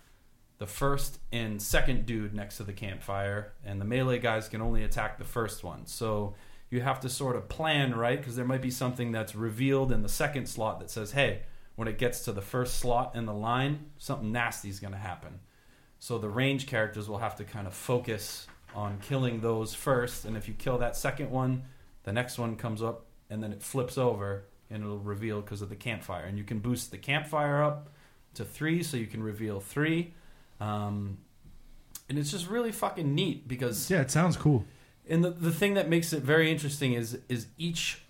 [0.63, 4.85] the first and second dude next to the campfire, and the melee guys can only
[4.85, 5.85] attack the first one.
[5.87, 6.37] So
[6.71, 8.17] you have to sort of plan, right?
[8.17, 11.41] Because there might be something that's revealed in the second slot that says, hey,
[11.75, 15.01] when it gets to the first slot in the line, something nasty is going to
[15.01, 15.41] happen.
[15.99, 20.37] So the range characters will have to kind of focus on killing those first, and
[20.37, 21.65] if you kill that second one,
[22.05, 25.71] the next one comes up, and then it flips over, and it'll reveal because of
[25.71, 26.23] the campfire.
[26.23, 27.89] And you can boost the campfire up
[28.35, 30.15] to three, so you can reveal three.
[30.63, 31.19] Um,
[32.09, 34.65] and it's just really fucking neat because Yeah, it sounds cool.
[35.09, 38.03] and the, the thing that makes it very interesting is is each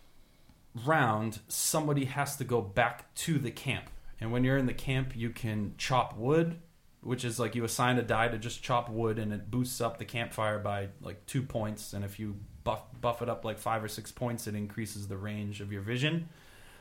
[0.86, 3.84] round somebody has to go back to the camp.
[4.20, 6.58] And when you're in the camp, you can chop wood,
[7.02, 9.98] which is like you assign a die to just chop wood and it boosts up
[9.98, 13.82] the campfire by like 2 points and if you buff buff it up like 5
[13.84, 16.28] or 6 points it increases the range of your vision.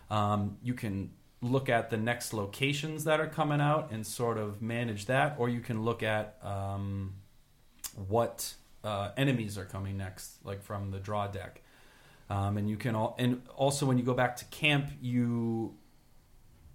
[0.09, 1.11] Um, you can
[1.41, 5.49] look at the next locations that are coming out and sort of manage that or
[5.49, 7.13] you can look at um,
[8.07, 8.53] what
[8.83, 11.61] uh, enemies are coming next, like from the draw deck.
[12.29, 15.75] Um, and you can all, and also when you go back to camp, you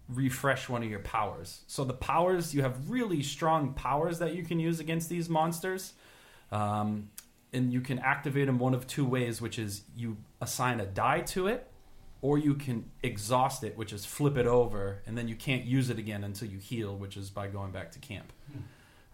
[0.09, 1.62] refresh one of your powers.
[1.66, 5.94] So the powers you have really strong powers that you can use against these monsters,
[6.52, 7.09] um,
[7.52, 11.20] and you can activate them one of two ways, which is you assign a die
[11.20, 11.66] to it,
[12.27, 15.90] or you can exhaust it, which is flip it over, and then you can't use
[15.90, 18.32] it again until you heal, which is by going back to camp.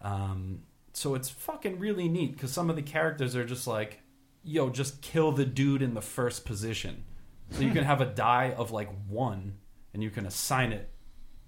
[0.00, 0.60] Um,
[0.94, 4.00] so it's fucking really neat because some of the characters are just like,
[4.42, 7.04] yo, just kill the dude in the first position.
[7.50, 9.58] So you can have a die of like one,
[9.92, 10.88] and you can assign it,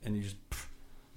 [0.05, 0.67] and you just pff,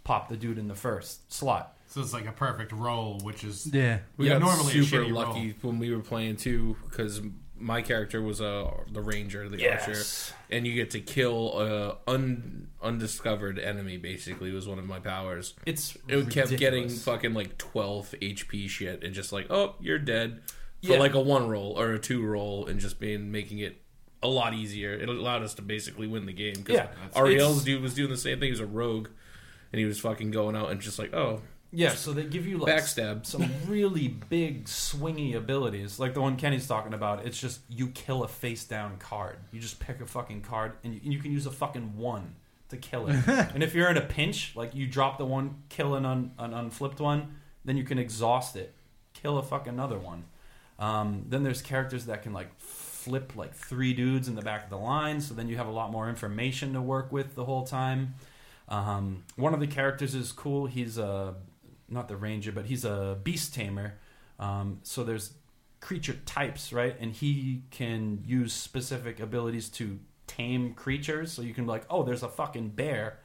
[0.06, 1.78] pop the dude in the first slot.
[1.90, 3.99] So it's like a perfect roll, which is Yeah.
[4.15, 7.19] We Yeah, got normally super shitty lucky when we were playing too because
[7.60, 10.04] my character was uh, the ranger, the archer,
[10.50, 13.98] and you get to kill a un, undiscovered enemy.
[13.98, 15.54] Basically, was one of my powers.
[15.66, 20.42] It's It kept getting fucking like twelve HP shit, and just like, oh, you're dead
[20.84, 21.00] for Yeah.
[21.00, 23.82] like a one roll or a two roll, and just being making it
[24.24, 24.94] a lot easier.
[24.94, 28.18] It allowed us to basically win the game because Yeah, Ariel's dude was doing the
[28.18, 28.48] same thing.
[28.48, 29.10] He was a rogue,
[29.72, 32.57] and he was fucking going out and just like, oh, Yeah, so they give you
[32.60, 33.26] like Backstab.
[33.26, 37.26] some really big swingy abilities, like the one Kenny's talking about.
[37.26, 39.38] It's just you kill a face down card.
[39.52, 42.35] You just pick a fucking card, and you, and you can use a fucking one
[42.69, 43.27] to kill it.
[43.27, 46.53] and if you're in a pinch, like you drop the one, kill an, un, an
[46.53, 47.35] unflipped one,
[47.65, 48.73] then you can exhaust it,
[49.14, 50.23] kill a fucking another one.
[50.80, 54.69] Um, then there's characters that can like flip like three dudes in the back of
[54.69, 57.65] the line, so then you have a lot more information to work with the whole
[57.65, 58.15] time.
[58.69, 60.65] Um, one of the characters is cool.
[60.65, 61.35] He's a
[61.89, 63.95] not the ranger, but he's a beast tamer.
[64.39, 65.34] Um, so there's
[65.80, 66.95] creature types, right?
[66.99, 71.31] And he can use specific abilities to tame creatures.
[71.31, 73.19] So you can be like, oh, there's a fucking bear.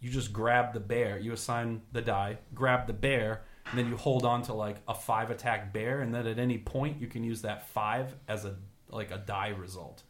[0.00, 1.18] You just grab the bear.
[1.18, 4.94] You assign the die, grab the bear, and then you hold on to like a
[4.94, 8.56] five attack bear, and then at any point you can use that five as a
[8.88, 10.02] like a die result.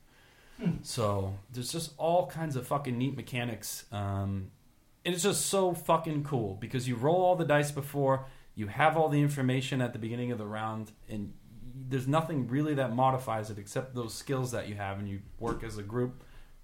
[0.83, 3.85] So there's just all kinds of fucking neat mechanics.
[3.93, 4.51] Um,
[5.05, 8.97] and it's just so fucking cool because you roll all the dice before, you have
[8.97, 11.33] all the information at the beginning of the round, and
[11.89, 15.65] there's nothing really that modifies it except those skills that you have, and you work
[15.65, 16.23] as a group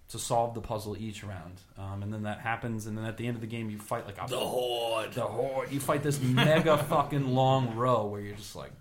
[0.09, 1.61] to solve the puzzle each round.
[1.77, 4.07] Um, and then that happens, and then at the end of the game, you fight
[4.07, 5.13] like a The horde.
[5.13, 5.71] the horde.
[5.71, 8.73] You fight this mega fucking long row where you're just like,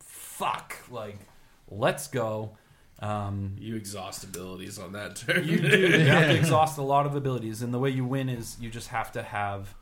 [0.00, 1.18] fuck, like,
[1.68, 2.56] let's go.
[3.04, 5.46] Um, You exhaust abilities on that turn.
[5.46, 5.78] you do.
[5.78, 8.70] You have to exhaust a lot of abilities, and the way you win is you
[8.70, 9.74] just have to have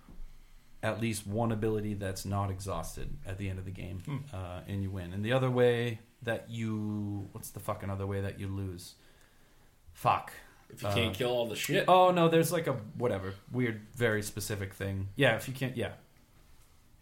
[0.82, 4.82] at least one ability that's not exhausted at the end of the game, uh, and
[4.82, 5.12] you win.
[5.12, 8.94] And the other way that you, what's the fucking other way that you lose?
[9.92, 10.32] Fuck.
[10.70, 11.84] if you can't Uh, kill all the shit.
[11.86, 15.08] Oh no, there's like a whatever weird, very specific thing.
[15.16, 15.92] Yeah, if you can't, yeah,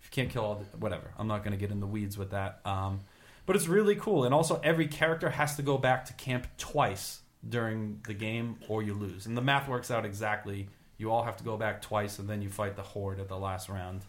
[0.00, 1.12] if you can't kill all, the, whatever.
[1.18, 2.60] I'm not going to get in the weeds with that.
[2.64, 3.00] Um,
[3.46, 7.20] but it's really cool, and also every character has to go back to camp twice
[7.48, 9.26] during the game, or you lose.
[9.26, 10.68] And the math works out exactly.
[10.98, 13.38] You all have to go back twice, and then you fight the horde at the
[13.38, 14.02] last round.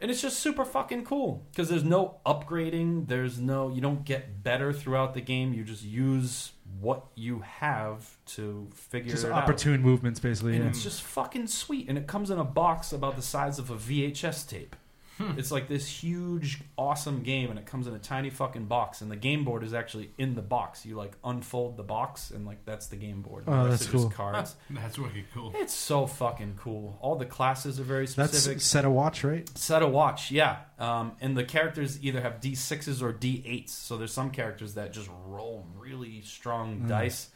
[0.00, 3.08] And it's just super fucking cool because there's no upgrading.
[3.08, 5.52] There's no you don't get better throughout the game.
[5.52, 9.44] You just use what you have to figure Just it out.
[9.44, 10.54] opportune movements, basically.
[10.54, 10.70] And yeah.
[10.70, 11.88] it's just fucking sweet.
[11.88, 14.76] And it comes in a box about the size of a VHS tape.
[15.18, 19.00] It's like this huge, awesome game, and it comes in a tiny fucking box.
[19.00, 20.84] And the game board is actually in the box.
[20.84, 23.46] You like unfold the box, and like that's the game board.
[23.46, 24.10] The Oh, that's just cool.
[24.10, 24.56] Cards.
[24.68, 25.52] That's wicked cool.
[25.56, 26.98] It's so fucking cool.
[27.00, 28.30] All the classes are very specific.
[28.32, 28.60] That's specific.
[28.62, 29.48] set a watch, right?
[29.56, 30.58] Set a watch, yeah.
[30.78, 33.70] Um, and the characters either have D6s or D8s.
[33.70, 36.88] So there's some characters that just roll really strong Mm.
[36.88, 37.30] dice.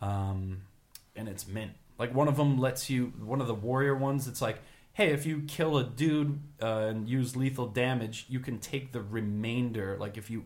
[0.00, 0.62] Um,
[1.16, 1.72] and it's mint.
[1.98, 4.58] Like one of them lets you, one of the warrior ones, it's like,
[4.94, 9.00] hey, if you kill a dude uh, and use lethal damage, you can take the
[9.00, 9.96] remainder.
[9.98, 10.44] Like if you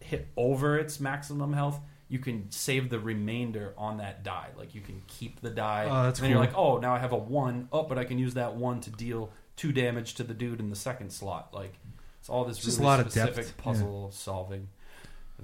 [0.00, 4.48] hit over its maximum health, you can save the remainder on that die.
[4.56, 5.86] Like you can keep the die.
[5.90, 7.68] Oh, that's and then you're like, oh, now I have a one.
[7.72, 10.70] Oh, but I can use that one to deal two damage to the dude in
[10.70, 11.52] the second slot.
[11.52, 11.74] Like
[12.20, 14.68] it's all this just really a lot of specific depth, puzzle solving.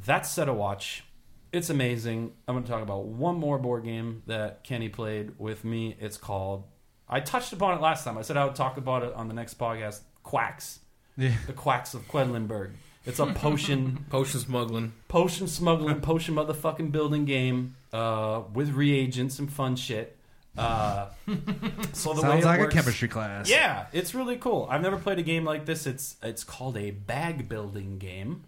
[0.05, 1.05] That's set a watch.
[1.53, 2.33] It's amazing.
[2.49, 5.97] I'm going to talk about one more board game that Kenny played with me.
[6.01, 6.65] It's called.
[7.13, 8.17] I touched upon it last time.
[8.19, 10.01] I said I would talk about it on the next podcast.
[10.23, 10.81] Quacks,
[11.17, 11.33] Yeah.
[11.47, 12.71] the Quacks of Quedlinburg.
[13.05, 14.93] It's a potion Potion smuggling.
[15.09, 20.17] potion smuggling, potion motherfucking building game uh, with reagents and fun shit.
[20.57, 21.09] Uh,
[21.93, 23.49] so the Sounds it like works, a chemistry class.
[23.51, 24.67] Yeah, it's really cool.
[24.71, 25.87] I've never played a game like this.
[25.87, 28.45] It's it's called a bag building game.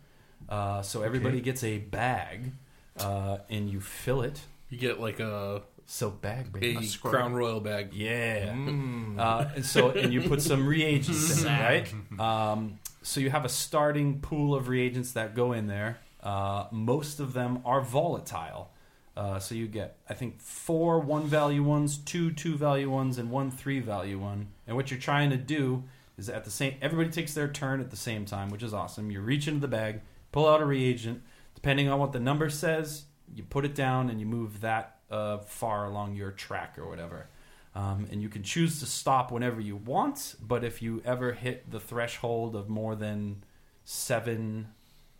[0.49, 1.45] Uh, so everybody Okay.
[1.45, 2.53] gets a bag,
[2.99, 4.41] uh, and you fill it.
[4.69, 6.89] You get like a, Silk bag, a baby.
[7.03, 7.93] Crown Royal bag.
[7.93, 8.55] Yeah.
[8.55, 9.19] Mm.
[9.19, 12.21] Uh, and so, and you put some reagents in it, right?
[12.21, 15.99] Um, so you have a starting pool of reagents that go in there.
[16.23, 18.71] Uh, most of them are volatile.
[19.17, 23.31] Uh, so you get, I think, four one value ones, two two value ones, and
[23.31, 24.49] one three value one.
[24.67, 25.85] And what you're trying to do
[26.17, 29.11] is at the same, everybody takes their turn at the same time, which is awesome.
[29.11, 30.01] You reach into the bag,
[30.33, 31.23] pull out a reagent.
[31.55, 33.05] Depending on what the number says,
[33.35, 37.29] you put it down and you move that uh, far along your track or whatever.
[37.75, 41.71] Um, and you can choose to stop whenever you want, but if you ever hit
[41.71, 43.43] the threshold of more than
[43.85, 44.69] seven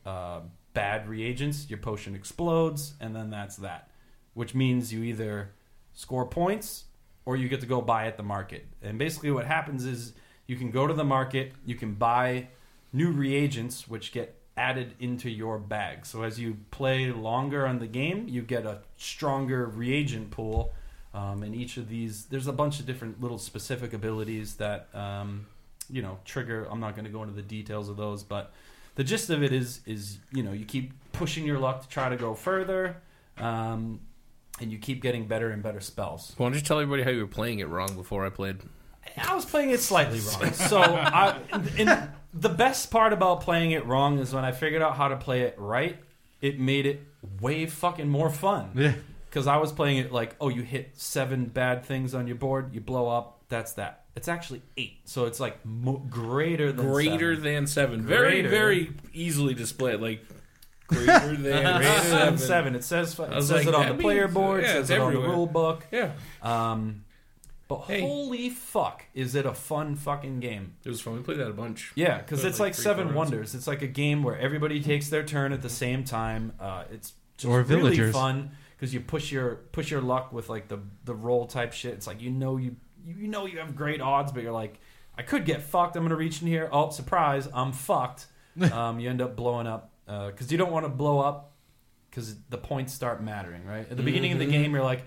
[0.07, 0.41] uh,
[0.73, 3.91] bad reagents, your potion explodes, and then that's that.
[4.35, 5.51] Which means you either
[5.95, 6.85] score points
[7.25, 8.67] or you get to go buy at the market.
[8.83, 10.13] And basically, what happens is
[10.47, 12.49] you can go to the market, you can buy
[12.93, 16.07] new reagents, which get added into your bag.
[16.07, 20.73] So as you play longer on the game, you get a stronger reagent pool.
[21.13, 25.47] Um, and each of these, there's a bunch of different little specific abilities that um,
[25.89, 26.67] you know trigger.
[26.71, 28.53] I'm not going to go into the details of those, but
[28.97, 32.09] the gist of it is is you know you keep pushing your luck to try
[32.09, 32.97] to go further,
[33.39, 34.01] um,
[34.61, 36.35] and you keep getting better and better spells.
[36.37, 38.59] Why don't you tell everybody how you were playing it wrong before I played?
[39.17, 40.53] I was playing it slightly wrong.
[40.53, 41.39] So I,
[41.79, 45.17] and the best part about playing it wrong is when I figured out how to
[45.17, 45.97] play it right.
[46.41, 47.01] It made it
[47.41, 48.73] way fucking more fun.
[48.75, 48.95] Yeah.
[49.31, 52.75] Because I was playing it like, oh, you hit seven bad things on your board,
[52.75, 53.41] you blow up.
[53.49, 54.05] That's that.
[54.17, 57.43] It's actually eight, so it's like mo- greater than Greater seven.
[57.55, 58.03] than seven.
[58.03, 58.49] Very, Greater.
[58.49, 60.01] very easily displayed.
[60.01, 60.25] Like
[60.87, 61.37] greater than
[61.79, 62.27] greater seven.
[62.27, 62.75] than seven.
[62.77, 64.63] It says it says like, it on the player means- board.
[64.63, 65.85] yeah, it says it on the rule book.
[65.91, 66.13] Yeah,
[66.43, 67.05] Um,
[67.69, 68.01] but Hey.
[68.03, 70.75] holy fuck, is it a fun fucking game?
[70.85, 71.15] it was fun.
[71.15, 71.93] We played that a bunch.
[71.95, 73.31] Yeah, because it's like like three, Seven four rounds.
[73.33, 73.55] Wonders.
[73.55, 76.53] It's like a game where everybody takes their turn at the same time.
[76.61, 78.13] Uh, it's just Or really villagers.
[78.15, 81.95] fun because you push your push your luck with like the the roll type shit.
[81.95, 82.77] It's like you know you
[83.07, 84.79] you know you have great odds, but you're like
[85.17, 85.97] I could get fucked.
[85.97, 86.69] I'm gonna reach in here.
[86.73, 87.49] Oh, surprise!
[87.55, 88.27] I'm fucked.
[88.73, 91.53] um, you end up blowing up because you don't want to blow up
[92.11, 93.65] because the points start mattering.
[93.65, 95.05] Right at the beginning of the game, you're like.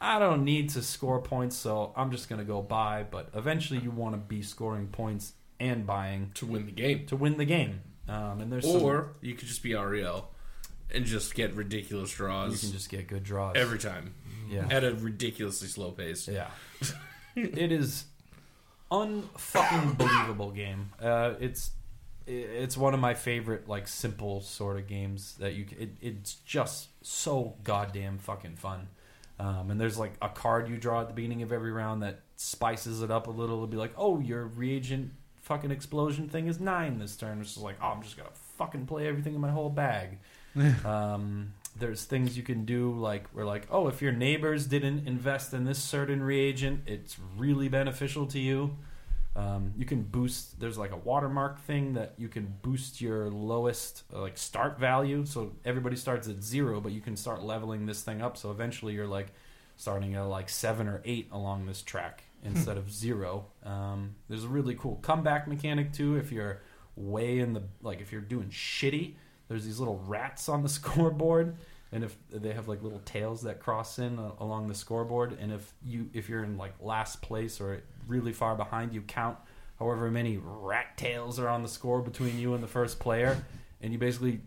[0.00, 3.04] I don't need to score points, so I'm just going to go buy.
[3.10, 7.06] But eventually, you want to be scoring points and buying to win the game.
[7.06, 7.80] to win the game.
[8.08, 10.30] Um, and there's some- Or you could just be Ariel
[10.94, 12.52] and just get ridiculous draws.
[12.52, 14.14] you can just get good draws every time
[14.48, 16.26] yeah at a ridiculously slow pace.
[16.28, 16.46] yeah.
[17.36, 18.06] it is
[18.90, 20.90] unfucking believable game.
[21.00, 21.72] Uh, it's
[22.26, 25.66] it's one of my favorite like simple sort of games that you.
[25.78, 28.88] It, it's just so goddamn fucking fun.
[29.40, 32.20] Um, and there's like a card you draw at the beginning of every round that
[32.36, 33.56] spices it up a little.
[33.56, 35.12] It'll be like, oh, your reagent
[35.42, 37.38] fucking explosion thing is nine this turn.
[37.38, 40.18] which is like, oh, I'm just gonna fucking play everything in my whole bag.
[40.84, 45.54] um, there's things you can do like we're like, oh, if your neighbors didn't invest
[45.54, 48.76] in this certain reagent, it's really beneficial to you.
[49.38, 50.58] Um, you can boost.
[50.58, 55.24] There's like a watermark thing that you can boost your lowest uh, like start value.
[55.24, 58.36] So everybody starts at zero, but you can start leveling this thing up.
[58.36, 59.28] So eventually you're like
[59.76, 63.46] starting at like seven or eight along this track instead of zero.
[63.62, 66.16] Um, there's a really cool comeback mechanic too.
[66.16, 66.60] If you're
[66.96, 69.14] way in the like if you're doing shitty,
[69.46, 71.56] there's these little rats on the scoreboard.
[71.92, 75.52] And if they have like little tails that cross in uh, along the scoreboard, and
[75.52, 79.38] if you if you're in like last place or really far behind, you count
[79.78, 83.44] however many rat tails are on the score between you and the first player,
[83.80, 84.40] and you basically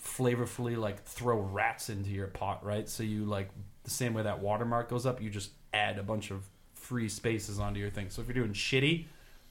[0.00, 2.88] flavorfully like throw rats into your pot, right?
[2.88, 3.50] So you like
[3.82, 6.44] the same way that watermark goes up, you just add a bunch of
[6.74, 8.10] free spaces onto your thing.
[8.10, 9.06] So if you're doing shitty,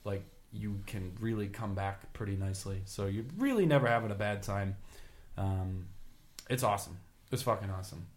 [0.06, 0.24] like
[0.54, 2.82] you can really come back pretty nicely.
[2.86, 4.78] So you're really never having a bad time.
[5.38, 5.88] Um,
[6.50, 6.98] it's awesome.
[7.32, 8.08] It's fucking awesome.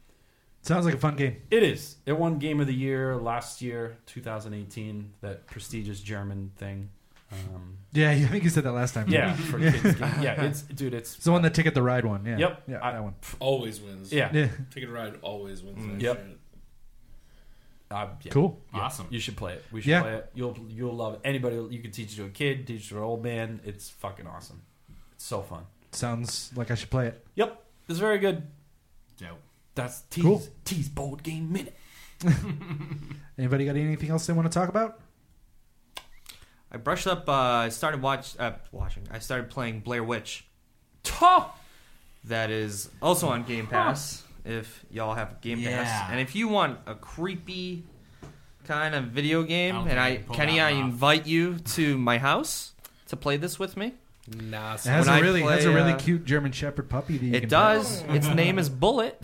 [0.68, 1.36] Sounds like a fun game.
[1.50, 1.96] It is.
[2.06, 5.12] It won Game of the Year last year, 2018.
[5.22, 6.90] That prestigious German thing.
[7.32, 9.08] Um, Yeah, I think you said that last time.
[9.08, 9.82] yeah, for kids.
[9.82, 10.22] Game.
[10.22, 10.94] Yeah, it's dude.
[10.94, 12.24] It's It's the one that Ticket the Ride one.
[12.24, 12.36] Yeah.
[12.38, 12.62] Yep.
[12.68, 13.14] Yeah, I- that one.
[13.40, 14.12] Always wins.
[14.12, 14.30] yeah.
[14.32, 14.48] Yeah.
[14.70, 15.78] Ticket to Ride always wins.
[15.78, 15.92] Mm.
[15.94, 16.16] that Yep.
[16.26, 16.38] shit.
[17.90, 18.32] Uh, yeah.
[18.32, 18.60] Cool.
[18.74, 18.80] Yeah.
[18.80, 19.06] Awesome.
[19.10, 19.64] You should play it.
[19.72, 20.02] We should Yeah.
[20.02, 20.30] play it.
[20.34, 21.20] You'll you'll love it.
[21.24, 23.60] Anybody you can teach it to a kid, teach it to an old man.
[23.64, 24.60] It's fucking awesome.
[25.14, 25.64] It's so fun.
[25.92, 27.26] Sounds like I should play it.
[27.36, 27.62] Yep.
[27.88, 28.46] It's very good.
[29.18, 29.38] Dope.
[29.78, 30.42] That's T's Cool.
[30.64, 31.76] T's board game minute.
[33.38, 35.00] Anybody got anything else they want to talk about?
[36.70, 37.28] I brushed up.
[37.28, 39.04] Uh, I started watch uh, watching.
[39.10, 40.44] I started playing Blair Witch.
[41.02, 41.56] Tough.
[42.24, 44.24] That is also on Game Pass.
[44.44, 45.84] If y'all have Game Yeah.
[45.84, 47.84] Pass, and if you want a creepy
[48.64, 50.72] kind of video game, I don't and think I I can pull Kenny, that I
[50.72, 50.88] one off.
[50.90, 52.72] invite you to my house
[53.06, 53.94] to play this with me.
[54.36, 56.90] Nah, It has When a I really has a play, really uh, cute German Shepherd
[56.90, 57.16] puppy.
[57.18, 58.02] That you It can does.
[58.08, 59.22] its name is Bullet.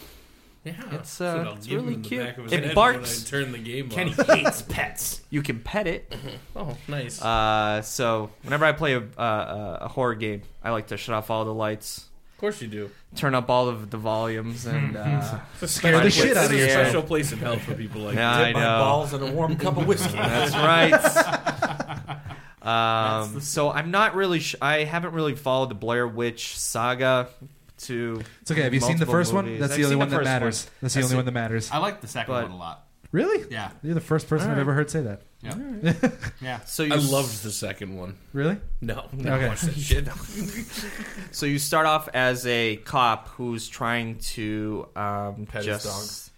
[0.65, 2.25] Yeah, It's, uh, what it's really cute.
[2.25, 3.27] back of his It head barks.
[3.27, 4.27] I turn the game Kenny off.
[4.29, 5.21] hates pets.
[5.31, 6.15] You can pet it.
[6.57, 7.21] Oh, nice.
[7.21, 11.31] Uh, so whenever I play a, uh, a horror game, I like to shut off
[11.31, 12.91] all the lights, of course you do.
[13.17, 16.65] turn up all of the volumes, and uh, Scare the shit out of you.
[16.65, 16.73] a Yeah.
[16.85, 18.41] special place in hell for people like Yeah, that.
[18.41, 18.79] I Dip my know.
[18.79, 20.13] balls in a warm cup of whiskey.
[20.17, 20.95] That's right.
[22.63, 24.41] um, so I'm not really.
[24.41, 27.29] Sh- I haven't really followed the Blair Witch saga.
[27.85, 28.63] To It's okay.
[28.63, 29.45] Have you seen the multiple first one?
[29.47, 29.61] movies.
[29.61, 30.71] That's I've the only seen one that first matters.
[30.81, 31.71] That's the I've only seen- one that matters.
[31.71, 32.87] I like the second But- one a lot.
[33.13, 33.47] Really?
[33.49, 33.71] Yeah.
[33.85, 34.61] You're the first person I've Alright.
[34.63, 35.23] ever heard say that.
[35.41, 35.93] Yeah.
[36.41, 36.61] yeah.
[36.65, 38.17] So you I s- loved the second one.
[38.33, 38.57] Really?
[38.81, 39.47] No, no, Okay.
[39.49, 40.09] watch that shit.
[41.31, 46.31] So you start off as a cop who's trying to um, Pet his just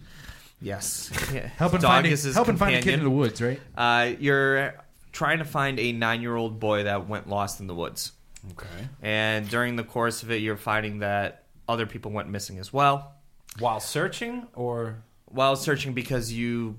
[0.61, 1.09] yes,
[1.57, 3.61] Helping Dog find a, is his helping find a kid in the woods, right?
[3.77, 4.75] Uh, you're
[5.13, 8.13] trying to find a nine-year-old boy that went lost in the woods,
[8.53, 8.89] Okay.
[9.03, 13.15] and during the course of it, you're finding that other people went missing as well.
[13.59, 16.79] While searching, or While searching, because you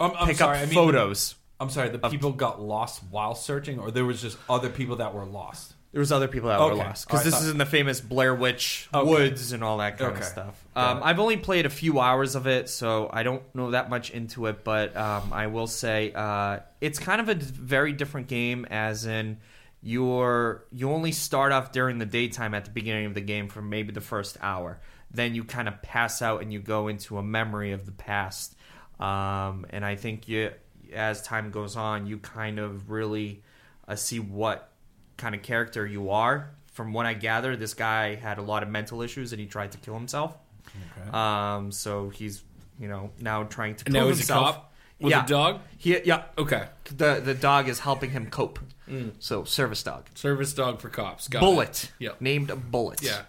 [0.00, 1.34] I'm, I'm pick sorry, up I mean, photos.
[1.60, 1.88] I'm sorry.
[1.88, 5.24] The of- people got lost while searching, or there was just other people that were
[5.24, 5.74] lost.
[5.90, 6.84] There was other people that were Okay.
[6.84, 9.08] lost because this thought- is in the famous Blair Witch Okay.
[9.08, 10.20] Woods and all that kind Okay.
[10.20, 10.64] of stuff.
[10.74, 11.04] Got Um, it.
[11.06, 14.46] I've only played a few hours of it, so I don't know that much into
[14.46, 14.62] it.
[14.64, 19.06] But um, I will say uh, it's kind of a d- very different game, as
[19.06, 19.38] in
[19.82, 23.62] you're you only start off during the daytime at the beginning of the game for
[23.62, 24.80] maybe the first hour.
[25.10, 28.56] Then you kind of pass out and you go into a memory of the past.
[29.00, 30.52] Um, and I think you,
[30.92, 33.42] as time goes on, you kind of really
[33.86, 34.70] uh, see what
[35.16, 36.50] kind of character you are.
[36.72, 39.72] From what I gather, this guy had a lot of mental issues and he tried
[39.72, 40.36] to kill himself.
[40.66, 41.16] Okay.
[41.16, 42.42] Um, so he's
[42.78, 44.56] you know now trying to And prove now a himself.
[45.00, 45.24] Cop with Yeah.
[45.24, 45.60] a dog.
[45.76, 46.66] He, yeah, Okay,
[46.96, 48.58] the the dog is helping him cope.
[48.88, 49.12] Mm.
[49.18, 51.28] So service dog, service dog for cops.
[51.28, 51.92] Got Bullet, It.
[52.04, 52.20] Yep.
[52.20, 53.02] named Bullet.
[53.02, 53.22] Yeah.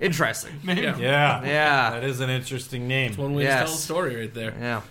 [0.00, 0.52] interesting.
[0.64, 0.96] Yeah.
[0.98, 1.44] yeah.
[1.44, 3.10] Yeah, That is an interesting name.
[3.10, 3.60] It's one way Yes.
[3.60, 4.54] to tell a story right there.
[4.58, 4.82] Yeah.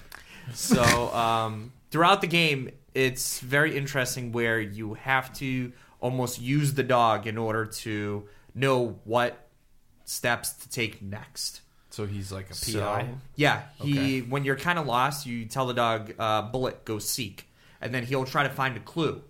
[0.54, 6.84] So um, throughout the game, it's very interesting where you have to almost use the
[6.84, 9.48] dog in order to know what
[10.06, 11.62] steps to take next.
[11.92, 12.56] So he's like a PI.
[12.56, 14.22] So, yeah, he Okay.
[14.22, 17.50] when you're kind of lost, you tell the dog, uh, "Bullet, go seek,"
[17.82, 19.22] and then he'll try to find a clue.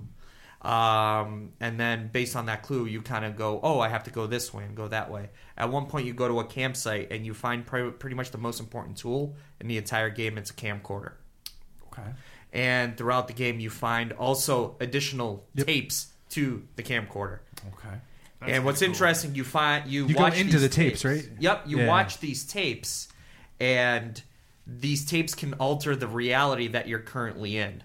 [0.61, 4.11] Um, and then based on that clue, you kind of go, "Oh, I have to
[4.11, 7.11] go this way and go that way." At one point, you go to a campsite
[7.11, 10.38] and you find pre- pretty much the most important tool in the entire game.
[10.38, 11.14] It's a camcorder.
[11.94, 12.10] Okay.
[12.52, 15.68] And throughout the game, you find also additional Yep.
[15.68, 17.40] tapes to the camcorder.
[17.73, 17.95] Okay.
[18.40, 18.90] That's and what's cool.
[18.90, 21.28] interesting, you find you, You go watch into these the tapes, right?
[21.40, 21.88] Yep, you Yeah.
[21.88, 23.10] watch these tapes,
[23.60, 24.22] and
[24.66, 27.84] these tapes can alter the reality that you're currently in.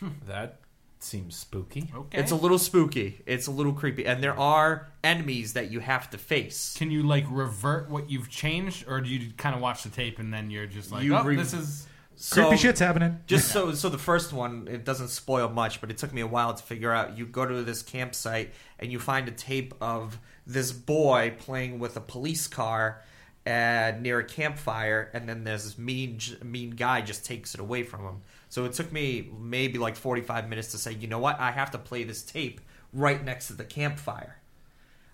[0.26, 0.60] That
[0.98, 1.88] seems spooky.
[1.94, 2.18] Okay.
[2.18, 3.22] It's a little spooky.
[3.26, 6.74] It's a little creepy, and there are enemies that you have to face.
[6.76, 10.18] Can you like revert what you've changed, or do you kind of watch the tape
[10.18, 11.86] and then you're just like, You oh, re- this is
[12.16, 13.20] So, Creepy shit's happening.
[13.26, 16.26] Just so, so the first one, it doesn't spoil much, but it took me a
[16.26, 17.16] while to figure out.
[17.16, 21.96] You go to this campsite and you find a tape of this boy playing with
[21.96, 23.02] a police car
[23.46, 27.84] uh, near a campfire, and then there's this mean, mean guy just takes it away
[27.84, 28.22] from him.
[28.48, 31.70] So it took me maybe like 45 minutes to say, you know what, I have
[31.72, 32.60] to play this tape
[32.92, 34.38] right next to the campfire.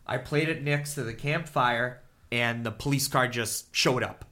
[0.07, 2.01] I played it next to the campfire,
[2.31, 4.25] and the police car just showed up.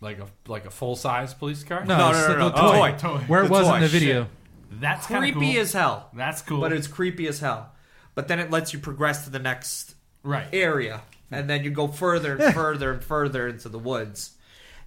[0.00, 1.84] Like a like a full size police car.
[1.84, 2.72] No, No, it's no, no, the no.
[2.72, 2.92] toy.
[2.94, 3.18] Oh, toy.
[3.26, 4.00] Where it The was toy, in the shit.
[4.00, 4.26] video.
[4.72, 5.60] that's kinda Creepy cool.
[5.62, 6.10] as hell.
[6.14, 6.60] That's cool.
[6.60, 7.72] But it's creepy as hell.
[8.14, 10.46] But then it lets you progress to the next right.
[10.52, 14.32] area, and then you go further and further and further into the woods.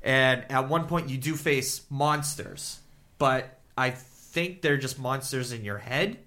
[0.03, 2.79] And at one point, you do face monsters,
[3.17, 6.17] but I think they're just monsters in your head.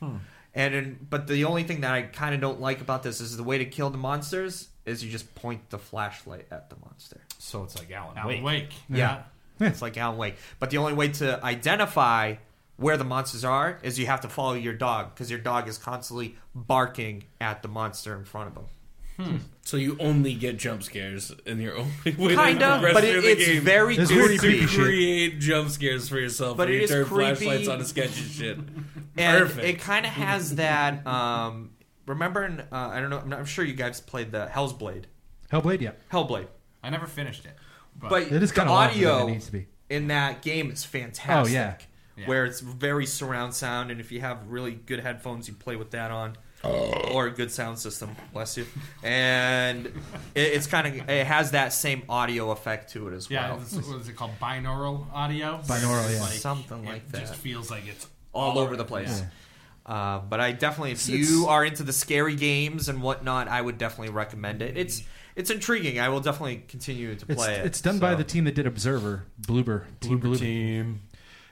[0.00, 0.16] Hmm.
[0.54, 3.36] And in, but the only thing that I kind of don't like about this is
[3.36, 7.20] the way to kill the monsters is you just point the flashlight at the monster.
[7.38, 8.44] So it's like Alan, Alan Wake.
[8.44, 8.72] Wake.
[8.90, 9.22] Yeah.
[9.60, 10.36] it's like Alan Wake.
[10.58, 12.36] But the only way to identify
[12.76, 15.78] where the monsters are is you have to follow your dog because your dog is
[15.78, 18.64] constantly barking at the monster in front of him.
[19.62, 23.46] So you only get jump scares, and your only way Kind of, but it, it's
[23.46, 24.60] game very It's is pretty creepy.
[24.60, 26.56] to create jump scares for yourself.
[26.56, 27.34] But when it you is turn creepy.
[27.44, 28.58] flashlights on to sketchy shit.
[29.16, 29.66] And Perfect.
[29.66, 31.04] it kind of has that.
[31.04, 31.70] Um,
[32.06, 33.18] remember, in, uh, I don't know.
[33.18, 35.08] I'm, not, I'm sure you guys played the Hell's Blade,
[35.52, 35.90] Hellblade, yeah.
[36.12, 36.46] Hellblade.
[36.82, 37.54] I never finished it.
[37.98, 39.66] But, But It is the kind of audio It needs to be.
[39.90, 41.50] in that game is fantastic.
[41.50, 41.76] Oh, yeah.
[42.16, 42.26] Yeah.
[42.26, 45.92] Where it's very surround sound, and if you have really good headphones, you play with
[45.92, 47.12] that on, oh.
[47.12, 48.16] or a good sound system.
[48.32, 48.66] Bless you.
[49.04, 49.92] And it,
[50.34, 53.62] it's kind of it has that same audio effect to it as yeah, well.
[53.62, 54.32] it's- what is it called?
[54.40, 55.60] Binaural audio.
[55.64, 56.26] Binaural, It's yeah.
[56.40, 57.18] Something like that.
[57.18, 57.28] it that.
[57.28, 59.20] Just feels like it's all over the place.
[59.20, 59.26] Yeah.
[59.88, 63.60] Uh, but I definitely, if It's- you are into the scary games and whatnot, I
[63.60, 64.76] would definitely recommend it.
[64.76, 65.02] It's
[65.34, 65.98] it's intriguing.
[65.98, 67.64] I will definitely continue to It's, play it.
[67.64, 70.38] it's done by the team that did Observer, Bloober, Team Bloober Bloober.
[70.38, 71.00] team.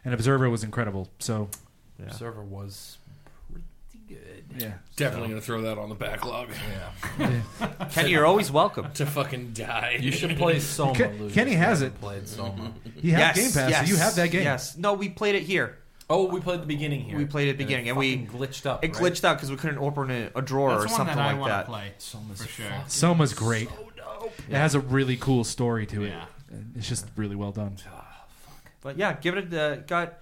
[0.04, 1.08] And Observer was incredible.
[1.18, 1.48] So,
[1.98, 2.10] Yeah.
[2.12, 2.98] Server was
[3.50, 3.64] pretty
[4.08, 4.44] good.
[4.62, 4.72] yeah.
[4.96, 6.48] Definitely gonna throw that on the backlog
[7.18, 7.40] Yeah.
[7.90, 8.92] Kenny, you're always welcome.
[8.94, 9.98] to fucking die.
[10.00, 10.94] You should play Soma.
[10.94, 11.98] Ken- Kenny has it.
[12.00, 12.72] Played Soma.
[13.00, 14.42] He has Game Pass, so you have that game.
[14.42, 14.76] Yes.
[14.76, 15.78] No, we played it here.
[16.08, 17.18] Oh, we played the beginning here.
[17.18, 18.84] We played at the And beginning, it and we- glitched up.
[18.84, 19.02] It right?
[19.12, 21.32] glitched out because we couldn't open a, a drawer That's or one something that I
[21.32, 21.66] like want that.
[21.66, 22.66] play Soma's for sure.
[22.86, 23.68] Soma's great.
[23.68, 24.32] so dope.
[24.48, 26.10] It has a really cool story to it.
[26.10, 26.24] Yeah.
[26.76, 27.76] It's just really well done.
[28.82, 30.14] But yeah, give it a uh, got.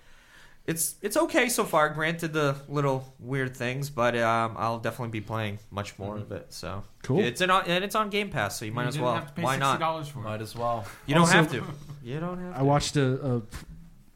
[0.66, 1.90] It's it's okay so far.
[1.90, 6.46] Granted the little weird things, but um, I'll definitely be playing much more of it.
[6.54, 7.20] So Cool.
[7.20, 9.14] It's in on, and it's on Game Pass, so you might You as didn't well.
[9.16, 9.78] have to pay Why not?
[9.78, 10.22] $60 for it.
[10.22, 10.86] Might as well.
[11.06, 11.62] You don't Also- have to.
[12.02, 12.54] You don't have.
[12.54, 12.58] To.
[12.58, 13.42] I watched a, a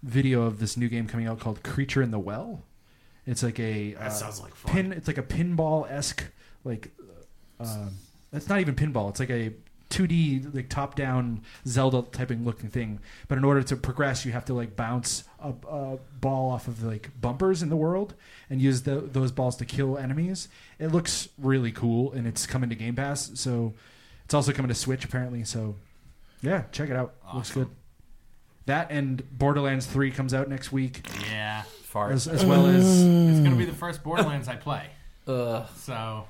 [0.02, 2.62] video of this new game coming out called Creature in the Well.
[3.26, 4.72] It's like a That uh, sounds like fun.
[4.72, 4.92] pin.
[4.92, 6.24] It's like a pinball esque
[6.64, 6.90] like.
[7.60, 7.88] Uh,
[8.32, 9.10] it's not even pinball.
[9.10, 9.52] It's like a
[9.90, 13.00] 2D like top down Zelda typing looking thing.
[13.26, 16.82] But in order to progress, you have to like bounce a, a ball off of
[16.82, 18.14] like bumpers in the world
[18.50, 20.48] and use the, those balls to kill enemies.
[20.78, 23.30] It looks really cool, and it's coming to Game Pass.
[23.34, 23.74] So
[24.24, 25.44] it's also coming to Switch apparently.
[25.44, 25.74] So
[26.42, 27.14] yeah, check it out.
[27.34, 27.68] Looks good.
[28.68, 32.12] That and Borderlands 3 comes out next week, Yeah, Fart.
[32.12, 34.84] as, as well as it's gonna be the first Borderlands I play.
[35.26, 35.66] Ugh.
[35.76, 36.26] So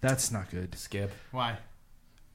[0.00, 0.74] that's not good.
[0.78, 1.10] Skip.
[1.32, 1.58] why?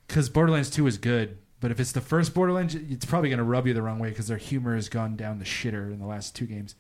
[0.08, 3.44] because Borderlands 2 is good, but if it's the first Borderlands, it's probably going to
[3.44, 6.06] rub you the wrong way because their humor has gone down the shitter in the
[6.06, 6.76] last two games.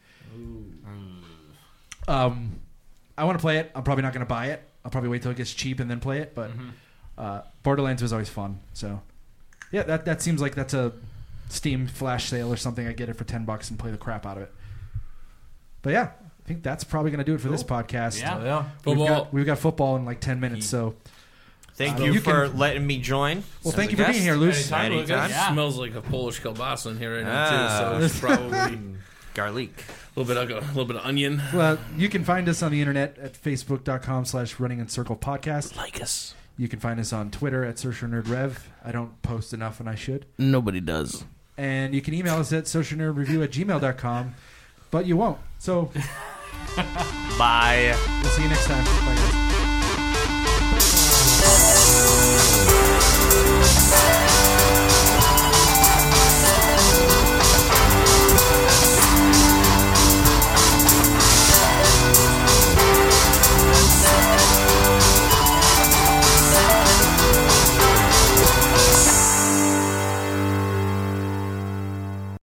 [2.07, 2.59] Um,
[3.17, 3.71] I want to play it.
[3.73, 4.61] I'm probably not going to buy it.
[4.83, 6.35] I'll probably wait till it gets cheap and then play it.
[6.35, 6.51] But
[7.17, 8.59] uh, Borderlands was always fun.
[8.73, 9.01] So
[9.71, 10.91] yeah, that that seems like that's a
[11.53, 12.87] Steam flash sale or something.
[12.87, 14.53] I get it for ten bucks and play the crap out of it.
[15.81, 18.19] But yeah, I think that's probably going to do it for this podcast.
[18.19, 18.43] Yeah.
[18.43, 18.63] Yeah.
[18.85, 19.07] We've Football.
[19.07, 20.65] got, we've got football in like ten minutes.
[20.65, 20.95] So
[21.75, 23.37] Thank Uh, you, you for can- letting me join.
[23.63, 24.23] well, as thank a you for being guest.
[24.23, 24.71] here, Luce.
[24.71, 25.29] Anytime, It Lucas.
[25.31, 25.51] Yeah.
[25.53, 27.49] smells like a Polish kielbasa in here right now Ah.
[27.49, 27.99] too.
[27.99, 28.79] So it's probably a
[29.33, 29.83] Garlic.
[30.15, 31.41] little bit of a little bit of onion.
[31.51, 35.75] Well, you can find us on the internet at facebook.com slash running in circle podcast.
[35.75, 36.35] Like us.
[36.57, 38.69] You can find us on Twitter at Social Nerd Rev.
[38.85, 40.27] I don't post enough and I should.
[40.37, 41.23] Nobody does
[41.57, 44.35] and you can email us at socialnerdreview at gmail.com,
[44.91, 45.39] but you won't.
[45.59, 45.91] So.
[47.37, 47.95] Bye.
[48.21, 48.83] We'll see you next time.
[48.83, 49.43] Bye, guys.